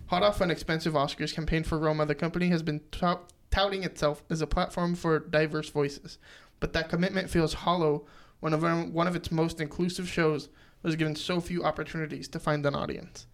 Hot 0.08 0.24
off 0.24 0.42
an 0.42 0.50
expensive 0.50 0.94
Oscars 0.94 1.34
campaign 1.34 1.64
for 1.64 1.78
Roma, 1.78 2.06
the 2.06 2.16
company 2.16 2.50
has 2.50 2.64
been 2.64 2.82
tout- 2.92 3.32
touting 3.52 3.84
itself 3.84 4.24
as 4.30 4.42
a 4.42 4.48
platform 4.48 4.96
for 4.96 5.20
diverse 5.20 5.70
voices. 5.70 6.18
But 6.60 6.74
that 6.74 6.90
commitment 6.90 7.30
feels 7.30 7.54
hollow 7.54 8.06
when 8.40 8.94
one 8.94 9.08
of 9.08 9.16
its 9.16 9.32
most 9.32 9.62
inclusive 9.62 10.10
shows 10.10 10.50
was 10.82 10.96
given 10.96 11.16
so 11.16 11.40
few 11.40 11.64
opportunities 11.64 12.28
to 12.30 12.40
find 12.40 12.66
an 12.66 12.76
audience. 12.76 13.28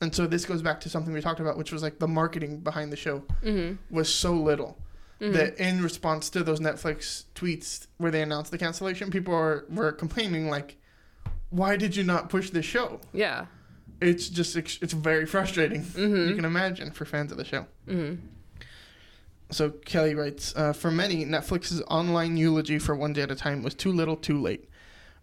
And 0.00 0.14
so 0.14 0.26
this 0.26 0.46
goes 0.46 0.62
back 0.62 0.80
to 0.80 0.88
something 0.88 1.12
we 1.12 1.20
talked 1.20 1.40
about, 1.40 1.58
which 1.58 1.72
was 1.72 1.82
like 1.82 1.98
the 1.98 2.08
marketing 2.08 2.60
behind 2.60 2.90
the 2.90 2.96
show 2.96 3.22
mm-hmm. 3.42 3.74
was 3.94 4.12
so 4.12 4.32
little 4.32 4.78
mm-hmm. 5.20 5.32
that 5.32 5.58
in 5.58 5.82
response 5.82 6.30
to 6.30 6.42
those 6.42 6.60
Netflix 6.60 7.24
tweets 7.34 7.86
where 7.98 8.10
they 8.10 8.22
announced 8.22 8.50
the 8.50 8.58
cancellation, 8.58 9.10
people 9.10 9.34
were, 9.34 9.66
were 9.68 9.92
complaining 9.92 10.48
like, 10.48 10.78
"Why 11.50 11.76
did 11.76 11.96
you 11.96 12.02
not 12.02 12.30
push 12.30 12.50
this 12.50 12.64
show?" 12.64 13.00
Yeah. 13.12 13.46
It's 14.00 14.30
just 14.30 14.56
it's 14.56 14.94
very 14.94 15.26
frustrating. 15.26 15.82
Mm-hmm. 15.82 16.28
You 16.30 16.34
can 16.34 16.46
imagine 16.46 16.90
for 16.92 17.04
fans 17.04 17.30
of 17.32 17.36
the 17.36 17.44
show. 17.44 17.66
So 19.50 19.70
Kelly 19.70 20.14
writes, 20.14 20.54
uh, 20.56 20.72
for 20.72 20.90
many, 20.90 21.24
Netflix's 21.24 21.82
online 21.88 22.36
eulogy 22.36 22.78
for 22.78 22.94
One 22.94 23.12
Day 23.12 23.22
at 23.22 23.30
a 23.30 23.34
Time 23.34 23.62
was 23.62 23.74
too 23.74 23.92
little, 23.92 24.16
too 24.16 24.40
late. 24.40 24.68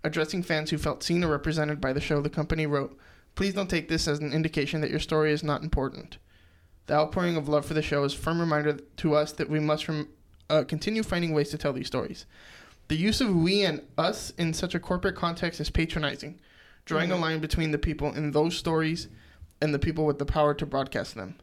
Addressing 0.04 0.44
fans 0.44 0.70
who 0.70 0.78
felt 0.78 1.02
seen 1.02 1.24
or 1.24 1.30
represented 1.30 1.80
by 1.80 1.94
the 1.94 2.02
show, 2.02 2.22
the 2.22 2.30
company 2.30 2.66
wrote, 2.66 2.98
"Please 3.38 3.54
don't 3.54 3.70
take 3.70 3.88
this 3.88 4.08
as 4.08 4.18
an 4.18 4.34
indication 4.34 4.82
that 4.82 4.90
your 4.90 5.00
story 5.00 5.32
is 5.32 5.44
not 5.44 5.62
important. 5.62 6.18
The 6.88 6.96
outpouring 6.96 7.38
of 7.38 7.48
love 7.48 7.68
for 7.68 7.76
the 7.76 7.84
show 7.84 8.04
is 8.04 8.16
a 8.16 8.18
firm 8.18 8.40
reminder 8.40 8.80
to 8.98 9.14
us 9.14 9.32
that 9.34 9.48
we 9.48 9.60
must 9.60 9.88
rem- 9.88 10.10
uh, 10.50 10.64
continue 10.64 11.04
finding 11.04 11.34
ways 11.34 11.52
to 11.52 11.58
tell 11.58 11.72
these 11.72 11.86
stories. 11.86 12.26
The 12.88 12.96
use 12.96 13.22
of 13.22 13.36
we 13.36 13.64
and 13.64 13.84
us 13.96 14.32
in 14.40 14.54
such 14.54 14.74
a 14.74 14.80
corporate 14.80 15.16
context 15.16 15.62
is 15.62 15.70
patronizing, 15.70 16.40
drawing 16.84 17.12
a 17.12 17.16
line 17.16 17.40
between 17.40 17.70
the 17.70 17.78
people 17.78 18.12
in 18.12 18.32
those 18.32 18.58
stories 18.58 19.08
and 19.62 19.72
the 19.72 19.78
people 19.78 20.08
with 20.08 20.18
the 20.18 20.26
power 20.26 20.56
to 20.56 20.66
broadcast 20.66 21.14
them. 21.14 21.36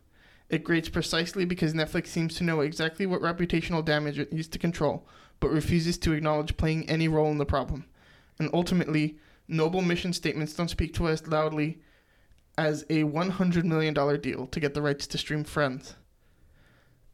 It 0.51 0.65
grates 0.65 0.89
precisely 0.89 1.45
because 1.45 1.75
Netflix 1.75 2.09
seems 2.09 2.35
to 2.37 2.45
know 2.45 2.61
exactly 2.61 3.07
what 3.07 3.21
reputational 3.21 3.85
damage 3.85 4.19
it 4.19 4.33
needs 4.33 4.49
to 4.49 4.59
control, 4.59 5.07
but 5.39 5.53
refuses 5.53 5.97
to 5.99 6.13
acknowledge 6.13 6.57
playing 6.57 6.91
any 6.91 7.07
role 7.07 7.31
in 7.31 7.39
the 7.39 7.47
problem. 7.47 7.85
And 8.41 8.51
ultimately, 8.53 9.17
noble 9.47 9.81
mission 9.81 10.13
statements 10.13 10.55
don't 10.55 10.71
speak 10.71 10.93
to 10.95 11.07
us 11.07 11.25
loudly 11.29 11.79
as 12.57 12.83
a 12.85 13.03
$100 13.05 13.65
million 13.65 13.95
deal 14.21 14.47
to 14.49 14.61
get 14.61 14.75
the 14.75 14.83
rights 14.83 15.07
to 15.09 15.19
stream 15.19 15.45
Friends. 15.45 15.95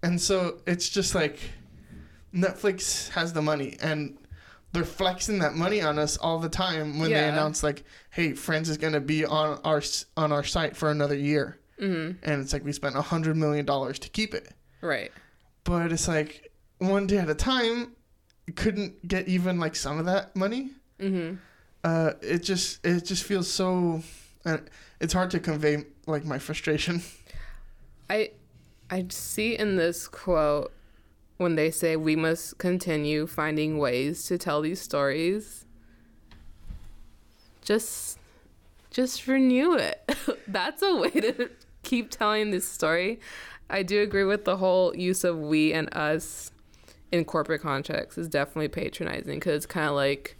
And 0.02 0.20
so 0.20 0.58
it's 0.66 0.88
just 0.88 1.14
like 1.14 1.38
Netflix 2.34 3.08
has 3.10 3.32
the 3.32 3.42
money 3.42 3.76
and 3.82 4.16
they're 4.72 4.84
flexing 4.84 5.40
that 5.40 5.54
money 5.54 5.82
on 5.82 5.98
us 5.98 6.16
all 6.16 6.38
the 6.38 6.48
time 6.48 6.98
when 7.00 7.10
they 7.10 7.28
announce 7.28 7.62
like, 7.64 7.82
"Hey, 8.10 8.34
Friends 8.34 8.68
is 8.68 8.76
going 8.78 8.92
to 8.92 9.00
be 9.00 9.24
on 9.24 9.58
our 9.64 9.82
on 10.16 10.30
our 10.30 10.44
site 10.44 10.76
for 10.76 10.90
another 10.90 11.16
year." 11.16 11.58
Mm-hmm. 11.80 12.18
And 12.22 12.40
it's 12.40 12.52
like 12.52 12.64
we 12.64 12.72
spent 12.72 12.94
a 12.96 13.02
hundred 13.02 13.36
million 13.36 13.66
dollars 13.66 13.98
to 13.98 14.08
keep 14.08 14.32
it, 14.32 14.52
Right. 14.80 15.10
but 15.64 15.90
it's 15.90 16.06
like 16.06 16.52
one 16.78 17.06
day 17.08 17.18
at 17.18 17.28
a 17.28 17.34
time, 17.34 17.96
couldn't 18.54 19.06
get 19.08 19.26
even 19.28 19.58
like 19.58 19.74
some 19.74 19.98
of 19.98 20.06
that 20.06 20.36
money. 20.36 20.70
Mm-hmm. 21.00 21.36
Uh, 21.82 22.12
it 22.22 22.38
just 22.44 22.84
it 22.86 23.04
just 23.04 23.24
feels 23.24 23.50
so. 23.50 24.02
Uh, 24.44 24.58
it's 25.00 25.12
hard 25.12 25.30
to 25.30 25.40
convey 25.40 25.84
like 26.06 26.24
my 26.24 26.38
frustration. 26.38 27.02
I 28.10 28.30
I 28.90 29.06
see 29.10 29.56
in 29.56 29.76
this 29.76 30.08
quote 30.08 30.72
when 31.36 31.54
they 31.56 31.70
say 31.70 31.96
we 31.96 32.16
must 32.16 32.58
continue 32.58 33.26
finding 33.26 33.78
ways 33.78 34.24
to 34.26 34.36
tell 34.36 34.60
these 34.60 34.80
stories. 34.80 35.64
Just 37.62 38.18
just 38.90 39.26
renew 39.26 39.74
it. 39.74 40.10
That's 40.48 40.82
a 40.82 40.94
way 40.96 41.10
to 41.10 41.50
keep 41.82 42.10
telling 42.10 42.50
this 42.50 42.66
story. 42.68 43.20
I 43.68 43.82
do 43.84 44.02
agree 44.02 44.24
with 44.24 44.44
the 44.44 44.56
whole 44.56 44.96
use 44.96 45.22
of 45.22 45.38
we 45.38 45.72
and 45.72 45.94
us 45.94 46.50
in 47.12 47.24
corporate 47.24 47.62
contexts 47.62 48.18
is 48.18 48.28
definitely 48.28 48.68
patronizing 48.68 49.36
because 49.38 49.54
it's 49.54 49.66
kind 49.66 49.88
of 49.88 49.94
like 49.94 50.36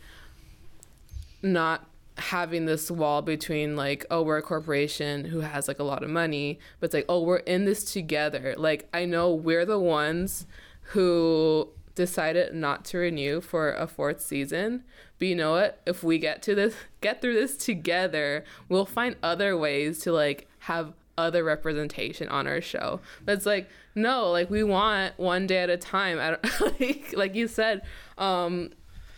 not 1.43 1.90
having 2.21 2.67
this 2.67 2.91
wall 2.91 3.23
between 3.23 3.77
like 3.77 4.05
oh 4.11 4.23
we're 4.23 4.37
a 4.37 4.43
corporation 4.43 5.25
who 5.25 5.41
has 5.41 5.67
like 5.67 5.79
a 5.79 5.85
lot 5.85 6.03
of 6.03 6.11
money 6.11 6.59
but 6.79 6.87
it's 6.87 6.95
like 6.95 7.07
oh 7.09 7.23
we're 7.23 7.39
in 7.39 7.65
this 7.65 7.85
together. 7.93 8.55
Like 8.57 8.89
i 8.93 9.05
know 9.05 9.35
we're 9.35 9.65
the 9.65 9.79
ones 9.79 10.47
who 10.83 11.69
decided 11.95 12.55
not 12.55 12.85
to 12.85 12.99
renew 12.99 13.41
for 13.41 13.73
a 13.73 13.87
fourth 13.87 14.21
season 14.21 14.85
but 15.19 15.29
you 15.29 15.35
know 15.35 15.53
what? 15.53 15.83
If 15.85 16.03
we 16.03 16.19
get 16.19 16.43
to 16.43 16.55
this 16.55 16.75
get 17.01 17.21
through 17.21 17.35
this 17.35 17.57
together 17.57 18.45
we'll 18.69 18.87
find 18.87 19.17
other 19.23 19.57
ways 19.57 19.99
to 20.01 20.13
like 20.13 20.49
have 20.61 20.93
other 21.19 21.45
representation 21.45 22.29
on 22.29 22.47
our 22.47 22.61
show. 22.61 23.01
But 23.25 23.33
it's 23.33 23.47
like 23.47 23.69
no 23.95 24.31
like 24.31 24.51
we 24.51 24.63
want 24.63 25.19
one 25.19 25.47
day 25.47 25.59
at 25.59 25.71
a 25.71 25.77
time. 25.77 26.19
I 26.19 26.31
don't 26.31 26.61
like 26.81 27.15
like 27.17 27.35
you 27.35 27.49
said 27.49 27.83
um 28.19 28.71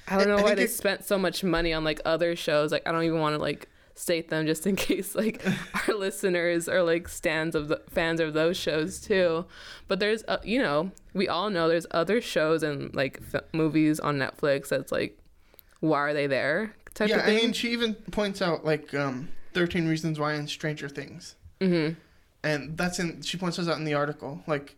I 0.09 0.19
don't 0.19 0.29
know 0.29 0.37
I 0.37 0.43
why 0.43 0.55
they 0.55 0.67
spent 0.67 1.05
so 1.05 1.19
much 1.19 1.45
money 1.45 1.73
on 1.73 1.85
like 1.85 2.01
other 2.05 2.37
shows. 2.37 2.73
Like 2.73 2.87
I 2.87 2.93
don't 2.93 3.05
even 3.05 3.21
want 3.21 3.35
to 3.37 3.41
like 3.41 3.69
state 3.95 4.31
them 4.31 4.47
just 4.47 4.67
in 4.67 4.75
case 4.89 5.15
like 5.15 5.45
our 5.89 5.95
listeners 5.95 6.69
are 6.69 6.83
like 6.83 7.09
stands 7.09 7.55
of 7.55 7.69
the 7.69 7.81
fans 7.91 8.21
of 8.21 8.35
those 8.35 8.57
shows 8.57 9.01
too. 9.01 9.45
But 9.89 10.01
there's 10.01 10.25
uh, 10.29 10.39
you 10.45 10.63
know 10.63 10.91
we 11.15 11.29
all 11.29 11.51
know 11.51 11.69
there's 11.69 11.87
other 11.91 12.21
shows 12.21 12.63
and 12.63 12.95
like 12.95 13.21
f- 13.35 13.43
movies 13.53 14.01
on 14.01 14.19
Netflix 14.19 14.69
that's 14.69 14.93
like 14.93 15.19
why 15.81 15.99
are 15.99 16.15
they 16.15 16.27
there 16.27 16.75
type 16.95 17.09
yeah, 17.09 17.17
of 17.17 17.23
I 17.23 17.27
thing. 17.27 17.37
mean, 17.37 17.53
she 17.53 17.71
even 17.73 17.95
points 17.95 18.43
out 18.43 18.65
like 18.65 18.95
um, 18.95 19.29
Thirteen 19.53 19.89
Reasons 19.89 20.19
Why 20.19 20.35
in 20.35 20.47
Stranger 20.47 20.89
Things, 20.89 21.35
mm-hmm. 21.61 21.95
and 22.45 22.77
that's 22.77 22.99
in. 22.99 23.23
She 23.23 23.37
points 23.37 23.57
those 23.57 23.69
out 23.69 23.79
in 23.79 23.85
the 23.85 23.95
article. 23.95 24.43
Like, 24.47 24.77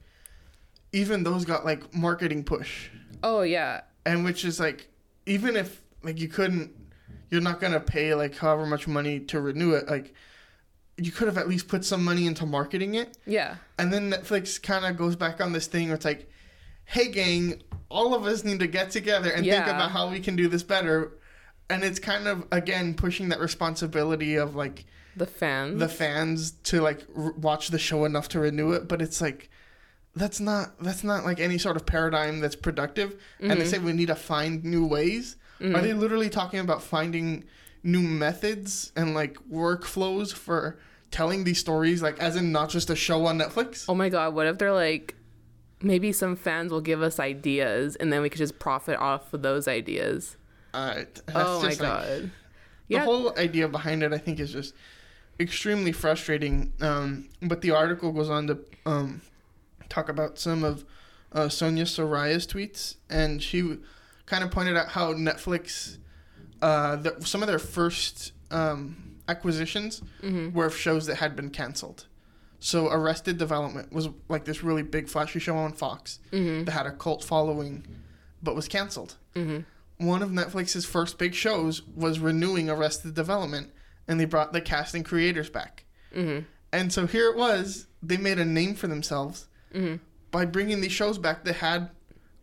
even 0.92 1.22
those 1.22 1.44
got 1.44 1.64
like 1.64 1.94
marketing 1.94 2.44
push, 2.44 2.88
oh 3.22 3.42
yeah, 3.42 3.82
and 4.06 4.24
which 4.24 4.44
is 4.44 4.58
like, 4.60 4.88
even 5.26 5.56
if 5.56 5.80
like 6.02 6.20
you 6.20 6.28
couldn't, 6.28 6.72
you're 7.30 7.40
not 7.40 7.60
gonna 7.60 7.80
pay 7.80 8.14
like 8.14 8.36
however 8.36 8.66
much 8.66 8.86
money 8.86 9.20
to 9.20 9.40
renew 9.40 9.72
it. 9.72 9.88
Like, 9.88 10.14
you 10.96 11.10
could 11.10 11.26
have 11.26 11.38
at 11.38 11.48
least 11.48 11.66
put 11.68 11.84
some 11.84 12.04
money 12.04 12.26
into 12.26 12.46
marketing 12.46 12.94
it. 12.94 13.16
yeah, 13.26 13.56
And 13.78 13.92
then 13.92 14.10
Netflix 14.12 14.62
kind 14.62 14.84
of 14.84 14.96
goes 14.96 15.16
back 15.16 15.40
on 15.40 15.52
this 15.52 15.66
thing 15.66 15.88
where 15.88 15.96
it's 15.96 16.04
like, 16.04 16.30
hey, 16.84 17.08
gang, 17.10 17.62
all 17.88 18.14
of 18.14 18.24
us 18.26 18.44
need 18.44 18.60
to 18.60 18.66
get 18.68 18.90
together 18.90 19.30
and 19.30 19.44
think 19.44 19.66
about 19.74 19.90
how 19.90 20.08
we 20.10 20.20
can 20.20 20.36
do 20.36 20.46
this 20.46 20.62
better. 20.62 21.12
And 21.68 21.82
it's 21.82 21.98
kind 21.98 22.28
of, 22.28 22.46
again, 22.52 22.94
pushing 22.94 23.30
that 23.30 23.40
responsibility 23.40 24.36
of 24.36 24.54
like 24.54 24.84
the 25.16 25.26
fans. 25.26 25.80
the 25.80 25.88
fans 25.88 26.52
to 26.64 26.80
like 26.80 27.04
r- 27.16 27.32
watch 27.32 27.68
the 27.68 27.78
show 27.78 28.04
enough 28.04 28.28
to 28.30 28.38
renew 28.38 28.70
it. 28.72 28.86
But 28.86 29.02
it's 29.02 29.20
like, 29.20 29.48
that's 30.16 30.40
not 30.40 30.78
that's 30.82 31.02
not 31.04 31.24
like 31.24 31.40
any 31.40 31.58
sort 31.58 31.76
of 31.76 31.84
paradigm 31.86 32.40
that's 32.40 32.56
productive. 32.56 33.20
And 33.40 33.52
they 33.60 33.64
Mhm. 33.64 33.68
say 33.68 33.78
we 33.78 33.92
need 33.92 34.06
to 34.08 34.14
find 34.14 34.64
new 34.64 34.86
ways. 34.86 35.36
Mhm. 35.60 35.74
Are 35.76 35.80
they 35.82 35.92
literally 35.92 36.28
talking 36.28 36.60
about 36.60 36.82
finding 36.82 37.44
new 37.82 38.00
methods 38.00 38.92
and 38.96 39.14
like 39.14 39.36
workflows 39.50 40.32
for 40.32 40.78
telling 41.10 41.44
these 41.44 41.58
stories, 41.58 42.02
like 42.02 42.18
as 42.18 42.36
in 42.36 42.50
not 42.52 42.70
just 42.70 42.90
a 42.90 42.96
show 42.96 43.26
on 43.26 43.38
Netflix? 43.38 43.84
Oh 43.88 43.94
my 43.94 44.08
god, 44.08 44.34
what 44.34 44.46
if 44.46 44.58
they're 44.58 44.72
like 44.72 45.14
maybe 45.82 46.12
some 46.12 46.34
fans 46.34 46.72
will 46.72 46.80
give 46.80 47.02
us 47.02 47.20
ideas 47.20 47.94
and 47.96 48.10
then 48.12 48.22
we 48.22 48.30
could 48.30 48.38
just 48.38 48.58
profit 48.58 48.96
off 48.98 49.34
of 49.34 49.42
those 49.42 49.68
ideas. 49.68 50.36
Uh, 50.72 50.94
that's 50.94 51.20
oh 51.34 51.60
my 51.60 51.68
like, 51.68 51.78
god. 51.78 52.22
the 52.22 52.30
Yeah. 52.88 53.04
whole 53.04 53.36
idea 53.38 53.68
behind 53.68 54.02
it, 54.02 54.12
I 54.12 54.18
think, 54.18 54.40
is 54.40 54.50
just 54.52 54.74
extremely 55.38 55.92
frustrating. 55.92 56.72
Um, 56.80 57.28
but 57.42 57.60
the 57.60 57.72
article 57.72 58.12
goes 58.12 58.30
on 58.30 58.46
to 58.46 58.58
um, 58.86 59.20
talk 59.88 60.08
about 60.08 60.38
some 60.38 60.64
of 60.64 60.84
uh, 61.32 61.48
Sonia 61.48 61.84
Saraiya's 61.84 62.46
tweets, 62.46 62.96
and 63.10 63.42
she 63.42 63.78
kind 64.26 64.44
of 64.44 64.50
pointed 64.50 64.76
out 64.76 64.88
how 64.90 65.12
Netflix, 65.14 65.98
uh, 66.62 66.96
the, 66.96 67.16
some 67.24 67.42
of 67.42 67.48
their 67.48 67.58
first 67.58 68.32
um, 68.50 69.16
acquisitions 69.28 70.00
Mhm. 70.22 70.52
were 70.52 70.66
of 70.66 70.76
shows 70.76 71.06
that 71.06 71.16
had 71.16 71.34
been 71.34 71.50
canceled. 71.50 72.06
So 72.60 72.88
Arrested 72.88 73.36
Development 73.36 73.92
was 73.92 74.08
like 74.28 74.44
this 74.44 74.62
really 74.62 74.82
big 74.82 75.08
flashy 75.08 75.38
show 75.40 75.56
on 75.56 75.72
Fox 75.72 76.20
Mhm. 76.32 76.64
that 76.66 76.72
had 76.72 76.86
a 76.86 76.92
cult 76.92 77.24
following, 77.24 77.84
but 78.42 78.54
was 78.54 78.68
canceled 78.68 79.16
Mhm. 79.34 79.64
one 79.98 80.22
of 80.22 80.30
Netflix's 80.30 80.84
first 80.84 81.18
big 81.18 81.34
shows 81.34 81.82
was 81.82 82.18
renewing 82.20 82.70
Arrested 82.70 83.14
Development, 83.14 83.70
and 84.06 84.18
they 84.20 84.24
brought 84.24 84.52
the 84.52 84.60
cast 84.60 84.94
and 84.94 85.04
creators 85.04 85.50
back. 85.50 85.84
Mhm. 86.14 86.44
And 86.72 86.92
so 86.92 87.06
here 87.06 87.28
it 87.30 87.36
was. 87.36 87.86
They 88.02 88.16
made 88.16 88.38
a 88.38 88.44
name 88.44 88.74
for 88.76 88.86
themselves 88.88 89.46
Mhm. 89.74 90.00
by 90.30 90.44
bringing 90.44 90.80
these 90.80 90.92
shows 90.92 91.18
back 91.18 91.44
that 91.44 91.56
had 91.56 91.90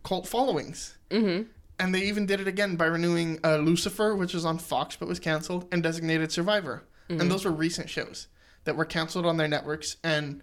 cult 0.04 0.26
followings. 0.26 0.96
Mhm. 1.10 1.46
And 1.78 1.94
they 1.94 2.02
even 2.02 2.26
did 2.26 2.40
it 2.40 2.46
again 2.48 2.76
by 2.76 2.86
renewing 2.86 3.40
uh, 3.44 3.56
Lucifer, 3.56 4.14
which 4.14 4.34
was 4.34 4.44
on 4.44 4.58
Fox 4.58 4.96
but 4.96 5.08
was 5.08 5.18
canceled, 5.18 5.66
and 5.72 5.82
Designated 5.82 6.30
Survivor. 6.32 6.84
And 7.08 7.30
those 7.30 7.44
were 7.44 7.50
recent 7.52 7.90
shows 7.90 8.28
that 8.64 8.74
were 8.74 8.86
canceled 8.86 9.26
on 9.26 9.36
their 9.36 9.48
networks 9.48 9.96
and 10.02 10.42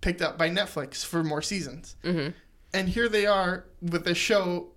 picked 0.00 0.22
up 0.22 0.38
by 0.38 0.48
Netflix 0.48 1.04
for 1.04 1.24
more 1.24 1.42
seasons. 1.42 1.96
Mhm. 2.04 2.34
And 2.72 2.88
here 2.90 3.08
they 3.08 3.26
are 3.26 3.64
with 3.82 4.06
a 4.06 4.14
show 4.14 4.68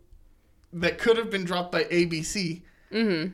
that 0.74 0.98
could 0.98 1.16
have 1.18 1.30
been 1.30 1.44
dropped 1.44 1.72
by 1.72 1.84
ABC 1.92 2.64
Mhm. 2.92 3.34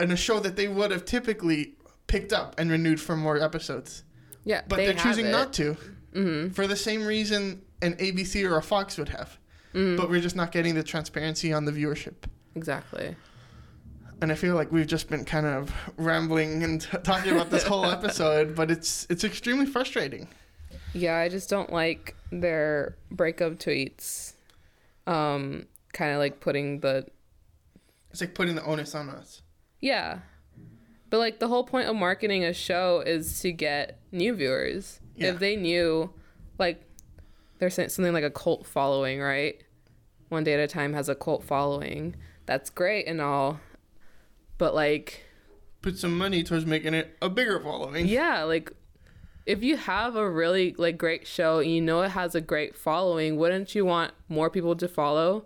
and 0.00 0.12
a 0.12 0.16
show 0.16 0.40
that 0.40 0.56
they 0.56 0.66
would 0.68 0.90
have 0.90 1.04
typically 1.04 1.74
picked 2.06 2.32
up 2.32 2.58
and 2.58 2.70
renewed 2.70 3.00
for 3.02 3.16
more 3.16 3.38
episodes. 3.38 4.02
Yeah, 4.44 4.62
But 4.66 4.76
they 4.76 4.86
are 4.88 4.94
choosing 4.94 5.26
it. 5.26 5.30
not 5.32 5.52
to 5.54 5.76
Mhm. 6.14 6.54
for 6.54 6.66
the 6.66 6.76
same 6.76 7.04
reason 7.06 7.62
an 7.82 7.94
ABC 7.98 8.44
or 8.44 8.56
a 8.56 8.62
Fox 8.62 8.96
would 8.98 9.10
have. 9.10 9.38
Mhm. 9.74 9.96
But 9.96 10.08
we're 10.08 10.20
just 10.20 10.36
not 10.36 10.52
getting 10.52 10.74
the 10.74 10.82
transparency 10.82 11.52
on 11.52 11.64
the 11.66 11.72
viewership. 11.72 12.14
Exactly. 12.54 13.14
And 14.22 14.32
I 14.32 14.34
feel 14.34 14.54
like 14.54 14.72
we've 14.72 14.86
just 14.86 15.10
been 15.10 15.26
kind 15.26 15.44
of 15.44 15.70
rambling 15.98 16.62
and 16.62 16.80
t- 16.80 16.88
talking 17.04 17.32
about 17.32 17.50
this 17.50 17.64
whole 17.64 17.84
episode, 17.84 18.54
but 18.54 18.70
it's 18.70 19.06
it's 19.10 19.24
extremely 19.24 19.66
frustrating. 19.66 20.28
Yeah, 20.94 21.16
I 21.16 21.28
just 21.28 21.50
don't 21.50 21.70
like 21.70 22.16
their 22.32 22.96
breakup 23.10 23.54
tweets. 23.58 24.32
Um, 25.06 25.66
kind 25.92 26.12
of 26.12 26.18
like 26.18 26.40
putting 26.40 26.80
the 26.80 27.06
It's 28.10 28.22
like 28.22 28.34
putting 28.34 28.54
the 28.54 28.64
onus 28.64 28.94
on 28.94 29.10
us. 29.10 29.42
yeah, 29.80 30.20
but 31.10 31.18
like 31.18 31.38
the 31.38 31.48
whole 31.48 31.64
point 31.64 31.86
of 31.88 31.94
marketing 31.96 32.42
a 32.44 32.54
show 32.54 33.00
is 33.06 33.38
to 33.40 33.52
get 33.52 34.00
new 34.12 34.34
viewers. 34.34 35.00
Yeah. 35.16 35.28
If 35.32 35.38
they 35.38 35.56
knew, 35.56 36.12
like, 36.58 36.82
they're 37.58 37.70
something 37.70 38.12
like 38.12 38.24
a 38.24 38.30
cult 38.30 38.66
following, 38.66 39.20
right? 39.20 39.62
One 40.28 40.44
day 40.44 40.54
at 40.54 40.60
a 40.60 40.66
time 40.66 40.92
has 40.92 41.08
a 41.08 41.14
cult 41.14 41.44
following. 41.44 42.16
That's 42.46 42.70
great 42.70 43.06
and 43.06 43.20
all, 43.20 43.60
but 44.58 44.74
like 44.74 45.22
Put 45.82 45.98
some 45.98 46.16
money 46.18 46.42
towards 46.42 46.66
making 46.66 46.94
it 46.94 47.16
a 47.22 47.28
bigger 47.28 47.60
following. 47.60 48.06
yeah 48.06 48.42
like 48.42 48.72
if 49.46 49.62
you 49.62 49.76
have 49.76 50.16
a 50.16 50.28
really 50.28 50.74
like 50.78 50.98
great 50.98 51.26
show 51.26 51.60
and 51.60 51.70
you 51.70 51.80
know 51.80 52.02
it 52.02 52.08
has 52.10 52.34
a 52.34 52.40
great 52.40 52.76
following 52.76 53.36
wouldn't 53.36 53.74
you 53.74 53.84
want 53.84 54.12
more 54.28 54.50
people 54.50 54.74
to 54.74 54.88
follow 54.88 55.44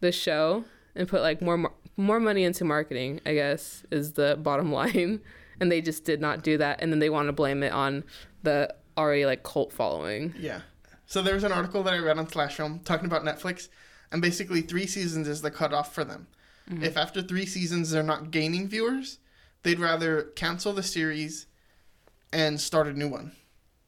the 0.00 0.10
show 0.10 0.64
and 0.96 1.06
put 1.08 1.20
like 1.22 1.40
more 1.40 1.72
more 1.96 2.18
money 2.18 2.42
into 2.42 2.64
marketing 2.64 3.20
i 3.24 3.34
guess 3.34 3.84
is 3.92 4.14
the 4.14 4.36
bottom 4.42 4.72
line 4.80 5.20
and 5.60 5.70
they 5.70 5.80
just 5.80 6.04
did 6.04 6.20
not 6.20 6.42
do 6.42 6.56
that 6.58 6.80
and 6.82 6.90
then 6.90 6.98
they 6.98 7.10
want 7.10 7.28
to 7.28 7.32
blame 7.32 7.62
it 7.62 7.72
on 7.72 8.02
the 8.42 8.74
already 8.98 9.24
like 9.24 9.42
cult 9.42 9.72
following 9.72 10.34
Yeah. 10.38 10.60
So 11.06 11.22
there 11.22 11.34
was 11.34 11.44
an 11.44 11.52
article 11.52 11.82
that 11.84 11.94
I 11.94 11.98
read 11.98 12.18
on 12.18 12.28
Slash 12.28 12.56
Film 12.56 12.80
talking 12.80 13.06
about 13.06 13.24
Netflix, 13.24 13.68
and 14.12 14.20
basically 14.20 14.60
three 14.60 14.86
seasons 14.86 15.26
is 15.26 15.40
the 15.40 15.50
cutoff 15.50 15.94
for 15.94 16.04
them. 16.04 16.26
Mm-hmm. 16.68 16.84
If 16.84 16.98
after 16.98 17.22
three 17.22 17.46
seasons 17.46 17.90
they're 17.90 18.02
not 18.02 18.30
gaining 18.30 18.68
viewers, 18.68 19.18
they'd 19.62 19.80
rather 19.80 20.24
cancel 20.36 20.74
the 20.74 20.82
series 20.82 21.46
and 22.30 22.60
start 22.60 22.88
a 22.88 22.92
new 22.92 23.08
one 23.08 23.32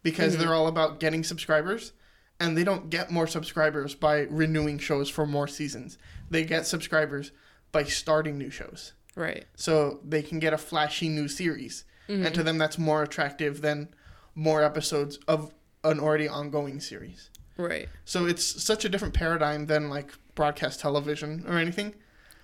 because 0.02 0.32
mm-hmm. 0.32 0.42
they're 0.42 0.54
all 0.54 0.66
about 0.66 0.98
getting 0.98 1.22
subscribers, 1.22 1.92
and 2.38 2.56
they 2.56 2.64
don't 2.64 2.88
get 2.88 3.10
more 3.10 3.26
subscribers 3.26 3.94
by 3.94 4.20
renewing 4.30 4.78
shows 4.78 5.10
for 5.10 5.26
more 5.26 5.46
seasons. 5.46 5.98
They 6.30 6.44
get 6.44 6.66
subscribers 6.66 7.32
by 7.70 7.84
starting 7.84 8.38
new 8.38 8.50
shows 8.50 8.94
right 9.14 9.44
so 9.54 10.00
they 10.04 10.22
can 10.22 10.38
get 10.38 10.54
a 10.54 10.58
flashy 10.58 11.08
new 11.08 11.28
series. 11.28 11.84
And 12.08 12.24
to 12.24 12.30
mm-hmm. 12.30 12.42
them, 12.44 12.58
that's 12.58 12.76
more 12.76 13.04
attractive 13.04 13.60
than 13.60 13.88
more 14.34 14.62
episodes 14.62 15.18
of 15.28 15.52
an 15.84 15.98
already 16.00 16.28
ongoing 16.28 16.80
series. 16.80 17.30
right 17.56 17.88
So 18.04 18.26
it's 18.26 18.44
such 18.62 18.84
a 18.84 18.88
different 18.88 19.14
paradigm 19.14 19.66
than 19.66 19.88
like 19.90 20.12
broadcast 20.34 20.80
television 20.80 21.44
or 21.48 21.58
anything. 21.58 21.94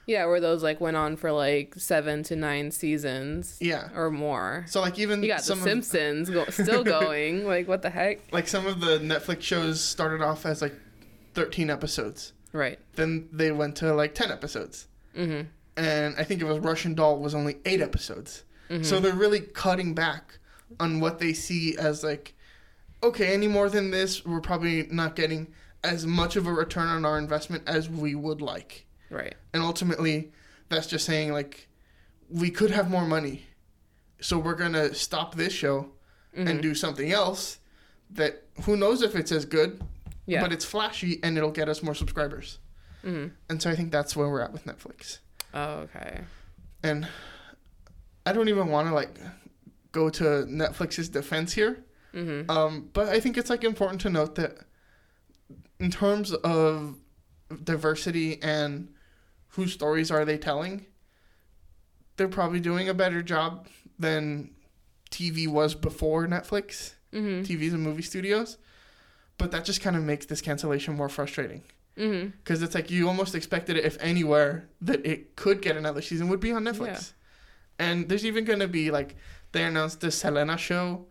yeah 0.06 0.24
where 0.26 0.40
those 0.40 0.62
like 0.62 0.80
went 0.80 0.96
on 0.96 1.16
for 1.16 1.32
like 1.32 1.74
seven 1.76 2.22
to 2.24 2.36
nine 2.36 2.70
seasons 2.70 3.58
Yeah. 3.60 3.88
or 3.94 4.10
more 4.10 4.64
So 4.68 4.80
like 4.80 4.98
even 4.98 5.22
you 5.22 5.28
got 5.28 5.42
the 5.44 5.56
simpsons 5.56 6.28
go- 6.30 6.46
still 6.50 6.84
going 6.98 7.46
like 7.46 7.66
what 7.68 7.82
the 7.82 7.90
heck 7.90 8.20
like 8.32 8.48
some 8.48 8.66
of 8.66 8.80
the 8.80 8.98
Netflix 8.98 9.42
shows 9.42 9.80
started 9.82 10.22
off 10.22 10.44
as 10.46 10.60
like 10.62 10.74
13 11.34 11.70
episodes. 11.70 12.32
right 12.52 12.78
Then 12.94 13.28
they 13.32 13.52
went 13.52 13.76
to 13.76 13.92
like 13.94 14.14
10 14.14 14.30
episodes. 14.30 14.86
mm-hmm 15.16 15.42
And 15.76 16.14
I 16.18 16.24
think 16.24 16.40
it 16.40 16.44
was 16.46 16.58
Russian 16.58 16.94
Doll 16.94 17.18
was 17.18 17.34
only 17.34 17.56
8 17.66 17.80
episodes. 17.82 18.44
So 18.82 18.98
they're 18.98 19.12
really 19.14 19.40
cutting 19.40 19.94
back 19.94 20.38
on 20.80 21.00
what 21.00 21.18
they 21.18 21.32
see 21.32 21.76
as 21.78 22.02
like 22.04 22.34
okay, 23.02 23.32
any 23.34 23.46
more 23.46 23.68
than 23.68 23.90
this, 23.90 24.24
we're 24.24 24.40
probably 24.40 24.84
not 24.90 25.14
getting 25.14 25.52
as 25.84 26.06
much 26.06 26.34
of 26.34 26.46
a 26.46 26.52
return 26.52 26.88
on 26.88 27.04
our 27.04 27.18
investment 27.18 27.62
as 27.66 27.88
we 27.88 28.14
would 28.14 28.40
like. 28.40 28.86
right 29.10 29.34
And 29.52 29.62
ultimately, 29.62 30.32
that's 30.70 30.86
just 30.86 31.04
saying 31.04 31.32
like 31.32 31.68
we 32.30 32.50
could 32.50 32.70
have 32.70 32.90
more 32.90 33.04
money. 33.06 33.46
So 34.20 34.38
we're 34.38 34.54
going 34.54 34.72
to 34.72 34.94
stop 34.94 35.34
this 35.34 35.52
show 35.52 35.90
Mm-hmm. 36.36 36.48
and 36.48 36.60
do 36.60 36.74
something 36.74 37.12
else 37.12 37.58
that 38.10 38.42
who 38.64 38.76
knows 38.76 39.00
if 39.00 39.14
it's 39.16 39.32
as 39.32 39.46
good, 39.46 39.80
yeah 40.26 40.42
but 40.42 40.52
it's 40.52 40.66
flashy 40.66 41.18
and 41.22 41.38
it'll 41.38 41.50
get 41.50 41.66
us 41.66 41.82
more 41.82 41.94
subscribers. 41.94 42.58
mm-hmm. 43.02 43.28
And 43.48 43.62
so 43.62 43.70
I 43.70 43.74
think 43.74 43.90
that's 43.90 44.14
where 44.14 44.28
we're 44.28 44.42
at 44.42 44.52
with 44.52 44.66
Netflix. 44.66 45.20
oh 45.54 45.86
okay 45.86 46.20
And 46.82 47.08
I 48.26 48.32
don't 48.34 48.48
even 48.50 48.68
want 48.68 48.88
to 48.88 48.94
like 48.94 49.14
go 49.96 50.10
to 50.10 50.24
Netflix's 50.62 51.08
defense 51.08 51.50
here. 51.60 51.74
mm-hmm 52.14 52.50
Um, 52.50 52.72
but 52.92 53.06
I 53.08 53.18
think 53.20 53.36
it's 53.38 53.50
like 53.50 53.64
important 53.64 54.00
to 54.02 54.10
note 54.10 54.34
that 54.40 54.52
in 55.78 55.90
terms 55.90 56.32
of 56.32 56.96
diversity 57.72 58.42
and 58.42 58.88
whose 59.54 59.72
stories 59.72 60.10
are 60.10 60.24
they 60.24 60.38
telling, 60.38 60.86
they're 62.16 62.36
probably 62.40 62.60
doing 62.60 62.88
a 62.88 62.94
better 62.94 63.22
job 63.22 63.68
than 63.98 64.50
TV 65.10 65.48
was 65.48 65.74
before 65.74 66.26
Netflix, 66.26 66.94
mm-hmm 67.12 67.42
TVs 67.48 67.72
and 67.74 67.82
movie 67.82 68.02
studios. 68.02 68.58
But 69.38 69.50
that 69.52 69.64
just 69.64 69.80
kind 69.82 69.96
of 69.96 70.02
makes 70.02 70.26
this 70.26 70.40
cancellation 70.40 70.94
more 70.96 71.08
frustrating 71.08 71.62
mm-hmm 71.96 72.24
because 72.38 72.62
it's 72.62 72.74
like 72.74 72.90
you 72.90 73.08
almost 73.08 73.34
expected 73.34 73.76
it, 73.76 73.84
if 73.84 73.96
anywhere, 74.00 74.68
that 74.80 75.04
it 75.06 75.36
could 75.36 75.58
get 75.62 75.76
another 75.76 76.02
season 76.02 76.28
would 76.28 76.40
be 76.40 76.52
on 76.52 76.64
Netflix. 76.64 77.12
Yeah. 77.78 77.86
And 77.86 78.08
there's 78.08 78.24
even 78.24 78.44
going 78.44 78.60
to 78.60 78.68
be 78.68 78.90
like 78.90 79.16
they 79.56 79.64
announced 79.64 80.00
the 80.00 80.10
Selena 80.10 80.56
show. 80.58 81.06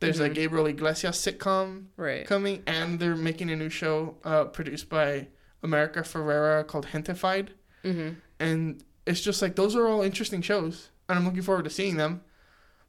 There's 0.00 0.20
a 0.20 0.30
Mhm. 0.30 0.34
Gabriel 0.34 0.66
Iglesias 0.66 1.18
sitcom 1.24 1.86
right 1.96 2.24
coming, 2.26 2.62
and 2.66 2.98
they're 3.00 3.16
making 3.16 3.50
a 3.50 3.56
new 3.56 3.68
show 3.68 4.16
uh, 4.24 4.44
produced 4.44 4.88
by 4.88 5.26
America 5.62 6.00
Ferrera 6.00 6.64
called 6.66 6.86
Gentefied. 6.86 7.48
mm-hmm 7.84 8.10
And 8.38 8.84
it's 9.06 9.20
just 9.20 9.42
like 9.42 9.56
those 9.56 9.74
are 9.74 9.86
all 9.88 10.02
interesting 10.02 10.40
shows, 10.42 10.90
and 11.08 11.18
I'm 11.18 11.24
looking 11.24 11.42
forward 11.42 11.64
to 11.64 11.70
seeing 11.70 11.96
them. 11.96 12.22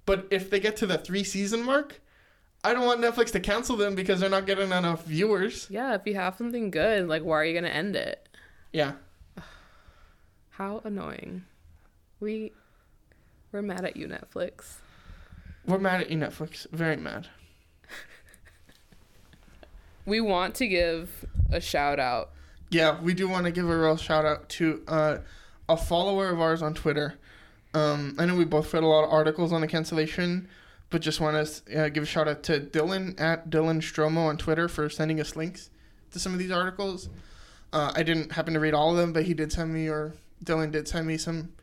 But 0.05 0.28
if 0.30 0.49
they 0.51 0.60
get 0.60 0.76
to 0.78 0.86
the 0.86 0.97
three 0.99 1.24
season 1.24 1.64
mark, 1.64 1.99
I 2.64 2.74
don't 2.74 2.86
want 2.86 3.01
Netflix 3.01 3.32
to 3.32 3.39
cancel 3.39 3.76
them 3.78 3.95
because 3.95 4.20
they're 4.20 4.30
not 4.30 4.45
getting 4.45 4.72
enough 4.72 5.05
viewers. 5.05 5.68
Yeah, 5.72 5.95
if 5.95 6.01
you 6.05 6.14
have 6.16 6.36
something 6.36 6.70
good, 6.70 7.07
like 7.07 7.24
why 7.24 7.36
are 7.39 7.45
you 7.45 7.53
gonna 7.55 7.70
end 7.84 7.95
it? 7.95 8.30
Yeah. 8.72 8.93
How 10.49 10.82
annoying. 10.84 11.45
We 12.20 12.51
we're 13.51 13.62
mad 13.64 13.86
at 13.86 13.95
you, 13.97 14.07
Netflix. 14.07 14.76
We're 15.66 15.78
mad 15.80 16.01
at 16.01 16.10
you, 16.10 16.18
Netflix. 16.18 16.68
Very 16.72 16.95
mad. 16.97 17.28
we 20.05 20.22
want 20.22 20.55
to 20.55 20.68
give 20.68 21.26
a 21.51 21.62
shout 21.62 21.99
out. 21.99 22.32
Yeah, 22.70 22.99
we 23.01 23.14
do 23.14 23.28
want 23.28 23.45
to 23.45 23.51
give 23.51 23.70
a 23.70 23.78
real 23.78 23.97
shout 23.97 24.26
out 24.26 24.49
to 24.49 24.82
uh, 24.88 25.18
a 25.68 25.78
follower 25.78 26.30
of 26.30 26.39
ours 26.39 26.62
on 26.62 26.74
Twitter. 26.74 27.16
Um, 27.74 28.16
I 28.18 28.26
know 28.26 28.36
we 28.36 28.45
both 28.45 28.74
read 28.74 28.84
a 28.84 28.88
lot 28.88 29.03
of 29.03 29.12
articles 29.12 29.51
on 29.53 29.62
the 29.62 29.68
cancellation, 29.68 30.47
but 30.89 31.01
just 31.01 31.20
want 31.20 31.45
to 31.47 31.86
uh, 31.86 31.89
give 31.89 32.03
a 32.03 32.05
shout 32.07 32.28
out 32.28 32.41
to 32.43 32.60
Dylan 32.60 33.20
at 33.20 33.49
Dylan 33.49 33.78
Stromo 33.82 34.28
on 34.28 34.38
Twitter 34.38 34.68
for 34.68 34.89
sending 34.89 35.20
us 35.20 35.36
links 35.36 35.70
to 36.12 36.20
some 36.20 36.34
of 36.34 36.39
these 36.39 36.51
articles. 36.51 37.10
Uh, 37.72 37.91
I 37.95 38.01
didn't 38.01 38.32
happen 38.32 38.53
to 38.55 38.60
read 38.60 38.74
all 38.74 38.91
of 38.91 38.97
them, 38.97 39.14
but 39.14 39.24
he 39.26 39.36
did 39.36 39.51
send 39.51 39.72
me, 39.72 39.88
or 39.88 40.14
Dylan 40.43 40.72
did 40.72 40.88
send 40.88 41.05
me 41.05 41.18
some 41.18 41.53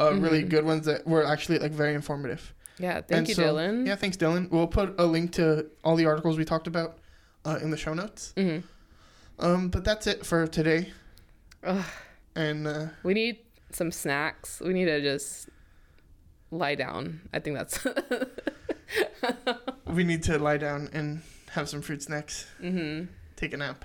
uh, 0.00 0.12
really 0.14 0.42
Mhm. 0.42 0.48
good 0.48 0.64
ones 0.64 0.86
that 0.86 1.06
were 1.06 1.24
actually 1.24 1.58
like 1.60 1.70
very 1.70 1.94
informative. 1.94 2.52
Yeah, 2.78 2.94
thank 3.02 3.10
And 3.10 3.28
you, 3.28 3.34
so- 3.34 3.42
Dylan. 3.54 3.86
Yeah, 3.86 3.96
thanks, 3.96 4.16
Dylan. 4.16 4.50
We'll 4.50 4.66
put 4.66 4.94
a 4.98 5.06
link 5.06 5.32
to 5.32 5.66
all 5.84 5.96
the 5.96 6.06
articles 6.06 6.38
we 6.38 6.44
talked 6.44 6.66
about 6.66 6.98
uh, 7.44 7.58
in 7.62 7.70
the 7.70 7.76
show 7.76 7.94
notes. 7.94 8.32
hmm 8.36 8.58
Um, 9.38 9.68
but 9.68 9.84
that's 9.84 10.06
it 10.06 10.24
for 10.26 10.46
today. 10.46 10.92
Ugh. 11.64 11.84
And 12.34 12.66
uh, 12.66 12.86
We 13.02 13.14
need 13.14 13.38
some 13.70 13.90
snacks. 13.92 14.60
We 14.60 14.72
need 14.72 14.86
to 14.86 15.00
just 15.00 15.48
lie 16.50 16.74
down. 16.74 17.20
I 17.32 17.38
think 17.40 17.56
that's. 17.56 17.84
we 19.86 20.04
need 20.04 20.22
to 20.24 20.38
lie 20.38 20.56
down 20.56 20.88
and 20.92 21.22
have 21.50 21.68
some 21.68 21.82
fruit 21.82 22.02
snacks, 22.02 22.46
hmm 22.60 23.04
take 23.36 23.52
a 23.52 23.56
nap. 23.56 23.84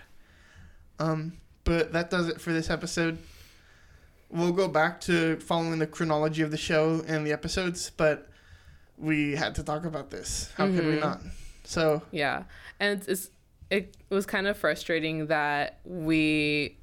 Um, 0.99 1.33
but 1.63 1.91
that 1.93 2.09
does 2.09 2.27
it 2.29 2.39
for 2.39 2.53
this 2.53 2.69
episode. 2.69 3.17
We'll 4.29 4.51
go 4.51 4.67
back 4.67 5.01
to 5.01 5.38
following 5.39 5.79
the 5.79 5.88
chronology 5.88 6.41
of 6.41 6.51
the 6.51 6.57
show 6.57 7.03
and 7.07 7.25
the 7.25 7.31
episodes, 7.31 7.91
but 7.97 8.29
we 8.97 9.35
had 9.35 9.55
to 9.55 9.63
talk 9.63 9.85
about 9.85 10.09
this. 10.09 10.51
How 10.57 10.65
could 10.67 10.85
we 10.85 10.93
Mhm. 10.95 10.99
not? 11.01 11.21
So 11.63 12.01
Yeah, 12.11 12.43
and 12.79 12.99
it's, 12.99 13.07
it's 13.07 13.29
it 13.69 13.97
was 14.09 14.25
kind 14.25 14.47
of 14.47 14.57
frustrating 14.57 15.27
that 15.27 15.79
we 15.83 16.77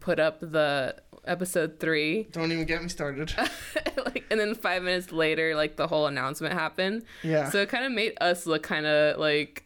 put 0.00 0.18
up 0.20 0.38
the 0.40 0.94
episode 1.24 1.78
three, 1.80 2.28
don't 2.32 2.52
even 2.52 2.64
get 2.64 2.80
me 2.82 2.88
started. 2.88 3.34
like, 3.96 4.24
and 4.30 4.38
then 4.40 4.54
five 4.54 4.82
minutes 4.82 5.10
later, 5.12 5.54
like 5.56 5.76
the 5.76 5.86
whole 5.88 6.06
announcement 6.06 6.54
happened. 6.54 7.02
Yeah. 7.24 7.50
So 7.50 7.60
it 7.60 7.68
kind 7.68 7.84
of 7.84 7.90
made 7.92 8.12
us 8.20 8.46
look 8.46 8.62
kind 8.62 8.86
of 8.86 9.18
like, 9.18 9.64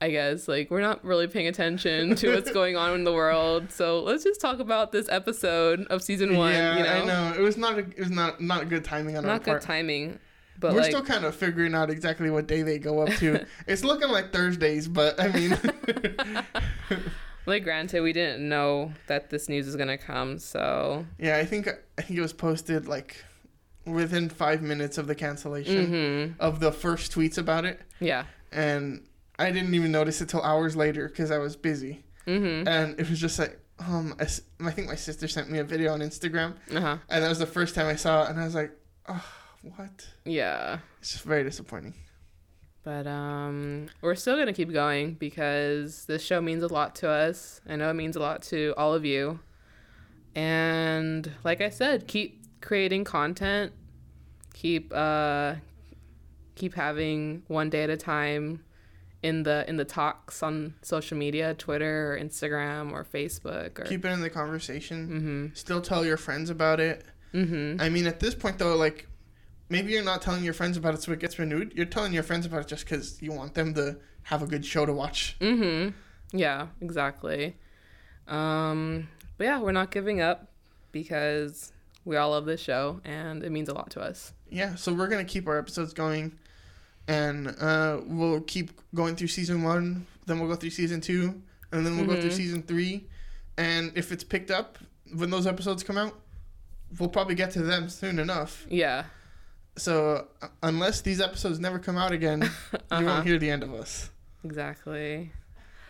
I 0.00 0.10
guess, 0.10 0.48
like 0.48 0.70
we're 0.70 0.80
not 0.80 1.04
really 1.04 1.28
paying 1.28 1.46
attention 1.46 2.16
to 2.16 2.34
what's 2.34 2.50
going 2.60 2.76
on 2.76 2.94
in 2.94 3.04
the 3.04 3.12
world. 3.12 3.70
So 3.70 4.00
let's 4.02 4.24
just 4.24 4.40
talk 4.40 4.58
about 4.58 4.90
this 4.90 5.08
episode 5.10 5.86
of 5.90 6.02
season 6.02 6.36
one. 6.36 6.52
yeah, 6.54 6.78
you 6.78 6.82
know, 6.84 6.90
I 6.90 7.04
know. 7.04 7.38
It 7.38 7.42
was 7.42 7.56
not 7.56 7.74
a, 7.74 7.80
it 7.80 7.98
was 8.00 8.10
not 8.10 8.40
not 8.40 8.68
good 8.68 8.84
timing 8.84 9.16
on 9.16 9.24
our 9.26 9.38
part. 9.38 9.46
not 9.46 9.54
good 9.54 9.62
timing, 9.62 10.18
but 10.62 10.72
We're 10.72 10.80
like, 10.80 10.90
still 10.90 11.02
kind 11.04 11.24
of 11.26 11.34
figuring 11.34 11.74
out 11.74 11.90
exactly 11.90 12.30
what 12.30 12.46
day 12.46 12.62
they 12.62 12.78
go 12.78 13.00
up 13.00 13.10
to. 13.18 13.44
it's 13.66 13.84
looking 13.84 14.08
like 14.08 14.32
Thursdays, 14.32 14.88
but 14.88 15.20
I 15.20 15.28
mean, 15.28 15.58
like 17.46 17.64
granted, 17.64 18.00
we 18.02 18.12
didn't 18.12 18.48
know 18.48 18.92
that 19.08 19.28
this 19.30 19.48
news 19.48 19.66
is 19.66 19.76
gonna 19.76 19.98
come. 19.98 20.38
So 20.38 21.04
yeah, 21.18 21.36
I 21.36 21.44
think 21.44 21.68
I 21.98 22.02
think 22.02 22.18
it 22.18 22.22
was 22.22 22.32
posted 22.32 22.88
like 22.88 23.22
within 23.84 24.28
five 24.28 24.62
minutes 24.62 24.96
of 24.98 25.06
the 25.08 25.14
cancellation 25.14 25.86
hmm 26.36 26.40
of 26.40 26.60
the 26.60 26.70
first 26.72 27.12
tweets 27.12 27.36
about 27.36 27.64
it, 27.64 27.80
yeah. 28.00 28.24
and 28.52 29.04
I 29.38 29.50
didn't 29.50 29.74
even 29.74 29.90
notice 29.90 30.20
it 30.20 30.28
till 30.28 30.42
hours 30.42 30.76
later 30.76 31.08
because 31.08 31.30
I 31.32 31.38
was 31.38 31.56
busy, 31.56 32.04
hmm 32.24 32.62
and 32.66 32.98
it 32.98 33.10
was 33.10 33.20
just 33.20 33.38
like. 33.38 33.58
Um, 33.78 34.14
I, 34.20 34.28
I 34.64 34.70
think 34.70 34.86
my 34.86 34.94
sister 34.94 35.26
sent 35.26 35.50
me 35.50 35.58
a 35.58 35.64
video 35.64 35.92
on 35.92 36.00
Instagram, 36.00 36.54
Uh 36.72 36.80
huh. 36.80 36.96
and 37.08 37.24
that 37.24 37.28
was 37.28 37.40
the 37.40 37.46
first 37.46 37.74
time 37.74 37.86
I 37.88 37.96
saw 37.96 38.22
it, 38.24 38.30
and 38.30 38.38
I 38.38 38.44
was 38.44 38.54
like, 38.54 38.70
"Oh, 39.08 39.24
what?" 39.62 40.08
Yeah. 40.24 40.78
It's 41.00 41.12
just 41.12 41.24
very 41.24 41.44
disappointing. 41.44 41.94
But 42.84 43.06
um 43.06 43.88
we're 44.00 44.16
still 44.16 44.36
gonna 44.36 44.52
keep 44.52 44.72
going 44.72 45.14
because 45.14 46.04
this 46.06 46.22
show 46.22 46.40
means 46.40 46.62
a 46.62 46.68
lot 46.68 46.94
to 46.96 47.08
us. 47.08 47.60
I 47.68 47.76
know 47.76 47.90
it 47.90 47.94
means 47.94 48.16
a 48.16 48.20
lot 48.20 48.42
to 48.44 48.74
all 48.76 48.94
of 48.94 49.04
you. 49.04 49.38
And 50.34 51.30
like 51.44 51.60
I 51.60 51.68
said, 51.68 52.06
keep 52.08 52.42
creating 52.60 53.04
content. 53.04 53.72
Keep 54.54 54.92
uh 54.94 55.54
keep 56.54 56.74
having 56.74 57.42
one 57.48 57.70
day 57.70 57.84
at 57.84 57.90
a 57.90 57.96
time 57.96 58.64
in 59.22 59.44
the 59.44 59.64
in 59.68 59.76
the 59.76 59.84
talks 59.84 60.42
on 60.42 60.74
social 60.82 61.16
media, 61.16 61.54
Twitter 61.54 62.12
or 62.12 62.18
Instagram 62.18 62.92
or 62.92 63.04
Facebook 63.04 63.78
or 63.78 63.84
Keep 63.84 64.04
it 64.04 64.08
in 64.08 64.20
the 64.20 64.30
conversation. 64.30 65.08
Mm-hmm. 65.08 65.54
Still 65.54 65.80
tell 65.80 66.04
your 66.04 66.16
friends 66.16 66.50
about 66.50 66.80
it. 66.80 67.04
Mm-hmm. 67.32 67.80
I 67.80 67.88
mean, 67.88 68.06
at 68.06 68.20
this 68.20 68.34
point, 68.34 68.58
though, 68.58 68.76
like 68.76 69.06
maybe 69.72 69.90
you're 69.92 70.04
not 70.04 70.20
telling 70.22 70.44
your 70.44 70.54
friends 70.54 70.76
about 70.76 70.94
it 70.94 71.02
so 71.02 71.10
it 71.12 71.18
gets 71.18 71.38
renewed. 71.38 71.72
You're 71.74 71.86
telling 71.96 72.12
your 72.12 72.22
friends 72.22 72.44
about 72.46 72.60
it 72.60 72.68
just 72.68 72.84
because 72.84 73.20
you 73.22 73.32
want 73.32 73.54
them 73.54 73.74
to 73.74 73.96
have 74.24 74.42
a 74.42 74.46
good 74.46 74.64
show 74.64 74.84
to 74.86 74.92
watch. 74.92 75.36
Mhm. 75.40 75.94
Yeah, 76.32 76.68
exactly. 76.80 77.56
Um 78.28 79.08
but 79.38 79.44
yeah, 79.44 79.58
we're 79.60 79.72
not 79.72 79.90
giving 79.90 80.20
up 80.20 80.48
because 80.92 81.72
we 82.04 82.16
all 82.16 82.30
love 82.30 82.44
this 82.46 82.60
show 82.60 83.00
and 83.04 83.42
it 83.42 83.50
means 83.50 83.68
a 83.68 83.74
lot 83.74 83.90
to 83.90 84.00
us. 84.00 84.32
Yeah, 84.50 84.74
so 84.76 84.92
we're 84.92 85.08
gonna 85.08 85.24
keep 85.24 85.48
our 85.48 85.58
episodes 85.58 85.94
going, 85.94 86.38
and 87.08 87.48
uh, 87.58 88.00
we'll 88.04 88.42
keep 88.42 88.70
going 88.94 89.16
through 89.16 89.28
season 89.28 89.62
one. 89.62 90.06
Then 90.26 90.38
we'll 90.38 90.48
go 90.48 90.54
through 90.56 90.70
season 90.70 91.00
two, 91.00 91.40
and 91.72 91.86
then 91.86 91.96
we'll 91.96 92.06
go 92.06 92.20
through 92.20 92.30
Mhm. 92.30 92.34
season 92.44 92.62
three. 92.62 93.08
And 93.56 93.92
if 93.96 94.12
it's 94.12 94.22
picked 94.24 94.50
up 94.50 94.78
when 95.14 95.30
those 95.30 95.46
episodes 95.46 95.82
come 95.82 95.96
out, 95.96 96.14
we'll 96.98 97.08
probably 97.08 97.34
get 97.34 97.50
to 97.52 97.62
them 97.62 97.88
soon 97.88 98.18
enough. 98.18 98.66
Yeah. 98.68 99.04
So 99.76 100.26
uh, 100.42 100.48
unless 100.62 101.00
these 101.00 101.20
episodes 101.20 101.58
never 101.58 101.78
come 101.78 101.96
out 101.96 102.12
again, 102.12 102.42
you 102.72 102.78
Uh-huh. 102.90 103.04
won't 103.04 103.26
hear 103.26 103.38
the 103.38 103.50
end 103.50 103.62
of 103.62 103.72
us. 103.74 104.10
Exactly. 104.44 105.32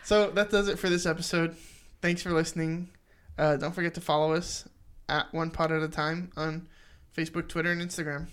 So 0.04 0.30
that 0.30 0.50
does 0.50 0.68
it 0.68 0.78
for 0.78 0.88
this 0.88 1.06
episode. 1.06 1.56
Thanks 2.00 2.22
for 2.22 2.30
listening. 2.32 2.90
Uh, 3.38 3.56
don't 3.56 3.74
forget 3.74 3.94
to 3.94 4.00
follow 4.00 4.32
us 4.34 4.68
at 5.08 5.32
One 5.32 5.50
Pot 5.50 5.72
at 5.72 5.82
a 5.82 5.88
Time 5.88 6.30
on 6.36 6.68
Facebook, 7.16 7.48
Twitter, 7.48 7.70
and 7.72 7.80
Instagram. 7.80 8.26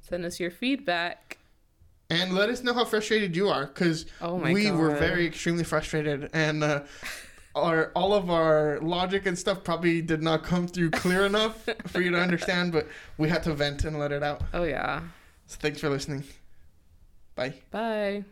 Send 0.00 0.24
us 0.24 0.40
your 0.40 0.50
feedback. 0.50 1.38
And 2.10 2.34
let 2.34 2.48
us 2.48 2.62
know 2.62 2.72
how 2.72 2.84
frustrated 2.86 3.36
you 3.36 3.48
are, 3.50 3.66
because 3.66 4.06
Oh 4.22 4.36
we 4.36 4.64
god. 4.64 4.78
were 4.78 4.96
very 4.96 5.26
extremely 5.26 5.64
frustrated, 5.64 6.30
and 6.32 6.64
uh, 6.64 6.80
our 7.62 7.92
all 7.94 8.14
of 8.14 8.30
our 8.30 8.78
logic 8.80 9.26
and 9.26 9.38
stuff 9.38 9.64
probably 9.64 10.02
did 10.02 10.22
not 10.22 10.42
come 10.42 10.66
through 10.66 10.90
clear 10.90 11.26
enough 11.26 11.68
for 11.86 12.00
you 12.00 12.10
to 12.10 12.20
understand. 12.20 12.72
But 12.72 12.88
we 13.16 13.28
had 13.28 13.42
to 13.44 13.54
vent 13.54 13.84
and 13.84 13.98
let 13.98 14.12
it 14.12 14.22
out. 14.22 14.42
Oh 14.54 14.64
yeah. 14.64 15.02
So 15.46 15.56
thanks 15.60 15.80
for 15.80 15.88
listening. 15.88 16.24
Bye. 17.34 17.54
Bye. 17.70 18.24